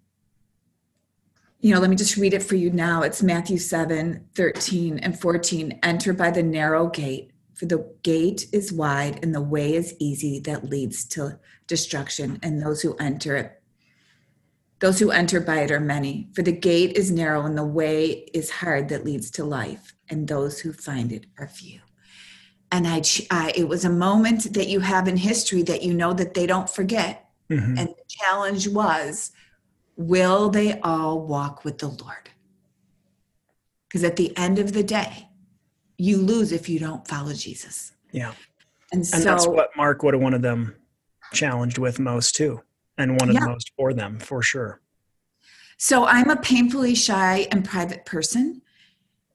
you 1.66 1.74
know, 1.74 1.80
let 1.80 1.89
me 1.89 1.95
just 1.95 2.18
read 2.18 2.36
it 2.36 2.43
for 2.43 2.53
you 2.53 2.70
now. 2.70 3.01
It's 3.01 3.24
Matthew 3.24 3.57
7 3.57 4.24
13 4.36 4.99
and 4.99 5.20
14. 5.20 5.80
Enter 5.82 6.13
by 6.13 6.30
the 6.30 6.43
narrow 6.43 6.89
gate, 6.89 7.32
for 7.55 7.66
the 7.66 7.91
gate 8.03 8.45
is 8.53 8.72
wide 8.72 9.24
and 9.24 9.34
the 9.34 9.41
way 9.41 9.74
is 9.74 9.95
easy 9.97 10.39
that 10.41 10.70
leads 10.70 11.05
to 11.05 11.39
destruction, 11.66 12.38
and 12.43 12.61
those 12.61 12.84
who 12.84 12.95
enter 12.97 13.36
it. 13.36 13.63
Those 14.78 14.99
who 14.99 15.09
enter 15.09 15.39
by 15.39 15.61
it 15.61 15.72
are 15.72 15.80
many, 15.80 16.30
for 16.36 16.43
the 16.43 16.51
gate 16.51 16.97
is 16.97 17.09
narrow 17.09 17.47
and 17.47 17.57
the 17.57 17.66
way 17.66 18.30
is 18.32 18.51
hard 18.51 18.89
that 18.89 19.03
leads 19.03 19.32
to 19.32 19.43
life, 19.43 19.95
and 20.07 20.28
those 20.28 20.59
who 20.59 20.72
find 20.72 21.11
it 21.11 21.26
are 21.39 21.47
few. 21.47 21.80
And 22.72 22.88
I, 22.88 23.01
I 23.32 23.53
it 23.55 23.68
was 23.68 23.86
a 23.86 23.89
moment 23.89 24.53
that 24.53 24.68
you 24.68 24.82
have 24.82 25.07
in 25.07 25.18
history 25.18 25.63
that 25.63 25.82
you 25.82 25.95
know 25.95 26.13
that 26.13 26.36
they 26.36 26.45
don't 26.45 26.70
forget. 26.70 27.28
Mm-hmm. 27.49 27.80
And 27.80 27.89
the 27.89 28.03
challenge 28.07 28.68
was 28.68 29.32
will 29.96 30.50
they 30.50 30.80
all 30.82 31.22
walk 31.22 31.64
with 31.64 31.78
the 31.78 31.88
Lord? 31.88 32.30
Because 33.88 34.04
at 34.04 34.16
the 34.16 34.36
end 34.38 34.60
of 34.60 34.74
the 34.74 34.84
day, 34.84 35.30
you 35.98 36.18
lose 36.18 36.52
if 36.52 36.68
you 36.68 36.80
don't 36.80 37.08
follow 37.08 37.34
Jesus. 37.34 37.93
Yeah. 38.12 38.34
And, 38.91 39.06
so, 39.06 39.18
and 39.18 39.26
that's 39.26 39.48
what 39.48 39.70
Mark 39.78 40.04
would 40.04 40.14
have 40.14 40.22
wanted 40.22 40.41
them 40.41 40.76
challenged 41.34 41.78
with 41.78 42.00
most 42.00 42.36
too, 42.36 42.62
and 42.98 43.20
wanted 43.20 43.36
yeah. 43.36 43.46
most 43.46 43.72
for 43.76 43.93
them 43.93 44.20
for 44.20 44.41
sure. 44.41 44.82
So 45.78 46.06
I'm 46.06 46.30
a 46.30 46.38
painfully 46.38 46.96
shy 46.96 47.48
and 47.52 47.66
private 47.66 48.06
person. 48.06 48.62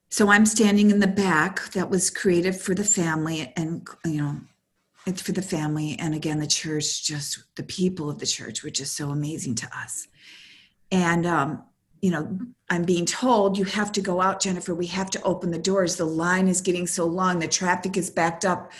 So 0.09 0.29
I'm 0.31 0.47
standing 0.47 0.91
in 0.91 0.99
the 0.99 1.07
back 1.07 1.71
that 1.73 1.89
was 1.89 2.11
created 2.11 2.57
for 2.57 2.75
the 2.75 2.85
family 2.85 3.53
and, 3.57 3.87
you 4.05 4.23
know, 4.23 4.41
it's 5.07 5.23
for 5.23 5.33
the 5.33 5.43
family. 5.43 5.97
And 5.99 6.15
again, 6.15 6.41
the 6.41 6.47
church, 6.47 7.05
just 7.05 7.45
the 7.57 7.63
people 7.63 8.11
of 8.11 8.19
the 8.19 8.27
church 8.27 8.63
were 8.63 8.71
just 8.71 8.97
so 8.97 9.11
amazing 9.11 9.55
to 9.57 9.67
us 9.77 10.09
and 10.91 11.27
um, 11.27 11.63
you 12.01 12.11
know 12.11 12.39
i'm 12.69 12.85
being 12.85 13.07
told 13.07 13.59
you 13.59 13.65
have 13.65 13.93
to 13.93 14.01
go 14.01 14.21
out 14.21 14.41
jennifer. 14.41 14.75
We 14.75 14.87
have 14.87 15.11
to 15.11 15.23
open 15.23 15.51
the 15.51 15.59
doors. 15.59 15.97
The 15.97 16.05
line 16.05 16.49
is 16.49 16.61
getting 16.61 16.87
so 16.87 17.07
long. 17.07 17.39
The 17.39 17.49
traffic 17.49 17.97
is 17.97 18.11
backed 18.11 18.45
up. 18.45 18.73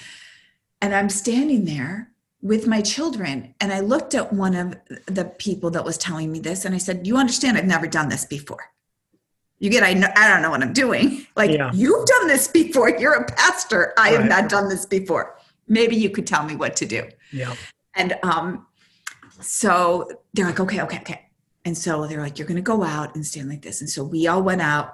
And 0.81 0.95
i'm 0.95 1.11
standing 1.11 1.65
there 1.65 2.11
with 2.43 2.67
my 2.67 2.81
children. 2.81 3.55
And 3.61 3.73
i 3.73 3.81
looked 3.81 4.15
at 4.15 4.33
one 4.33 4.55
of 4.55 4.77
the 5.07 5.27
people 5.27 5.71
that 5.71 5.85
was 5.85 5.99
telling 5.99 6.33
me 6.33 6.41
this. 6.41 6.65
And 6.65 6.75
i 6.75 6.79
said 6.79 7.07
you 7.07 7.17
understand 7.17 7.57
i've 7.57 7.67
never 7.67 7.87
done 7.87 8.09
this 8.09 8.25
before. 8.25 8.65
You 9.59 9.69
get 9.69 9.83
i, 9.83 9.93
know, 9.93 10.09
I 10.17 10.29
don't 10.29 10.43
know 10.43 10.51
what 10.51 10.63
i'm 10.63 10.73
doing. 10.73 11.27
Like 11.37 11.53
yeah. 11.53 11.71
you've 11.73 12.07
done 12.07 12.27
this 12.27 12.49
before. 12.49 12.91
You're 12.91 13.15
a 13.15 13.25
pastor. 13.25 13.95
I 13.97 14.11
right. 14.11 14.21
have 14.21 14.29
not 14.29 14.51
done 14.51 14.69
this 14.69 14.85
before. 14.85 15.39
Maybe 15.69 15.97
you 15.97 16.11
could 16.11 16.27
tell 16.27 16.45
me 16.45 16.55
what 16.55 16.77
to 16.77 16.87
do. 16.87 17.09
Yeah. 17.33 17.55
And 17.95 18.19
um 18.23 18.67
so 19.41 20.09
they're 20.35 20.47
like 20.47 20.61
okay 20.61 20.81
okay 20.83 20.99
okay 20.99 21.30
and 21.71 21.79
so 21.79 22.09
they're 22.09 22.21
like, 22.21 22.37
you're 22.37 22.49
going 22.49 22.57
to 22.57 22.63
go 22.63 22.83
out 22.83 23.15
and 23.15 23.25
stand 23.25 23.49
like 23.49 23.63
this. 23.63 23.81
And 23.81 23.89
so 23.89 24.03
we 24.03 24.27
all 24.27 24.43
went 24.43 24.61
out, 24.61 24.93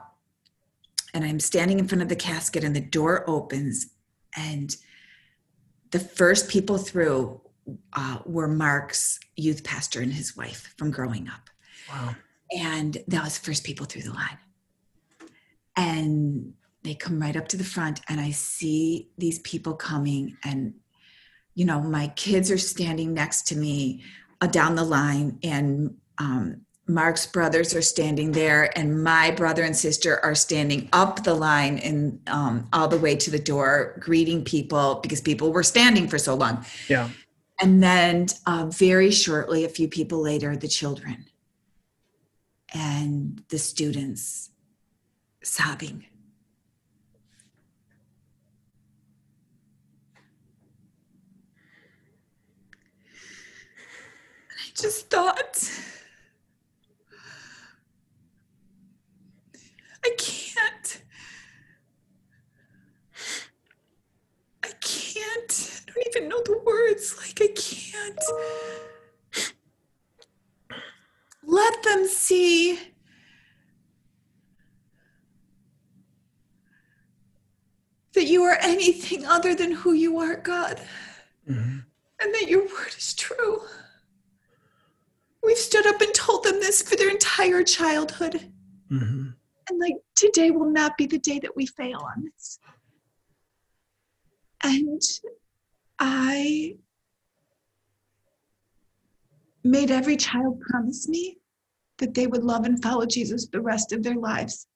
and 1.14 1.24
I'm 1.24 1.40
standing 1.40 1.78
in 1.78 1.88
front 1.88 2.02
of 2.02 2.10
the 2.10 2.16
casket, 2.16 2.64
and 2.64 2.76
the 2.76 2.82
door 2.82 3.24
opens, 3.26 3.86
and 4.36 4.76
the 5.90 5.98
first 5.98 6.50
people 6.50 6.76
through 6.76 7.40
uh, 7.94 8.18
were 8.26 8.46
Mark's 8.46 9.18
youth 9.36 9.64
pastor 9.64 10.02
and 10.02 10.12
his 10.12 10.36
wife 10.36 10.74
from 10.76 10.90
growing 10.90 11.28
up. 11.28 11.48
Wow. 11.88 12.14
And 12.54 12.98
that 13.08 13.24
was 13.24 13.38
the 13.38 13.46
first 13.46 13.64
people 13.64 13.86
through 13.86 14.02
the 14.02 14.12
line. 14.12 14.38
And 15.76 16.52
they 16.82 16.94
come 16.94 17.18
right 17.18 17.36
up 17.36 17.48
to 17.48 17.56
the 17.56 17.64
front, 17.64 18.02
and 18.06 18.20
I 18.20 18.32
see 18.32 19.08
these 19.16 19.38
people 19.38 19.72
coming, 19.72 20.36
and 20.44 20.74
you 21.54 21.64
know, 21.64 21.80
my 21.80 22.08
kids 22.08 22.50
are 22.50 22.58
standing 22.58 23.14
next 23.14 23.46
to 23.46 23.56
me 23.56 24.02
uh, 24.42 24.46
down 24.46 24.74
the 24.74 24.84
line, 24.84 25.38
and 25.42 25.96
um, 26.18 26.65
Mark's 26.88 27.26
brothers 27.26 27.74
are 27.74 27.82
standing 27.82 28.30
there, 28.32 28.76
and 28.78 29.02
my 29.02 29.32
brother 29.32 29.64
and 29.64 29.76
sister 29.76 30.24
are 30.24 30.36
standing 30.36 30.88
up 30.92 31.24
the 31.24 31.34
line 31.34 31.78
and 31.78 32.20
um, 32.28 32.68
all 32.72 32.86
the 32.86 32.98
way 32.98 33.16
to 33.16 33.30
the 33.30 33.38
door, 33.38 33.96
greeting 34.00 34.44
people 34.44 35.00
because 35.02 35.20
people 35.20 35.52
were 35.52 35.64
standing 35.64 36.06
for 36.06 36.18
so 36.18 36.34
long. 36.34 36.64
Yeah. 36.88 37.08
And 37.60 37.82
then 37.82 38.26
uh, 38.46 38.66
very 38.66 39.10
shortly, 39.10 39.64
a 39.64 39.68
few 39.68 39.88
people 39.88 40.20
later, 40.20 40.56
the 40.56 40.68
children 40.68 41.26
and 42.72 43.42
the 43.48 43.58
students 43.58 44.50
sobbing. 45.42 46.04
I 54.50 54.70
just 54.74 55.08
thought 55.10 55.70
other 79.46 79.54
than 79.54 79.72
who 79.72 79.92
you 79.92 80.18
are, 80.18 80.36
God. 80.36 80.80
Mm-hmm. 81.48 81.78
And 82.20 82.34
that 82.34 82.48
your 82.48 82.62
word 82.62 82.94
is 82.96 83.14
true. 83.14 83.60
We've 85.42 85.56
stood 85.56 85.86
up 85.86 86.00
and 86.00 86.12
told 86.12 86.42
them 86.44 86.58
this 86.60 86.82
for 86.82 86.96
their 86.96 87.10
entire 87.10 87.62
childhood. 87.62 88.50
Mm-hmm. 88.90 89.28
And 89.68 89.80
like 89.80 89.94
today 90.16 90.50
will 90.50 90.70
not 90.70 90.96
be 90.96 91.06
the 91.06 91.18
day 91.18 91.38
that 91.40 91.54
we 91.54 91.66
fail 91.66 92.00
on 92.00 92.24
this. 92.24 92.58
And 94.64 95.02
I 95.98 96.76
made 99.62 99.90
every 99.90 100.16
child 100.16 100.60
promise 100.60 101.08
me 101.08 101.38
that 101.98 102.14
they 102.14 102.26
would 102.26 102.42
love 102.44 102.64
and 102.64 102.82
follow 102.82 103.06
Jesus 103.06 103.46
the 103.46 103.60
rest 103.60 103.92
of 103.92 104.02
their 104.02 104.16
lives. 104.16 104.66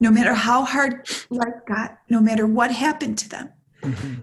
No 0.00 0.10
matter 0.10 0.34
how 0.34 0.64
hard 0.64 1.08
life 1.28 1.60
got, 1.66 1.98
no 2.08 2.20
matter 2.20 2.46
what 2.46 2.70
happened 2.70 3.18
to 3.18 3.28
them. 3.28 3.50
Mm-hmm. 3.82 4.20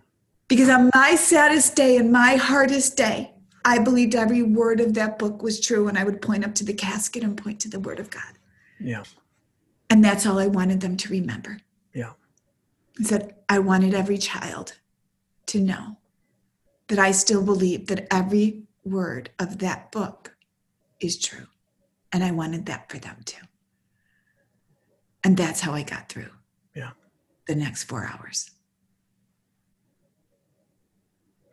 Because 0.48 0.70
on 0.70 0.92
my 0.94 1.16
saddest 1.16 1.76
day 1.76 1.98
and 1.98 2.12
my 2.12 2.36
hardest 2.36 2.98
day, 2.98 3.32
I 3.64 3.80
believed 3.80 4.14
every 4.14 4.44
word 4.44 4.80
of 4.80 4.94
that 4.94 5.18
book 5.18 5.42
was 5.42 5.60
true, 5.60 5.88
and 5.88 5.98
I 5.98 6.04
would 6.04 6.22
point 6.22 6.46
up 6.46 6.54
to 6.56 6.64
the 6.64 6.74
casket 6.74 7.24
and 7.24 7.36
point 7.36 7.60
to 7.62 7.70
the 7.70 7.80
word 7.80 8.00
of 8.00 8.12
God. 8.12 8.38
Yeah. 8.80 9.04
And 9.90 10.04
that's 10.04 10.26
all 10.26 10.38
I 10.38 10.48
wanted 10.48 10.82
them 10.82 10.98
to 10.98 11.10
remember. 11.10 11.60
Yeah. 11.94 12.12
Is 13.00 13.10
that 13.10 13.44
I 13.50 13.60
wanted 13.60 13.94
every 13.94 14.18
child 14.18 14.74
to 15.48 15.60
know 15.60 15.98
that 16.88 17.00
I 17.00 17.12
still 17.12 17.44
believe 17.44 17.88
that 17.88 18.08
every 18.12 18.64
word 18.84 19.32
of 19.40 19.60
that 19.60 19.92
book 19.92 20.36
is 21.00 21.18
true. 21.18 21.48
And 22.12 22.24
I 22.24 22.32
wanted 22.32 22.68
that 22.68 22.90
for 22.90 23.00
them 23.00 23.18
too. 23.26 23.44
And 25.24 25.36
that's 25.36 25.62
how 25.62 25.74
I 25.74 25.82
got 25.82 26.08
through. 26.08 26.30
Yeah. 26.76 26.92
The 27.48 27.56
next 27.56 27.86
four 27.86 28.06
hours. 28.06 28.52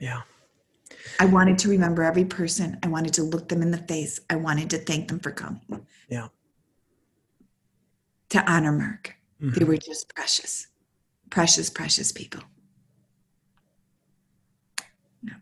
Yeah. 0.02 0.22
I 1.18 1.26
wanted 1.26 1.58
to 1.60 1.68
remember 1.68 2.02
every 2.02 2.24
person. 2.24 2.78
I 2.82 2.88
wanted 2.88 3.14
to 3.14 3.22
look 3.22 3.48
them 3.48 3.62
in 3.62 3.70
the 3.70 3.78
face. 3.78 4.20
I 4.28 4.36
wanted 4.36 4.68
to 4.70 4.78
thank 4.78 5.08
them 5.08 5.20
for 5.20 5.30
coming. 5.30 5.86
Yeah 6.08 6.28
to 8.32 8.50
honor 8.50 8.72
Mark. 8.72 9.14
Mm-hmm. 9.42 9.58
They 9.58 9.64
were 9.64 9.76
just 9.76 10.12
precious, 10.14 10.66
precious, 11.30 11.68
precious 11.68 12.12
people. 12.12 12.40
Yeah. 15.22 15.34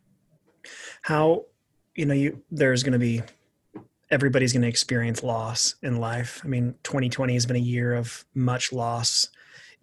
How, 1.02 1.44
you 1.94 2.06
know, 2.06 2.14
you 2.14 2.42
there's 2.50 2.82
going 2.82 2.92
to 2.94 2.98
be 2.98 3.22
everybody's 4.10 4.52
going 4.52 4.62
to 4.62 4.68
experience 4.68 5.22
loss 5.22 5.76
in 5.82 5.98
life. 5.98 6.40
I 6.44 6.48
mean, 6.48 6.74
2020 6.82 7.32
has 7.34 7.46
been 7.46 7.56
a 7.56 7.60
year 7.60 7.94
of 7.94 8.24
much 8.34 8.72
loss 8.72 9.28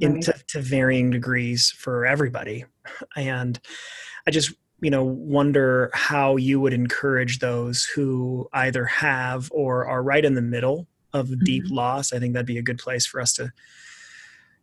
right. 0.01 0.11
in 0.11 0.21
to, 0.21 0.36
to 0.47 0.61
varying 0.61 1.09
degrees 1.09 1.71
for 1.71 2.05
everybody. 2.05 2.65
And 3.17 3.59
I 4.25 4.32
just, 4.32 4.53
you 4.82 4.91
know, 4.91 5.03
wonder 5.03 5.89
how 5.93 6.36
you 6.36 6.59
would 6.59 6.73
encourage 6.73 7.39
those 7.39 7.84
who 7.84 8.47
either 8.53 8.86
have 8.86 9.49
or 9.51 9.88
are 9.88 10.03
right 10.03 10.23
in 10.23 10.36
the 10.36 10.41
middle 10.41 10.88
of 11.13 11.28
mm-hmm. 11.28 11.43
deep 11.43 11.63
loss, 11.69 12.13
I 12.13 12.19
think 12.19 12.34
that'd 12.34 12.45
be 12.45 12.57
a 12.57 12.63
good 12.63 12.78
place 12.78 13.05
for 13.05 13.19
us 13.19 13.34
to 13.34 13.51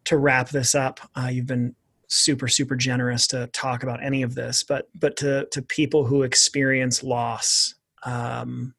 to 0.04 0.18
wrap 0.18 0.50
this 0.50 0.74
up. 0.74 1.00
Uh, 1.16 1.28
you've 1.32 1.46
been 1.46 1.74
super 2.08 2.46
super 2.46 2.76
generous 2.76 3.26
to 3.28 3.46
talk 3.48 3.82
about 3.82 4.02
any 4.02 4.22
of 4.22 4.34
this, 4.34 4.62
but 4.62 4.88
but 4.94 5.16
to 5.16 5.46
to 5.50 5.62
people 5.62 6.04
who 6.04 6.22
experience 6.22 7.02
loss, 7.02 7.74
um, 8.04 8.74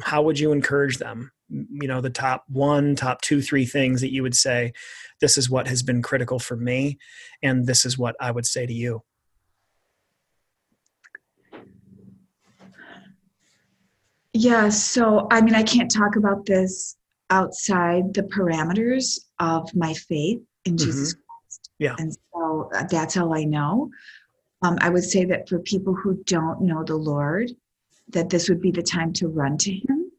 how 0.00 0.22
would 0.22 0.38
you 0.38 0.52
encourage 0.52 0.98
them? 0.98 1.30
You 1.48 1.88
know, 1.88 2.00
the 2.00 2.10
top 2.10 2.44
one, 2.48 2.96
top 2.96 3.20
two, 3.22 3.42
three 3.42 3.66
things 3.66 4.00
that 4.00 4.12
you 4.12 4.22
would 4.22 4.36
say, 4.36 4.72
this 5.20 5.36
is 5.36 5.50
what 5.50 5.68
has 5.68 5.82
been 5.82 6.00
critical 6.02 6.38
for 6.38 6.56
me, 6.56 6.98
and 7.42 7.66
this 7.66 7.84
is 7.84 7.98
what 7.98 8.16
I 8.20 8.30
would 8.30 8.46
say 8.46 8.66
to 8.66 8.72
you. 8.72 9.02
Yeah, 14.32 14.68
so 14.68 15.26
I 15.30 15.40
mean, 15.40 15.54
I 15.54 15.62
can't 15.62 15.90
talk 15.90 16.16
about 16.16 16.46
this 16.46 16.96
outside 17.30 18.14
the 18.14 18.22
parameters 18.22 19.20
of 19.38 19.74
my 19.74 19.94
faith 19.94 20.40
in 20.64 20.76
Jesus 20.76 21.14
Christ. 21.14 21.70
Yeah. 21.78 21.94
And 21.98 22.16
so 22.32 22.70
uh, 22.74 22.84
that's 22.90 23.14
how 23.14 23.34
I 23.34 23.44
know. 23.44 23.90
Um, 24.62 24.78
I 24.80 24.90
would 24.90 25.04
say 25.04 25.24
that 25.24 25.48
for 25.48 25.58
people 25.60 25.94
who 25.94 26.22
don't 26.24 26.60
know 26.60 26.84
the 26.84 26.96
Lord, 26.96 27.50
that 28.10 28.28
this 28.28 28.48
would 28.48 28.60
be 28.60 28.70
the 28.70 28.82
time 28.82 29.12
to 29.14 29.28
run 29.28 29.56
to 29.58 29.72
Him 29.72 30.12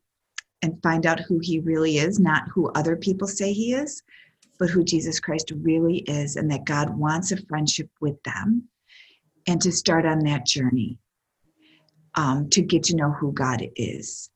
and 0.62 0.82
find 0.82 1.05
out 1.05 1.20
who 1.20 1.39
He 1.39 1.59
really 1.59 1.97
is, 1.97 2.20
not 2.20 2.47
who 2.53 2.70
other 2.72 2.95
people 2.95 3.28
say 3.28 3.53
He 3.53 3.74
is, 3.74 4.01
but 4.59 4.70
who 4.70 4.84
Jesus 4.84 5.20
Christ 5.20 5.51
really 5.62 5.99
is, 5.99 6.36
and 6.36 6.49
that 6.51 6.66
God 6.66 6.97
wants 6.97 7.32
a 7.32 7.45
friendship 7.45 7.89
with 7.99 8.22
them, 8.24 8.68
and 9.47 9.62
to 9.62 9.72
start 9.72 10.05
on 10.05 10.20
that 10.20 10.45
journey 10.45 10.97
um, 12.16 12.49
to 12.49 12.62
get 12.62 12.84
to 12.84 12.95
know 12.95 13.12
who 13.12 13.32
God 13.32 13.68
is. 13.76 14.30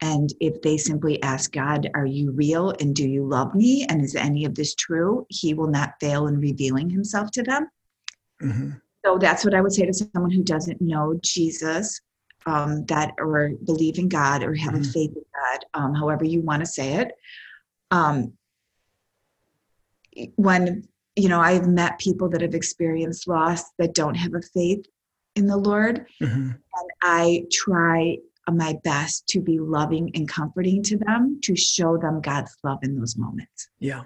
And 0.00 0.32
if 0.40 0.60
they 0.60 0.76
simply 0.76 1.22
ask 1.22 1.52
God, 1.52 1.88
Are 1.94 2.06
you 2.06 2.32
real 2.32 2.74
and 2.80 2.94
do 2.94 3.08
you 3.08 3.26
love 3.26 3.54
me? 3.54 3.86
And 3.88 4.02
is 4.02 4.14
any 4.14 4.44
of 4.44 4.54
this 4.54 4.74
true? 4.74 5.26
He 5.30 5.54
will 5.54 5.68
not 5.68 5.94
fail 6.00 6.26
in 6.26 6.40
revealing 6.40 6.90
himself 6.90 7.30
to 7.32 7.42
them. 7.42 7.68
hmm 8.40 8.70
So 9.04 9.18
that's 9.18 9.44
what 9.44 9.54
I 9.54 9.60
would 9.60 9.72
say 9.72 9.86
to 9.86 9.94
someone 9.94 10.30
who 10.30 10.42
doesn't 10.42 10.80
know 10.80 11.18
Jesus, 11.22 12.00
um, 12.46 12.84
that 12.86 13.12
or 13.18 13.52
believe 13.64 13.98
in 13.98 14.08
God 14.08 14.42
or 14.42 14.54
have 14.54 14.74
a 14.74 14.78
Mhm. 14.78 14.92
faith 14.92 15.10
in 15.16 15.24
God, 15.34 15.64
um, 15.74 15.94
however 15.94 16.24
you 16.24 16.40
want 16.42 16.60
to 16.60 16.66
say 16.66 16.94
it. 16.94 17.12
Um, 17.90 18.34
when 20.36 20.86
you 21.16 21.28
know, 21.28 21.40
I've 21.40 21.68
met 21.68 21.98
people 22.00 22.28
that 22.30 22.40
have 22.40 22.54
experienced 22.54 23.28
loss 23.28 23.62
that 23.78 23.94
don't 23.94 24.16
have 24.16 24.34
a 24.34 24.42
faith 24.42 24.84
in 25.36 25.46
the 25.46 25.56
Lord, 25.56 26.06
hmm 26.20 26.50
and 26.76 26.90
I 27.02 27.44
try 27.52 28.18
my 28.52 28.76
best 28.84 29.26
to 29.28 29.40
be 29.40 29.58
loving 29.58 30.10
and 30.14 30.28
comforting 30.28 30.82
to 30.84 30.98
them 30.98 31.40
to 31.42 31.56
show 31.56 31.96
them 31.96 32.20
God's 32.20 32.56
love 32.62 32.78
in 32.82 32.98
those 32.98 33.16
moments. 33.16 33.68
Yeah. 33.78 34.02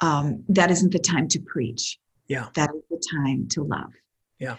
Um, 0.00 0.44
that 0.48 0.70
isn't 0.70 0.92
the 0.92 0.98
time 0.98 1.28
to 1.28 1.40
preach. 1.40 1.98
Yeah. 2.28 2.48
That 2.54 2.70
is 2.74 2.82
the 2.90 3.02
time 3.12 3.48
to 3.48 3.62
love. 3.62 3.92
Yeah. 4.38 4.56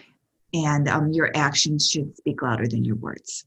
And 0.54 0.88
um, 0.88 1.12
your 1.12 1.30
actions 1.36 1.90
should 1.90 2.16
speak 2.16 2.40
louder 2.42 2.66
than 2.66 2.84
your 2.84 2.96
words. 2.96 3.44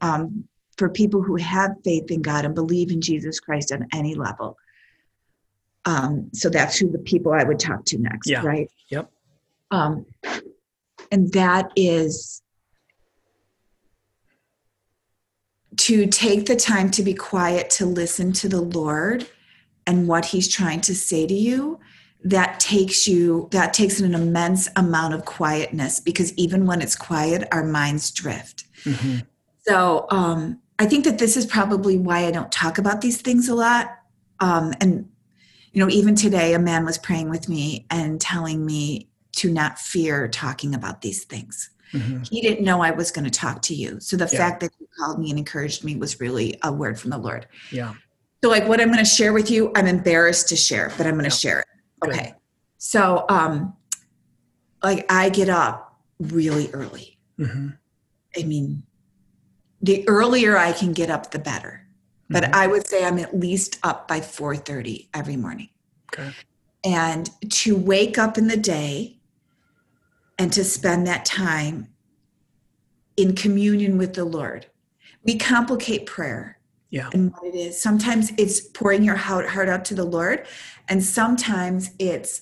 Um, 0.00 0.44
for 0.76 0.88
people 0.88 1.22
who 1.22 1.36
have 1.36 1.72
faith 1.84 2.10
in 2.10 2.22
God 2.22 2.44
and 2.44 2.54
believe 2.54 2.90
in 2.90 3.00
Jesus 3.00 3.40
Christ 3.40 3.72
on 3.72 3.86
any 3.92 4.14
level. 4.14 4.56
Um, 5.84 6.30
so 6.32 6.48
that's 6.48 6.78
who 6.78 6.90
the 6.90 6.98
people 6.98 7.32
I 7.32 7.44
would 7.44 7.58
talk 7.58 7.84
to 7.86 7.98
next, 7.98 8.28
Yeah. 8.30 8.42
right? 8.44 8.70
Yep. 8.88 9.10
Um, 9.70 10.06
and 11.10 11.32
that 11.32 11.72
is 11.76 12.42
to 15.76 16.06
take 16.06 16.46
the 16.46 16.56
time 16.56 16.90
to 16.92 17.02
be 17.02 17.14
quiet 17.14 17.70
to 17.70 17.86
listen 17.86 18.32
to 18.32 18.48
the 18.48 18.60
Lord 18.60 19.28
and 19.86 20.06
what 20.06 20.26
He's 20.26 20.48
trying 20.48 20.80
to 20.82 20.94
say 20.94 21.26
to 21.26 21.34
you. 21.34 21.80
That 22.24 22.60
takes 22.60 23.08
you, 23.08 23.48
that 23.50 23.74
takes 23.74 24.00
an 24.00 24.14
immense 24.14 24.68
amount 24.76 25.14
of 25.14 25.24
quietness 25.24 25.98
because 25.98 26.32
even 26.34 26.66
when 26.66 26.80
it's 26.80 26.94
quiet, 26.94 27.48
our 27.50 27.64
minds 27.64 28.10
drift. 28.12 28.64
hmm 28.84 29.18
So 29.66 30.06
um, 30.10 30.60
I 30.78 30.86
think 30.86 31.04
that 31.04 31.18
this 31.18 31.36
is 31.36 31.46
probably 31.46 31.98
why 31.98 32.26
I 32.26 32.30
don't 32.30 32.52
talk 32.52 32.78
about 32.78 33.00
these 33.00 33.20
things 33.20 33.48
a 33.48 33.54
lot. 33.54 33.98
Um, 34.38 34.72
and, 34.80 35.08
you 35.72 35.84
know, 35.84 35.90
even 35.90 36.14
today, 36.14 36.54
a 36.54 36.58
man 36.60 36.84
was 36.84 36.98
praying 36.98 37.28
with 37.28 37.48
me 37.48 37.86
and 37.90 38.20
telling 38.20 38.64
me 38.64 39.08
to 39.32 39.50
not 39.50 39.78
fear 39.78 40.28
talking 40.28 40.74
about 40.74 41.00
these 41.02 41.24
things. 41.24 41.70
Hmm 41.92 42.22
He 42.30 42.40
didn't 42.40 42.64
know 42.64 42.80
I 42.80 42.90
was 42.90 43.10
going 43.10 43.24
to 43.24 43.30
talk 43.30 43.62
to 43.62 43.74
you. 43.74 44.00
So 44.00 44.16
the 44.16 44.26
Yeah. 44.26 44.38
fact 44.38 44.60
that 44.60 44.70
he 44.78 44.86
called 44.98 45.18
me 45.20 45.30
and 45.30 45.38
encouraged 45.38 45.84
me 45.84 45.96
was 45.96 46.20
really 46.20 46.58
a 46.62 46.72
word 46.72 46.98
from 46.98 47.10
the 47.10 47.18
Lord. 47.18 47.46
Yeah. 47.70 47.94
So, 48.42 48.50
like, 48.50 48.66
what 48.66 48.80
I'm 48.80 48.88
going 48.88 48.98
to 48.98 49.04
share 49.04 49.32
with 49.32 49.50
you, 49.50 49.70
I'm 49.76 49.86
embarrassed 49.86 50.48
to 50.48 50.56
share, 50.56 50.90
but 50.96 51.06
I'm 51.06 51.12
going 51.14 51.30
to 51.30 51.36
Yeah. 51.36 51.36
share 51.36 51.60
it. 51.60 51.66
Good. 52.00 52.10
Okay. 52.12 52.34
So, 52.78 53.24
um, 53.28 53.76
like, 54.82 55.06
I 55.10 55.28
get 55.28 55.48
up 55.48 55.96
really 56.18 56.70
early. 56.72 57.18
hmm 57.38 57.68
I 58.36 58.44
mean, 58.44 58.84
the 59.82 60.08
earlier 60.08 60.56
I 60.56 60.72
can 60.72 60.92
get 60.92 61.10
up, 61.10 61.30
the 61.32 61.38
better. 61.38 61.86
But 62.30 62.44
Mhm. 62.44 62.54
I 62.54 62.66
would 62.66 62.86
say 62.86 63.04
I'm 63.04 63.18
at 63.18 63.38
least 63.38 63.78
up 63.82 64.08
by 64.08 64.20
4:30 64.20 65.10
every 65.12 65.36
morning. 65.36 65.68
Okay. 66.12 66.32
And 66.84 67.30
to 67.50 67.76
wake 67.76 68.16
up 68.18 68.38
in 68.38 68.46
the 68.48 68.56
day 68.56 69.20
and 70.42 70.52
to 70.52 70.64
spend 70.64 71.06
that 71.06 71.24
time 71.24 71.86
in 73.16 73.32
communion 73.32 73.96
with 73.96 74.14
the 74.14 74.24
Lord. 74.24 74.66
We 75.22 75.38
complicate 75.38 76.04
prayer 76.04 76.58
Yeah. 76.90 77.10
and 77.12 77.30
what 77.30 77.44
it 77.44 77.54
is. 77.56 77.80
Sometimes 77.80 78.32
it's 78.36 78.58
pouring 78.60 79.04
your 79.04 79.14
heart 79.14 79.48
heart 79.48 79.68
out 79.68 79.84
to 79.86 79.94
the 79.94 80.04
Lord, 80.04 80.44
and 80.88 81.00
sometimes 81.04 81.92
it's 82.00 82.40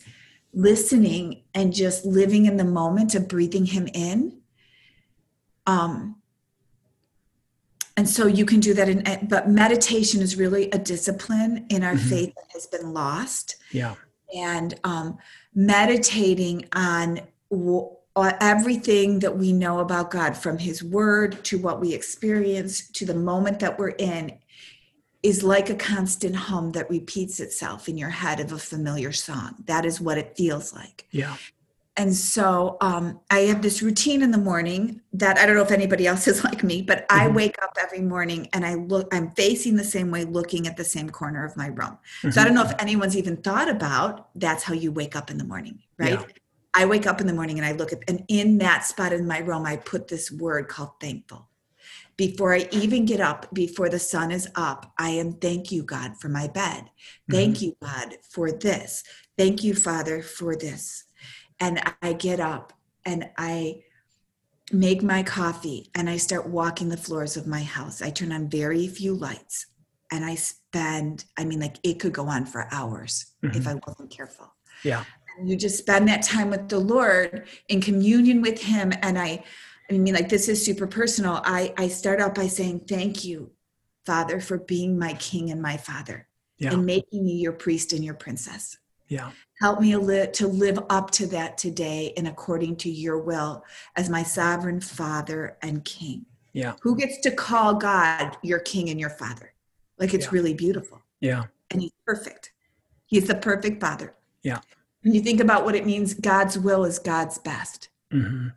listening 0.54 1.42
and 1.54 1.74
just 1.74 2.06
living 2.06 2.46
in 2.46 2.56
the 2.56 2.64
moment 2.64 3.14
of 3.14 3.28
breathing 3.28 3.66
Him 3.66 3.86
in. 3.92 4.40
Um, 5.66 6.22
and 7.98 8.08
so 8.08 8.26
you 8.26 8.46
can 8.46 8.60
do 8.60 8.72
that 8.72 8.88
in, 8.88 9.28
but 9.28 9.50
meditation 9.50 10.22
is 10.22 10.36
really 10.36 10.70
a 10.70 10.78
discipline 10.78 11.66
in 11.68 11.84
our 11.84 11.96
Mhm. 11.96 12.08
faith 12.08 12.34
that 12.34 12.48
has 12.54 12.66
been 12.66 12.94
lost 12.94 13.56
Yeah. 13.72 13.96
and 14.34 14.72
um, 14.84 15.18
meditating 15.54 16.64
on 16.72 17.20
everything 18.40 19.18
that 19.20 19.36
we 19.36 19.52
know 19.52 19.78
about 19.80 20.10
God, 20.10 20.36
from 20.36 20.58
His 20.58 20.82
Word 20.82 21.44
to 21.44 21.58
what 21.58 21.80
we 21.80 21.94
experience 21.94 22.88
to 22.90 23.06
the 23.06 23.14
moment 23.14 23.60
that 23.60 23.78
we're 23.78 23.90
in, 23.90 24.38
is 25.22 25.42
like 25.42 25.68
a 25.68 25.74
constant 25.74 26.34
hum 26.34 26.72
that 26.72 26.88
repeats 26.88 27.40
itself 27.40 27.88
in 27.88 27.98
your 27.98 28.08
head 28.08 28.40
of 28.40 28.52
a 28.52 28.58
familiar 28.58 29.12
song. 29.12 29.54
That 29.66 29.84
is 29.84 30.00
what 30.00 30.16
it 30.16 30.36
feels 30.36 30.72
like. 30.72 31.06
Yeah. 31.10 31.36
And 31.96 32.14
so 32.14 32.78
um, 32.80 33.20
I 33.30 33.40
have 33.40 33.60
this 33.60 33.82
routine 33.82 34.22
in 34.22 34.30
the 34.30 34.38
morning 34.38 35.02
that 35.12 35.36
I 35.36 35.44
don't 35.44 35.56
know 35.56 35.62
if 35.62 35.72
anybody 35.72 36.06
else 36.06 36.26
is 36.26 36.42
like 36.48 36.62
me, 36.62 36.80
but 36.80 37.04
I 37.10 37.26
Mhm. 37.26 37.34
wake 37.34 37.56
up 37.62 37.76
every 37.78 38.00
morning 38.00 38.48
and 38.54 38.64
I 38.64 38.74
look, 38.74 39.12
I'm 39.12 39.32
facing 39.32 39.76
the 39.76 39.84
same 39.84 40.10
way, 40.10 40.24
looking 40.24 40.66
at 40.66 40.78
the 40.78 40.84
same 40.84 41.10
corner 41.10 41.44
of 41.44 41.54
my 41.56 41.66
room. 41.66 41.98
So 42.22 42.28
I 42.28 42.30
Mhm. 42.30 42.44
don't 42.46 42.54
know 42.54 42.62
if 42.62 42.72
anyone's 42.78 43.16
even 43.16 43.36
thought 43.36 43.68
about 43.68 44.28
that's 44.34 44.62
how 44.62 44.72
you 44.72 44.92
wake 44.92 45.14
up 45.14 45.30
in 45.30 45.36
the 45.36 45.44
morning, 45.44 45.80
right? 45.98 46.12
Yeah. 46.20 46.24
I 46.72 46.86
wake 46.86 47.06
up 47.06 47.20
in 47.20 47.26
the 47.26 47.32
morning 47.32 47.58
and 47.58 47.66
I 47.66 47.72
look 47.72 47.92
at, 47.92 47.98
and 48.08 48.24
in 48.28 48.58
that 48.58 48.84
spot 48.84 49.12
in 49.12 49.26
my 49.26 49.38
room, 49.38 49.66
I 49.66 49.76
put 49.76 50.08
this 50.08 50.30
word 50.30 50.68
called 50.68 50.92
thankful. 51.00 51.48
Before 52.16 52.54
I 52.54 52.68
even 52.70 53.06
get 53.06 53.20
up, 53.20 53.52
before 53.52 53.88
the 53.88 53.98
sun 53.98 54.30
is 54.30 54.48
up, 54.54 54.92
I 54.98 55.10
am 55.10 55.32
thank 55.32 55.72
you, 55.72 55.82
God, 55.82 56.20
for 56.20 56.28
my 56.28 56.48
bed. 56.48 56.84
Thank 57.30 57.56
Mm-hmm. 57.56 57.64
you, 57.64 57.76
God, 57.82 58.16
for 58.30 58.52
this. 58.52 59.02
Thank 59.38 59.64
you, 59.64 59.74
Father, 59.74 60.22
for 60.22 60.54
this. 60.54 61.04
And 61.58 61.80
I 62.02 62.12
get 62.12 62.38
up 62.38 62.72
and 63.04 63.30
I 63.36 63.82
make 64.70 65.02
my 65.02 65.22
coffee 65.22 65.90
and 65.94 66.08
I 66.08 66.18
start 66.18 66.48
walking 66.48 66.88
the 66.90 66.96
floors 66.96 67.36
of 67.36 67.46
my 67.46 67.62
house. 67.62 68.02
I 68.02 68.10
turn 68.10 68.32
on 68.32 68.48
very 68.48 68.86
few 68.86 69.14
lights 69.14 69.66
and 70.12 70.24
I 70.24 70.34
spend, 70.36 71.24
I 71.38 71.44
mean, 71.44 71.58
like 71.60 71.76
it 71.82 71.98
could 72.00 72.12
go 72.12 72.26
on 72.28 72.44
for 72.44 72.68
hours 72.70 73.26
if 73.42 73.64
Mhm. 73.64 73.66
I 73.66 73.74
wasn't 73.86 74.10
careful. 74.10 74.54
Yeah. 74.84 75.04
You 75.44 75.56
just 75.56 75.78
spend 75.78 76.08
that 76.08 76.22
time 76.22 76.50
with 76.50 76.68
the 76.68 76.78
Lord 76.78 77.46
in 77.68 77.80
communion 77.80 78.42
with 78.42 78.60
Him. 78.60 78.92
And 79.02 79.18
I, 79.18 79.44
I 79.90 79.94
mean, 79.94 80.14
like 80.14 80.28
this 80.28 80.48
is 80.48 80.64
super 80.64 80.86
personal. 80.86 81.40
I, 81.44 81.72
I 81.76 81.88
start 81.88 82.20
out 82.20 82.34
by 82.34 82.46
saying, 82.46 82.80
Thank 82.88 83.24
you, 83.24 83.50
Father, 84.06 84.40
for 84.40 84.58
being 84.58 84.98
my 84.98 85.14
King 85.14 85.50
and 85.50 85.60
my 85.62 85.76
Father 85.76 86.26
Yeah. 86.58 86.72
and 86.74 86.84
making 86.86 87.24
me 87.24 87.32
your 87.32 87.52
priest 87.52 87.92
and 87.92 88.04
your 88.04 88.14
princess. 88.14 88.78
Yeah. 89.08 89.30
Help 89.60 89.80
me 89.80 89.96
li- 89.96 90.28
to 90.34 90.46
live 90.46 90.78
up 90.88 91.10
to 91.12 91.26
that 91.28 91.58
today 91.58 92.12
and 92.16 92.28
according 92.28 92.76
to 92.76 92.90
your 92.90 93.18
will 93.18 93.64
as 93.96 94.08
my 94.08 94.22
sovereign 94.22 94.80
Father 94.80 95.58
and 95.62 95.84
King. 95.84 96.24
Yeah. 96.52 96.74
Who 96.82 96.96
gets 96.96 97.18
to 97.20 97.30
call 97.30 97.74
God 97.74 98.36
your 98.42 98.60
King 98.60 98.88
and 98.90 98.98
your 99.00 99.10
Father? 99.10 99.52
Like 99.98 100.14
it's 100.14 100.26
Yeah. 100.26 100.30
really 100.32 100.54
beautiful. 100.54 101.02
Yeah. 101.20 101.44
And 101.70 101.82
He's 101.82 101.92
perfect. 102.06 102.52
He's 103.06 103.26
the 103.26 103.34
perfect 103.34 103.80
Father. 103.80 104.14
Yeah. 104.42 104.60
When 105.02 105.14
you 105.14 105.20
think 105.20 105.40
about 105.40 105.64
what 105.64 105.74
it 105.74 105.86
means, 105.86 106.14
God's 106.14 106.58
will 106.58 106.84
is 106.84 106.98
God's 106.98 107.38
best. 107.38 107.88
hmm 108.10 108.48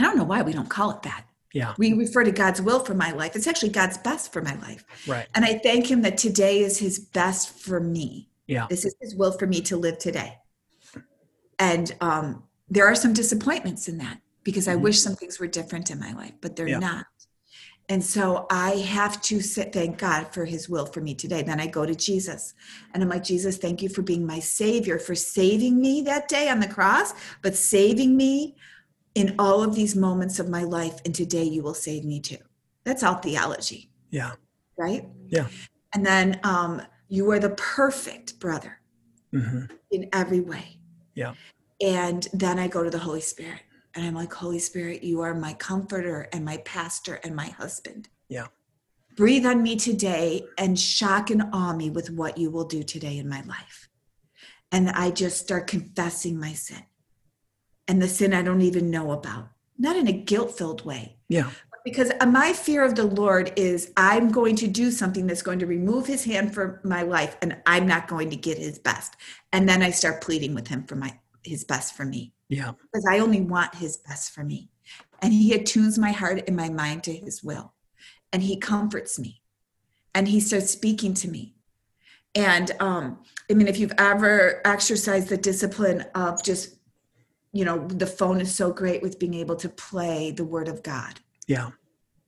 I 0.00 0.02
don't 0.02 0.16
know 0.16 0.24
why 0.24 0.42
we 0.42 0.52
don't 0.52 0.68
call 0.68 0.90
it 0.90 1.02
that. 1.02 1.24
Yeah. 1.52 1.72
We 1.78 1.92
refer 1.92 2.24
to 2.24 2.32
God's 2.32 2.60
will 2.60 2.80
for 2.80 2.94
my 2.94 3.12
life. 3.12 3.36
It's 3.36 3.46
actually 3.46 3.68
God's 3.68 3.96
best 3.96 4.32
for 4.32 4.42
my 4.42 4.56
life. 4.56 4.84
Right. 5.06 5.28
And 5.36 5.44
I 5.44 5.58
thank 5.58 5.88
Him 5.88 6.02
that 6.02 6.18
today 6.18 6.60
is 6.62 6.78
His 6.78 6.98
best 6.98 7.56
for 7.56 7.78
me. 7.78 8.28
Yeah. 8.48 8.66
This 8.68 8.84
is 8.84 8.96
His 9.00 9.14
will 9.14 9.30
for 9.38 9.46
me 9.46 9.60
to 9.62 9.76
live 9.76 9.98
today. 9.98 10.38
And 11.60 11.94
um, 12.00 12.42
there 12.68 12.86
are 12.86 12.96
some 12.96 13.12
disappointments 13.12 13.86
in 13.86 13.98
that 13.98 14.18
because 14.42 14.66
I 14.66 14.74
Mhm. 14.74 14.80
wish 14.80 15.00
some 15.00 15.14
things 15.14 15.38
were 15.38 15.46
different 15.46 15.92
in 15.92 16.00
my 16.00 16.12
life, 16.12 16.32
but 16.40 16.56
they're 16.56 16.66
Yeah. 16.68 16.80
not. 16.80 17.06
And 17.88 18.02
so 18.02 18.46
I 18.50 18.76
have 18.76 19.20
to 19.22 19.40
sit, 19.40 19.72
thank 19.72 19.98
God 19.98 20.32
for 20.32 20.46
his 20.46 20.68
will 20.68 20.86
for 20.86 21.00
me 21.02 21.14
today. 21.14 21.42
Then 21.42 21.60
I 21.60 21.66
go 21.66 21.84
to 21.84 21.94
Jesus 21.94 22.54
and 22.92 23.02
I'm 23.02 23.10
like, 23.10 23.24
Jesus, 23.24 23.58
thank 23.58 23.82
you 23.82 23.90
for 23.90 24.00
being 24.00 24.26
my 24.26 24.40
savior, 24.40 24.98
for 24.98 25.14
saving 25.14 25.80
me 25.80 26.00
that 26.02 26.28
day 26.28 26.48
on 26.48 26.60
the 26.60 26.68
cross, 26.68 27.12
but 27.42 27.54
saving 27.54 28.16
me 28.16 28.56
in 29.14 29.34
all 29.38 29.62
of 29.62 29.74
these 29.74 29.94
moments 29.94 30.38
of 30.38 30.48
my 30.48 30.62
life. 30.62 30.98
And 31.04 31.14
today 31.14 31.44
you 31.44 31.62
will 31.62 31.74
save 31.74 32.04
me 32.04 32.20
too. 32.20 32.38
That's 32.84 33.02
all 33.02 33.16
theology 33.16 33.90
Yeah. 34.10 34.32
right? 34.78 35.06
Yeah. 35.28 35.48
And 35.94 36.04
then 36.04 36.40
um, 36.42 36.82
you 37.08 37.30
are 37.30 37.38
the 37.38 37.50
perfect 37.50 38.40
brother 38.40 38.80
mm-hmm. 39.32 39.66
in 39.90 40.08
every 40.12 40.40
way. 40.40 40.78
Yeah. 41.14 41.34
And 41.80 42.26
then 42.32 42.58
I 42.58 42.66
go 42.66 42.82
to 42.82 42.90
the 42.90 42.98
Holy 42.98 43.20
Spirit 43.20 43.60
and 43.94 44.04
I'm 44.04 44.14
like, 44.14 44.32
Holy 44.32 44.58
Spirit, 44.58 45.04
you 45.04 45.20
are 45.20 45.34
my 45.34 45.52
comforter 45.54 46.28
and 46.32 46.44
my 46.44 46.58
pastor 46.58 47.20
and 47.22 47.34
my 47.34 47.46
husband. 47.46 48.08
Yeah. 48.28 48.46
Breathe 49.16 49.46
on 49.46 49.62
me 49.62 49.76
today 49.76 50.44
and 50.58 50.78
shock 50.78 51.30
and 51.30 51.44
awe 51.52 51.72
me 51.72 51.90
with 51.90 52.10
what 52.10 52.36
you 52.36 52.50
will 52.50 52.64
do 52.64 52.82
today 52.82 53.18
in 53.18 53.28
my 53.28 53.42
life. 53.42 53.88
And 54.72 54.90
I 54.90 55.12
just 55.12 55.38
start 55.38 55.68
confessing 55.68 56.40
my 56.40 56.52
sin 56.52 56.82
and 57.86 58.02
the 58.02 58.08
sin 58.08 58.34
I 58.34 58.42
don't 58.42 58.62
even 58.62 58.90
know 58.90 59.12
about, 59.12 59.50
not 59.78 59.94
in 59.94 60.08
a 60.08 60.12
guilt 60.12 60.58
filled 60.58 60.84
way. 60.84 61.18
Yeah. 61.28 61.50
Because 61.84 62.10
my 62.26 62.52
fear 62.52 62.82
of 62.82 62.96
the 62.96 63.04
Lord 63.04 63.52
is 63.56 63.92
I'm 63.96 64.30
going 64.30 64.56
to 64.56 64.66
do 64.66 64.90
something 64.90 65.26
that's 65.26 65.42
going 65.42 65.58
to 65.58 65.66
remove 65.66 66.06
his 66.06 66.24
hand 66.24 66.54
from 66.54 66.78
my 66.82 67.02
life 67.02 67.36
and 67.42 67.58
I'm 67.66 67.86
not 67.86 68.08
going 68.08 68.30
to 68.30 68.36
get 68.36 68.58
his 68.58 68.78
best. 68.78 69.14
And 69.52 69.68
then 69.68 69.82
I 69.82 69.90
start 69.90 70.22
pleading 70.22 70.54
with 70.54 70.66
him 70.66 70.84
for 70.84 70.96
my 70.96 71.16
his 71.44 71.64
best 71.64 71.94
for 71.94 72.04
me. 72.04 72.32
Yeah. 72.48 72.72
Because 72.72 73.06
I 73.10 73.18
only 73.18 73.40
want 73.40 73.74
his 73.74 73.96
best 73.96 74.32
for 74.32 74.44
me. 74.44 74.70
And 75.22 75.32
he 75.32 75.52
attunes 75.52 75.98
my 75.98 76.12
heart 76.12 76.42
and 76.46 76.56
my 76.56 76.68
mind 76.68 77.04
to 77.04 77.12
his 77.14 77.42
will. 77.42 77.72
And 78.32 78.42
he 78.42 78.56
comforts 78.56 79.18
me. 79.18 79.40
And 80.14 80.28
he 80.28 80.40
starts 80.40 80.70
speaking 80.70 81.14
to 81.14 81.28
me. 81.28 81.54
And 82.34 82.70
um, 82.80 83.18
I 83.50 83.54
mean, 83.54 83.68
if 83.68 83.78
you've 83.78 83.92
ever 83.98 84.60
exercised 84.64 85.28
the 85.28 85.36
discipline 85.36 86.04
of 86.14 86.42
just 86.42 86.74
you 87.54 87.64
know 87.64 87.86
the 87.86 88.06
phone 88.06 88.40
is 88.40 88.54
so 88.54 88.70
great 88.70 89.00
with 89.00 89.18
being 89.18 89.32
able 89.32 89.56
to 89.56 89.68
play 89.70 90.32
the 90.32 90.44
word 90.44 90.68
of 90.68 90.82
god 90.82 91.20
yeah 91.46 91.70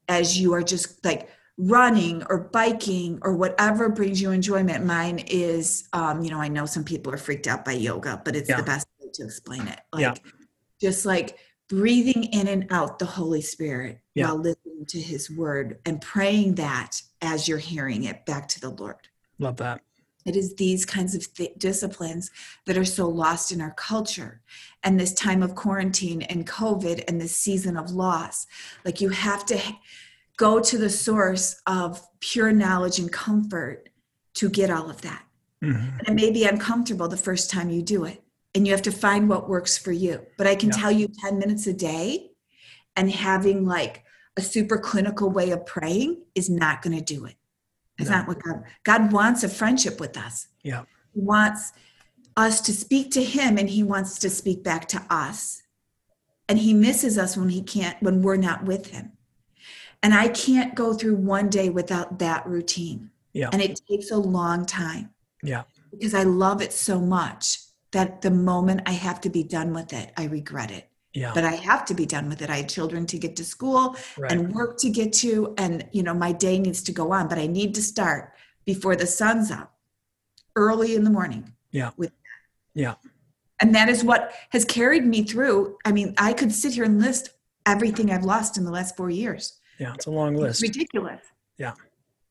as 0.09 0.39
you 0.39 0.55
are 0.55 0.63
just 0.63 1.05
like 1.05 1.29
running 1.59 2.23
or 2.31 2.39
biking 2.39 3.19
or 3.23 3.35
whatever 3.35 3.89
brings 3.89 4.23
you 4.23 4.31
enjoyment 4.31 4.87
mine 4.87 5.19
is 5.27 5.89
um 5.93 6.23
you 6.23 6.31
know 6.31 6.41
i 6.41 6.49
know 6.49 6.65
some 6.65 6.85
people 6.85 7.13
are 7.13 7.19
freaked 7.19 7.47
out 7.47 7.65
by 7.65 7.73
yoga 7.73 8.23
but 8.25 8.37
it's 8.37 8.49
yeah. 8.49 8.57
the 8.57 8.63
best 8.63 8.87
to 9.17 9.25
explain 9.25 9.67
it 9.67 9.81
like 9.93 10.03
yeah. 10.03 10.15
just 10.81 11.07
like 11.07 11.39
breathing 11.69 12.25
in 12.25 12.49
and 12.49 12.67
out 12.71 12.99
the 12.99 13.05
holy 13.05 13.41
spirit 13.41 14.01
yeah. 14.15 14.27
while 14.27 14.39
listening 14.39 14.87
to 14.87 15.01
his 15.01 15.31
word 15.31 15.79
and 15.85 16.01
praying 16.01 16.55
that 16.55 17.01
as 17.23 17.49
you're 17.49 17.59
hearing 17.59 18.05
it 18.05 18.25
back 18.27 18.49
to 18.49 18.61
the 18.61 18.71
lord 18.71 19.09
love 19.39 19.57
that 19.57 19.81
it 20.27 20.35
is 20.35 20.57
these 20.57 20.85
kinds 20.85 21.15
of 21.15 21.33
th- 21.35 21.53
disciplines 21.57 22.31
that 22.67 22.77
are 22.77 22.85
so 22.85 23.09
lost 23.09 23.53
in 23.53 23.61
our 23.61 23.71
culture. 23.71 24.43
And 24.83 24.99
this 24.99 25.15
time 25.15 25.41
of 25.41 25.55
quarantine 25.55 26.23
and 26.23 26.45
COVID 26.45 27.05
and 27.07 27.21
this 27.21 27.35
season 27.35 27.77
of 27.77 27.93
loss, 27.93 28.47
like 28.85 29.01
you 29.01 29.11
have 29.11 29.47
to 29.47 29.61
go 30.37 30.61
to 30.61 30.79
the 30.79 30.91
source 30.91 31.61
of 31.67 32.05
pure 32.19 32.53
knowledge 32.53 32.99
and 32.99 33.11
comfort 33.11 33.89
to 34.35 34.51
get 34.51 34.69
all 34.69 34.91
of 34.91 35.01
that. 35.03 35.25
Mm-hmm. 35.63 35.99
And 35.99 36.09
it 36.09 36.15
may 36.15 36.31
be 36.31 36.45
uncomfortable 36.45 37.09
the 37.09 37.17
first 37.17 37.49
time 37.49 37.71
you 37.71 37.81
do 37.81 38.05
it. 38.05 38.23
And 38.57 38.67
you 38.67 38.73
have 38.73 38.83
to 38.83 38.91
find 38.91 39.29
what 39.29 39.51
works 39.51 39.77
for 39.77 39.93
you. 39.93 40.25
But 40.39 40.47
I 40.47 40.55
can 40.55 40.71
yeah. 40.71 40.77
tell 40.77 40.91
you 40.91 41.09
10 41.09 41.39
minutes 41.39 41.67
a 41.67 41.75
day 41.75 42.31
and 42.97 43.11
having 43.11 43.67
like 43.67 44.03
a 44.39 44.41
super 44.41 44.79
clinical 44.79 45.29
way 45.29 45.51
of 45.51 45.67
praying 45.67 46.23
is 46.35 46.49
not 46.49 46.81
going 46.81 46.97
to 46.97 47.05
do 47.05 47.27
it. 47.27 47.35
That's 47.99 48.09
no. 48.09 48.17
not 48.17 48.29
what 48.29 48.43
God. 48.43 48.63
God 48.83 49.13
wants 49.13 49.45
a 49.45 49.51
friendship 49.51 50.01
with 50.01 50.17
us. 50.17 50.47
Yeah. 50.63 50.85
He 51.13 51.21
wants 51.21 51.75
us 52.35 52.63
to 52.63 52.73
speak 52.73 53.11
to 53.11 53.23
him 53.23 53.59
and 53.59 53.69
he 53.69 53.83
wants 53.83 54.19
to 54.21 54.31
speak 54.31 54.65
back 54.65 54.89
to 54.89 55.05
us. 55.11 55.63
And 56.49 56.59
he 56.59 56.73
misses 56.73 57.19
us 57.19 57.37
when 57.37 57.51
he 57.51 57.61
can't 57.61 58.03
when 58.03 58.23
we're 58.23 58.37
not 58.37 58.65
with 58.65 58.87
him. 58.87 59.13
And 60.03 60.15
I 60.15 60.29
can't 60.29 60.75
go 60.75 60.95
through 60.95 61.17
one 61.17 61.51
day 61.51 61.69
without 61.69 62.21
that 62.21 62.47
routine. 62.47 63.11
Yeah. 63.35 63.51
And 63.53 63.61
it 63.61 63.79
takes 63.87 64.11
a 64.11 64.17
long 64.17 64.65
time. 64.65 65.11
Yeah. 65.43 65.65
Because 65.91 66.15
I 66.15 66.23
love 66.23 66.63
it 66.63 66.73
so 66.73 66.99
much 67.01 67.59
that 67.93 68.23
the 68.23 68.31
moment 68.31 68.83
I 68.87 68.93
have 68.93 69.21
to 69.23 69.31
be 69.31 69.43
done 69.43 69.73
with 69.73 69.93
it, 69.93 70.13
I 70.17 70.25
regret 70.27 70.71
it. 70.71 70.89
Yeah. 71.13 71.33
But 71.33 71.45
I 71.45 71.53
have 71.53 71.87
to 71.87 71.95
be 71.95 72.05
done 72.05 72.29
with 72.29 72.43
it. 72.43 72.51
I 72.51 72.57
had 72.57 72.69
children 72.69 73.07
to 73.07 73.19
get 73.19 73.37
to 73.37 73.45
school 73.45 73.97
right. 74.19 74.31
and 74.31 74.55
work 74.55 74.77
to 74.79 74.91
get 74.91 75.15
to, 75.15 75.55
and 75.57 75.89
you 75.93 76.03
know, 76.03 76.13
my 76.13 76.33
day 76.33 76.59
needs 76.59 76.83
to 76.83 76.93
go 76.93 77.13
on, 77.13 77.27
but 77.29 77.39
I 77.39 77.47
need 77.47 77.75
to 77.77 77.83
start 77.83 78.33
before 78.67 78.97
the 78.97 79.07
sun's 79.07 79.51
up 79.51 79.75
early 80.57 80.95
in 80.95 81.05
the 81.05 81.11
morning. 81.11 81.55
Yeah. 81.71 81.93
With 81.97 82.11
that. 82.11 82.81
Yeah. 82.81 82.95
And 83.61 83.75
that 83.75 83.89
is 83.89 84.05
what 84.05 84.35
has 84.51 84.65
carried 84.67 85.07
me 85.07 85.23
through. 85.23 85.79
I 85.85 85.93
mean, 85.93 86.15
I 86.19 86.35
could 86.35 86.53
sit 86.53 86.75
here 86.75 86.85
and 86.85 87.01
list 87.01 87.31
everything 87.65 88.11
I've 88.11 88.25
lost 88.25 88.59
in 88.59 88.65
the 88.65 88.71
last 88.71 88.97
four 88.97 89.09
years. 89.09 89.59
Yeah, 89.79 89.95
it's 89.95 90.07
a 90.07 90.11
long 90.11 90.35
list. 90.35 90.63
It's 90.63 90.75
ridiculous. 90.75 91.21
Yeah. 91.59 91.73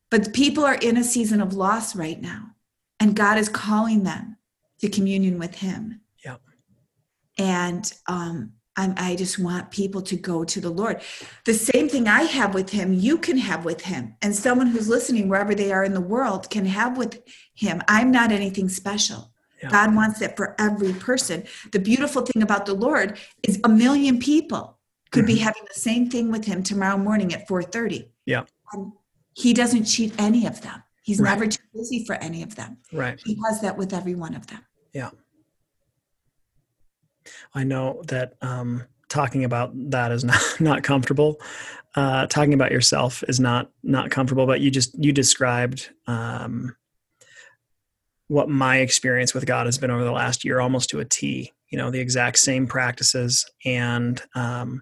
But 0.10 0.34
people 0.34 0.64
are 0.64 0.76
in 0.76 0.98
a 0.98 1.04
season 1.04 1.42
of 1.42 1.54
loss 1.54 1.96
right 1.96 2.22
now, 2.22 2.52
and 3.00 3.16
God 3.16 3.38
is 3.38 3.50
calling 3.50 4.04
them 4.04 4.38
to 4.86 4.92
communion 4.92 5.40
with 5.40 5.56
Him. 5.56 6.02
Yeah. 6.24 6.38
And 7.38 7.92
um, 8.08 8.54
I'm, 8.78 8.94
I 8.98 9.16
just 9.16 9.40
want 9.40 9.72
people 9.72 10.02
to 10.04 10.16
go 10.16 10.44
to 10.44 10.62
the 10.62 10.70
Lord. 10.70 11.02
The 11.46 11.54
same 11.54 11.90
thing 11.90 12.08
I 12.08 12.24
have 12.24 12.54
with 12.54 12.70
Him, 12.70 12.94
you 12.94 13.18
can 13.18 13.38
have 13.38 13.66
with 13.66 13.82
Him. 13.82 14.16
And 14.22 14.36
someone 14.36 14.68
who's 14.68 14.90
listening, 14.90 15.30
wherever 15.30 15.56
they 15.56 15.72
are 15.72 15.84
in 15.84 15.94
the 15.94 16.02
world, 16.02 16.50
can 16.50 16.66
have 16.66 16.98
with 16.98 17.22
Him. 17.56 17.82
I'm 17.88 18.12
not 18.12 18.32
anything 18.32 18.70
special. 18.70 19.32
Yeah. 19.62 19.70
God 19.70 19.96
wants 19.96 20.20
that 20.20 20.36
for 20.36 20.56
every 20.60 20.94
person. 20.94 21.46
The 21.72 21.80
beautiful 21.80 22.22
thing 22.24 22.44
about 22.44 22.66
the 22.66 22.74
Lord 22.74 23.18
is 23.44 23.60
a 23.64 23.70
million 23.70 24.20
people 24.20 24.78
could 25.12 25.26
mm-hmm. 25.26 25.36
be 25.36 25.40
having 25.40 25.64
the 25.74 25.80
same 25.80 26.10
thing 26.10 26.32
with 26.32 26.46
Him 26.46 26.62
tomorrow 26.62 26.98
morning 26.98 27.34
at 27.34 27.48
4:30. 27.48 28.10
Yeah. 28.26 28.44
And 28.74 28.92
he 29.34 29.54
doesn't 29.54 29.86
cheat 29.86 30.14
any 30.18 30.46
of 30.46 30.62
them. 30.62 30.82
He's 31.04 31.20
right. 31.20 31.32
never 31.32 31.48
too 31.48 31.62
busy 31.74 32.04
for 32.04 32.16
any 32.16 32.42
of 32.42 32.56
them. 32.56 32.78
Right. 32.92 33.22
He 33.24 33.38
has 33.46 33.62
that 33.62 33.78
with 33.78 33.94
every 33.94 34.16
one 34.16 34.34
of 34.34 34.48
them. 34.48 34.66
Yeah. 34.96 35.10
I 37.54 37.66
know 37.66 38.02
that 38.08 38.36
um, 38.42 38.84
talking 39.10 39.44
about 39.44 39.72
that 39.92 40.12
is 40.12 40.24
not 40.24 40.42
not 40.60 40.84
comfortable. 40.84 41.40
Uh, 41.96 42.28
talking 42.28 42.54
about 42.54 42.72
yourself 42.72 43.24
is 43.28 43.40
not 43.40 43.70
not 43.84 44.10
comfortable. 44.10 44.48
But 44.48 44.62
you 44.62 44.72
just 44.72 44.96
you 44.98 45.12
described 45.12 45.90
um, 46.08 46.76
what 48.30 48.50
my 48.50 48.78
experience 48.78 49.34
with 49.34 49.46
God 49.46 49.66
has 49.66 49.78
been 49.78 49.92
over 49.92 50.04
the 50.04 50.12
last 50.12 50.46
year, 50.46 50.62
almost 50.62 50.90
to 50.92 51.02
a 51.02 51.06
T. 51.06 51.52
You 51.70 51.78
know, 51.78 51.92
the 51.92 52.00
exact 52.00 52.38
same 52.38 52.66
practices, 52.66 53.46
and 53.66 54.22
um, 54.34 54.82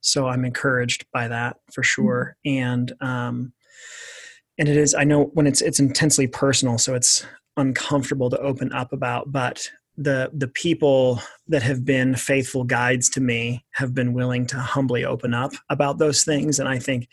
so 0.00 0.28
I'm 0.28 0.44
encouraged 0.44 1.04
by 1.12 1.26
that 1.26 1.56
for 1.72 1.82
sure. 1.82 2.36
And 2.44 2.92
um, 3.00 3.52
and 4.56 4.68
it 4.68 4.76
is. 4.76 4.94
I 4.94 5.02
know 5.02 5.24
when 5.34 5.48
it's 5.48 5.62
it's 5.62 5.80
intensely 5.80 6.28
personal, 6.28 6.78
so 6.78 6.94
it's 6.94 7.26
uncomfortable 7.58 8.30
to 8.30 8.38
open 8.38 8.72
up 8.72 8.92
about, 8.92 9.30
but 9.30 9.68
the 9.98 10.30
the 10.32 10.48
people 10.48 11.20
that 11.48 11.62
have 11.62 11.84
been 11.84 12.14
faithful 12.14 12.62
guides 12.64 13.10
to 13.10 13.20
me 13.20 13.64
have 13.72 13.94
been 13.94 14.14
willing 14.14 14.46
to 14.46 14.56
humbly 14.56 15.04
open 15.04 15.34
up 15.34 15.52
about 15.68 15.98
those 15.98 16.22
things. 16.22 16.60
And 16.60 16.68
i 16.68 16.78
think 16.78 17.08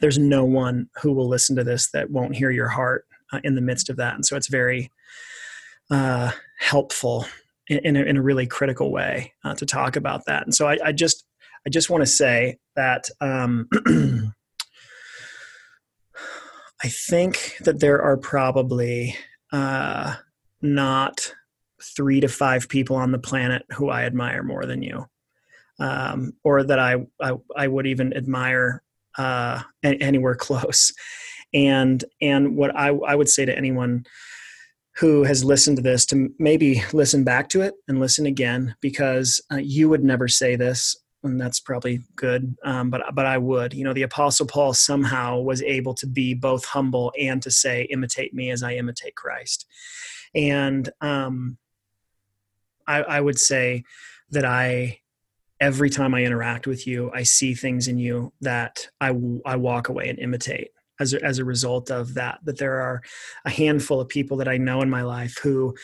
there's 0.00 0.18
no 0.18 0.44
one 0.44 0.88
who 1.00 1.12
will 1.12 1.28
listen 1.28 1.56
to 1.56 1.64
this 1.64 1.90
that 1.90 2.10
won't 2.10 2.36
hear 2.36 2.50
your 2.50 2.68
heart 2.68 3.06
uh, 3.32 3.40
in 3.44 3.54
the 3.54 3.60
midst 3.60 3.88
of 3.88 3.96
that. 3.96 4.14
And 4.14 4.26
so 4.26 4.36
it's 4.36 4.48
very 4.48 4.90
uh, 5.90 6.32
helpful 6.58 7.26
in, 7.68 7.78
in, 7.78 7.96
a, 7.96 8.02
in, 8.02 8.16
a, 8.16 8.22
really 8.22 8.46
critical 8.46 8.90
way 8.90 9.32
uh, 9.44 9.54
to 9.54 9.66
talk 9.66 9.96
about 9.96 10.24
that. 10.26 10.44
And 10.44 10.54
so 10.54 10.66
i, 10.68 10.78
I 10.84 10.92
just 10.92 11.24
i 11.66 11.70
just 11.70 11.90
want 11.90 12.02
to 12.02 12.06
say 12.06 12.58
that 12.76 13.08
um, 13.20 13.68
i 16.82 16.88
think 16.88 17.56
that 17.60 17.80
there 17.80 18.00
are 18.00 18.16
probably 18.16 19.16
uh, 19.52 20.14
not 20.60 21.34
three 21.82 22.20
to 22.20 22.28
five 22.28 22.68
people 22.68 22.96
on 22.96 23.12
the 23.12 23.18
planet 23.18 23.64
who 23.70 23.88
I 23.90 24.04
admire 24.04 24.42
more 24.42 24.64
than 24.64 24.82
you, 24.82 25.06
um, 25.78 26.34
or 26.44 26.62
that 26.62 26.78
I, 26.78 26.96
I, 27.20 27.34
I 27.56 27.68
would 27.68 27.86
even 27.86 28.16
admire 28.16 28.82
uh, 29.18 29.62
anywhere 29.82 30.34
close. 30.36 30.92
And 31.54 32.02
and 32.22 32.56
what 32.56 32.74
I 32.74 32.88
I 32.88 33.14
would 33.14 33.28
say 33.28 33.44
to 33.44 33.56
anyone 33.56 34.06
who 34.96 35.24
has 35.24 35.44
listened 35.44 35.76
to 35.76 35.82
this 35.82 36.04
to 36.06 36.30
maybe 36.38 36.82
listen 36.92 37.24
back 37.24 37.48
to 37.50 37.62
it 37.62 37.74
and 37.88 38.00
listen 38.00 38.26
again 38.26 38.74
because 38.80 39.40
uh, 39.50 39.56
you 39.56 39.88
would 39.88 40.04
never 40.04 40.28
say 40.28 40.56
this 40.56 40.96
and 41.24 41.40
that's 41.40 41.60
probably 41.60 42.02
good 42.16 42.56
um, 42.64 42.90
but 42.90 43.02
but 43.14 43.26
i 43.26 43.38
would 43.38 43.72
you 43.72 43.84
know 43.84 43.92
the 43.92 44.02
apostle 44.02 44.46
paul 44.46 44.74
somehow 44.74 45.38
was 45.38 45.62
able 45.62 45.94
to 45.94 46.06
be 46.06 46.34
both 46.34 46.64
humble 46.64 47.12
and 47.18 47.42
to 47.42 47.50
say 47.50 47.82
imitate 47.90 48.34
me 48.34 48.50
as 48.50 48.62
i 48.62 48.74
imitate 48.74 49.14
christ 49.14 49.66
and 50.34 50.90
um, 51.00 51.58
I, 52.86 53.02
I 53.02 53.20
would 53.20 53.38
say 53.38 53.84
that 54.30 54.44
I 54.44 54.98
every 55.60 55.90
time 55.90 56.14
I 56.14 56.24
interact 56.24 56.66
with 56.66 56.86
you, 56.86 57.10
I 57.14 57.22
see 57.22 57.54
things 57.54 57.86
in 57.86 57.98
you 57.98 58.32
that 58.40 58.88
I, 59.00 59.14
I 59.46 59.56
walk 59.56 59.88
away 59.88 60.08
and 60.08 60.18
imitate 60.18 60.70
as 60.98 61.14
a, 61.14 61.22
as 61.24 61.38
a 61.38 61.44
result 61.44 61.90
of 61.90 62.14
that. 62.14 62.40
That 62.44 62.58
there 62.58 62.80
are 62.80 63.02
a 63.44 63.50
handful 63.50 64.00
of 64.00 64.08
people 64.08 64.38
that 64.38 64.48
I 64.48 64.56
know 64.56 64.82
in 64.82 64.90
my 64.90 65.02
life 65.02 65.38
who, 65.38 65.76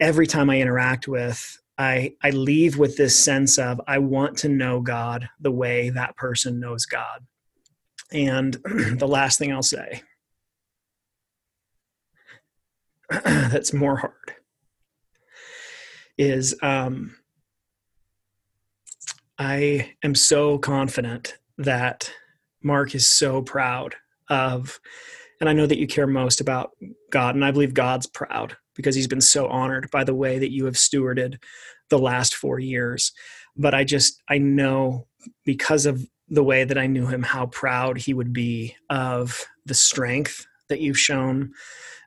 every 0.00 0.26
time 0.26 0.48
I 0.48 0.60
interact 0.60 1.08
with, 1.08 1.60
I, 1.78 2.14
I 2.22 2.30
leave 2.30 2.78
with 2.78 2.96
this 2.96 3.18
sense 3.18 3.58
of 3.58 3.80
I 3.86 3.98
want 3.98 4.38
to 4.38 4.48
know 4.48 4.80
God 4.80 5.28
the 5.40 5.50
way 5.50 5.90
that 5.90 6.16
person 6.16 6.58
knows 6.58 6.86
God. 6.86 7.26
And 8.12 8.54
the 8.98 9.08
last 9.08 9.38
thing 9.38 9.52
I'll 9.52 9.62
say 9.62 10.02
that's 13.10 13.72
more 13.72 13.96
hard 13.96 14.12
is 16.18 16.54
um, 16.62 17.16
I 19.38 19.92
am 20.02 20.14
so 20.14 20.58
confident 20.58 21.36
that 21.58 22.10
Mark 22.62 22.94
is 22.94 23.06
so 23.06 23.42
proud 23.42 23.94
of, 24.30 24.80
and 25.40 25.48
I 25.48 25.52
know 25.52 25.66
that 25.66 25.78
you 25.78 25.86
care 25.86 26.06
most 26.06 26.40
about 26.40 26.70
God, 27.10 27.34
and 27.34 27.44
I 27.44 27.50
believe 27.50 27.74
God's 27.74 28.06
proud 28.06 28.56
because 28.76 28.94
he's 28.94 29.08
been 29.08 29.20
so 29.20 29.48
honored 29.48 29.90
by 29.90 30.04
the 30.04 30.14
way 30.14 30.38
that 30.38 30.52
you 30.52 30.66
have 30.66 30.74
stewarded 30.74 31.38
the 31.90 31.98
last 31.98 32.34
four 32.34 32.58
years. 32.58 33.12
But 33.56 33.74
I 33.74 33.84
just, 33.84 34.22
I 34.28 34.38
know 34.38 35.06
because 35.44 35.86
of 35.86 36.06
the 36.28 36.44
way 36.44 36.64
that 36.64 36.78
I 36.78 36.86
knew 36.86 37.06
him, 37.06 37.22
how 37.22 37.46
proud 37.46 37.98
he 37.98 38.12
would 38.12 38.32
be 38.32 38.76
of 38.90 39.44
the 39.64 39.74
strength 39.74 40.46
that 40.68 40.80
you've 40.80 40.98
shown, 40.98 41.52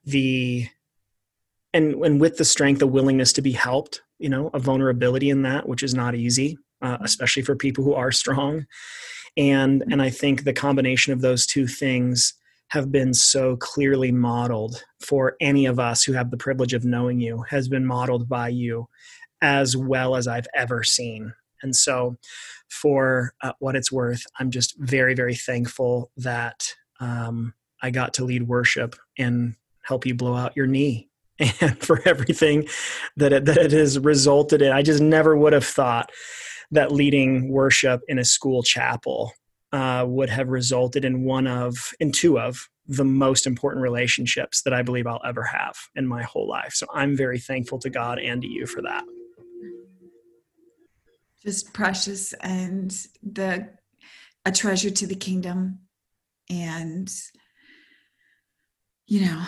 the 0.06 0.68
and 1.74 1.94
and 2.04 2.20
with 2.20 2.38
the 2.38 2.46
strength, 2.46 2.80
the 2.80 2.88
willingness 2.88 3.34
to 3.34 3.42
be 3.42 3.52
helped, 3.52 4.02
you 4.18 4.30
know, 4.30 4.50
a 4.54 4.60
vulnerability 4.60 5.30
in 5.30 5.44
that, 5.44 5.68
which 5.68 5.84
is 5.84 5.94
not 5.94 6.16
easy, 6.16 6.58
uh, 6.82 6.98
especially 7.02 7.44
for 7.44 7.56
people 7.56 7.84
who 7.84 7.94
are 7.94 8.12
strong. 8.12 8.66
And 9.38 9.84
and 9.90 10.02
I 10.02 10.10
think 10.10 10.44
the 10.44 10.54
combination 10.54 11.14
of 11.14 11.22
those 11.22 11.46
two 11.46 11.68
things 11.68 12.34
have 12.70 12.92
been 12.92 13.14
so 13.14 13.58
clearly 13.58 14.12
modeled 14.12 14.84
for 15.02 15.36
any 15.42 15.66
of 15.66 15.80
us 15.80 16.04
who 16.04 16.14
have 16.14 16.32
the 16.32 16.38
privilege 16.38 16.74
of 16.74 16.86
knowing 16.86 17.20
you 17.20 17.44
has 17.50 17.68
been 17.68 17.86
modeled 17.86 18.30
by 18.30 18.48
you 18.48 18.88
as 19.42 19.76
well 19.76 20.16
as 20.16 20.28
I've 20.28 20.48
ever 20.54 20.84
seen. 20.84 21.34
And 21.62 21.76
so, 21.76 22.18
for 22.70 23.34
uh, 23.42 23.54
what 23.60 23.76
it's 23.76 23.92
worth, 23.92 24.24
I'm 24.40 24.52
just 24.52 24.78
very, 24.78 25.16
very 25.16 25.36
thankful 25.36 26.12
that 26.18 26.74
um, 27.00 27.54
I 27.82 27.90
got 27.90 28.14
to 28.16 28.26
lead 28.26 28.44
worship 28.44 28.96
and 29.18 29.56
help 29.84 30.06
you 30.06 30.14
blow 30.14 30.36
out 30.36 30.56
your 30.56 30.68
knee 30.68 31.10
and 31.40 31.78
for 31.80 32.02
everything 32.08 32.68
that 33.18 33.34
it, 33.34 33.46
that 33.46 33.58
it 33.58 33.72
has 33.72 33.98
resulted 34.00 34.62
in. 34.62 34.72
I 34.72 34.84
just 34.84 35.02
never 35.02 35.36
would 35.36 35.54
have 35.54 35.66
thought 35.66 36.12
that 36.72 36.92
leading 36.92 37.50
worship 37.50 38.02
in 38.08 38.20
a 38.20 38.26
school 38.26 38.62
chapel 38.62 39.34
uh, 39.72 40.06
would 40.08 40.30
have 40.30 40.50
resulted 40.50 41.06
in 41.06 41.24
one 41.24 41.48
of, 41.48 41.94
in 42.00 42.12
two 42.12 42.40
of 42.40 42.70
the 42.88 43.06
most 43.06 43.46
important 43.46 43.84
relationships 43.84 44.64
that 44.64 44.74
I 44.74 44.82
believe 44.82 45.06
I'll 45.06 45.22
ever 45.24 45.44
have 45.44 45.76
in 45.96 46.08
my 46.08 46.24
whole 46.24 46.48
life. 46.48 46.74
So 46.74 46.88
I'm 46.94 47.16
very 47.16 47.40
thankful 47.40 47.78
to 47.80 47.90
God 47.90 48.20
and 48.20 48.42
to 48.42 48.48
you 48.48 48.66
for 48.66 48.82
that. 48.82 49.04
Just 51.44 51.72
precious 51.74 52.34
and 52.34 52.92
the 53.22 53.70
a 54.46 54.52
treasure 54.52 54.90
to 54.90 55.08
the 55.08 55.16
kingdom, 55.16 55.80
and 56.50 57.10
you 59.08 59.26
know 59.26 59.44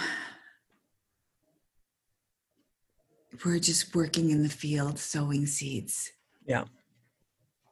we're 3.46 3.60
just 3.60 3.96
working 3.96 4.30
in 4.30 4.44
the 4.44 4.50
field 4.50 5.00
sowing 5.00 5.46
seeds 5.46 6.12
yeah 6.46 6.64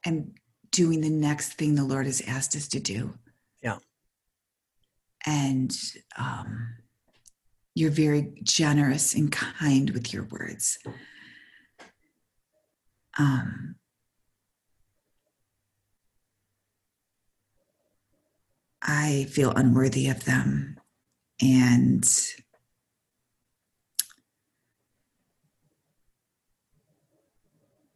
and 0.06 0.39
doing 0.72 1.02
the 1.02 1.10
next 1.10 1.54
thing 1.54 1.76
the 1.76 1.84
lord 1.84 2.06
has 2.06 2.22
asked 2.28 2.56
us 2.56 2.68
to 2.70 2.80
do. 2.80 3.14
Yeah. 3.62 3.78
And 5.26 5.76
um, 6.18 6.76
you're 7.76 7.92
very 7.92 8.34
generous 8.44 9.14
and 9.14 9.32
kind 9.32 9.90
with 9.92 10.14
your 10.14 10.24
words. 10.26 10.80
Um, 13.18 13.76
i 18.82 19.26
feel 19.30 19.52
unworthy 19.52 20.08
of 20.08 20.24
them 20.24 20.80
and 21.42 22.08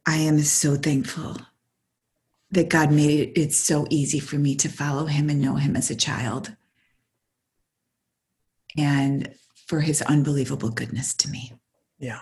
I 0.06 0.16
am 0.16 0.38
so 0.40 0.76
thankful 0.76 1.38
that 2.54 2.68
God 2.68 2.90
made 2.90 3.36
it 3.36 3.52
so 3.52 3.86
easy 3.90 4.18
for 4.18 4.36
me 4.36 4.54
to 4.56 4.68
follow 4.68 5.06
him 5.06 5.28
and 5.30 5.40
know 5.40 5.56
him 5.56 5.76
as 5.76 5.90
a 5.90 5.96
child 5.96 6.54
and 8.76 9.32
for 9.66 9.80
his 9.80 10.02
unbelievable 10.02 10.70
goodness 10.70 11.14
to 11.14 11.28
me. 11.28 11.52
Yeah. 11.98 12.20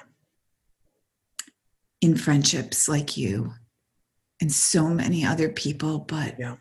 In 2.01 2.17
friendships 2.17 2.89
like 2.89 3.17
you 3.17 3.53
and 4.41 4.51
so 4.51 4.89
many 4.89 5.25
other 5.25 5.49
people, 5.49 6.01
but 6.01 6.37
yeah. 6.39 6.57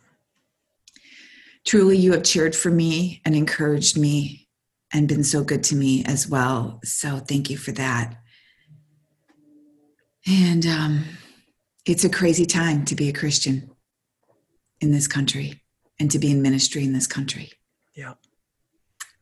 truly 1.66 1.98
you 1.98 2.14
have 2.14 2.24
cheered 2.24 2.56
for 2.56 2.70
me 2.70 3.22
and 3.26 3.36
encouraged 3.36 3.98
me 3.98 4.48
and 4.94 5.08
been 5.08 5.24
so 5.24 5.44
good 5.44 5.64
to 5.66 5.76
me 5.76 6.04
as 6.06 6.28
well. 6.28 6.80
So 6.84 7.18
thank 7.18 7.50
you 7.50 7.58
for 7.58 7.72
that. 7.74 8.16
And 10.28 10.66
um, 10.66 11.06
it's 11.92 12.06
a 12.06 12.10
crazy 12.10 12.46
time 12.46 12.86
to 12.86 12.96
be 12.96 13.10
a 13.10 13.14
Christian 13.14 13.70
in 14.80 14.94
this 14.94 15.10
country 15.10 15.62
and 16.00 16.10
to 16.10 16.18
be 16.20 16.32
in 16.32 16.42
ministry 16.42 16.86
in 16.86 16.94
this 16.94 17.06
country. 17.06 17.52
Yeah. 17.94 18.14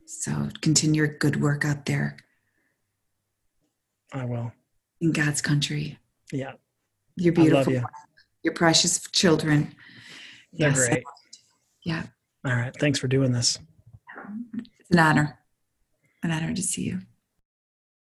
So 0.05 0.49
continue 0.61 1.01
your 1.01 1.17
good 1.17 1.41
work 1.41 1.65
out 1.65 1.87
there. 1.87 2.17
I 4.13 4.25
will. 4.25 4.51
In 5.01 5.11
God's 5.11 5.41
country. 5.41 5.97
Yeah. 6.31 6.53
You're 7.15 7.33
beautiful. 7.33 7.73
You. 7.73 7.85
You're 8.43 8.53
precious 8.53 9.01
children. 9.13 9.73
They're 10.53 10.69
yes. 10.69 10.87
great. 10.87 11.03
Yeah. 11.83 12.03
All 12.45 12.55
right. 12.55 12.75
Thanks 12.79 12.99
for 12.99 13.07
doing 13.07 13.31
this. 13.31 13.57
It's 14.59 14.91
an 14.91 14.99
honor. 14.99 15.39
An 16.21 16.29
honor 16.29 16.53
to 16.53 16.61
see 16.61 16.83
you. 16.83 16.99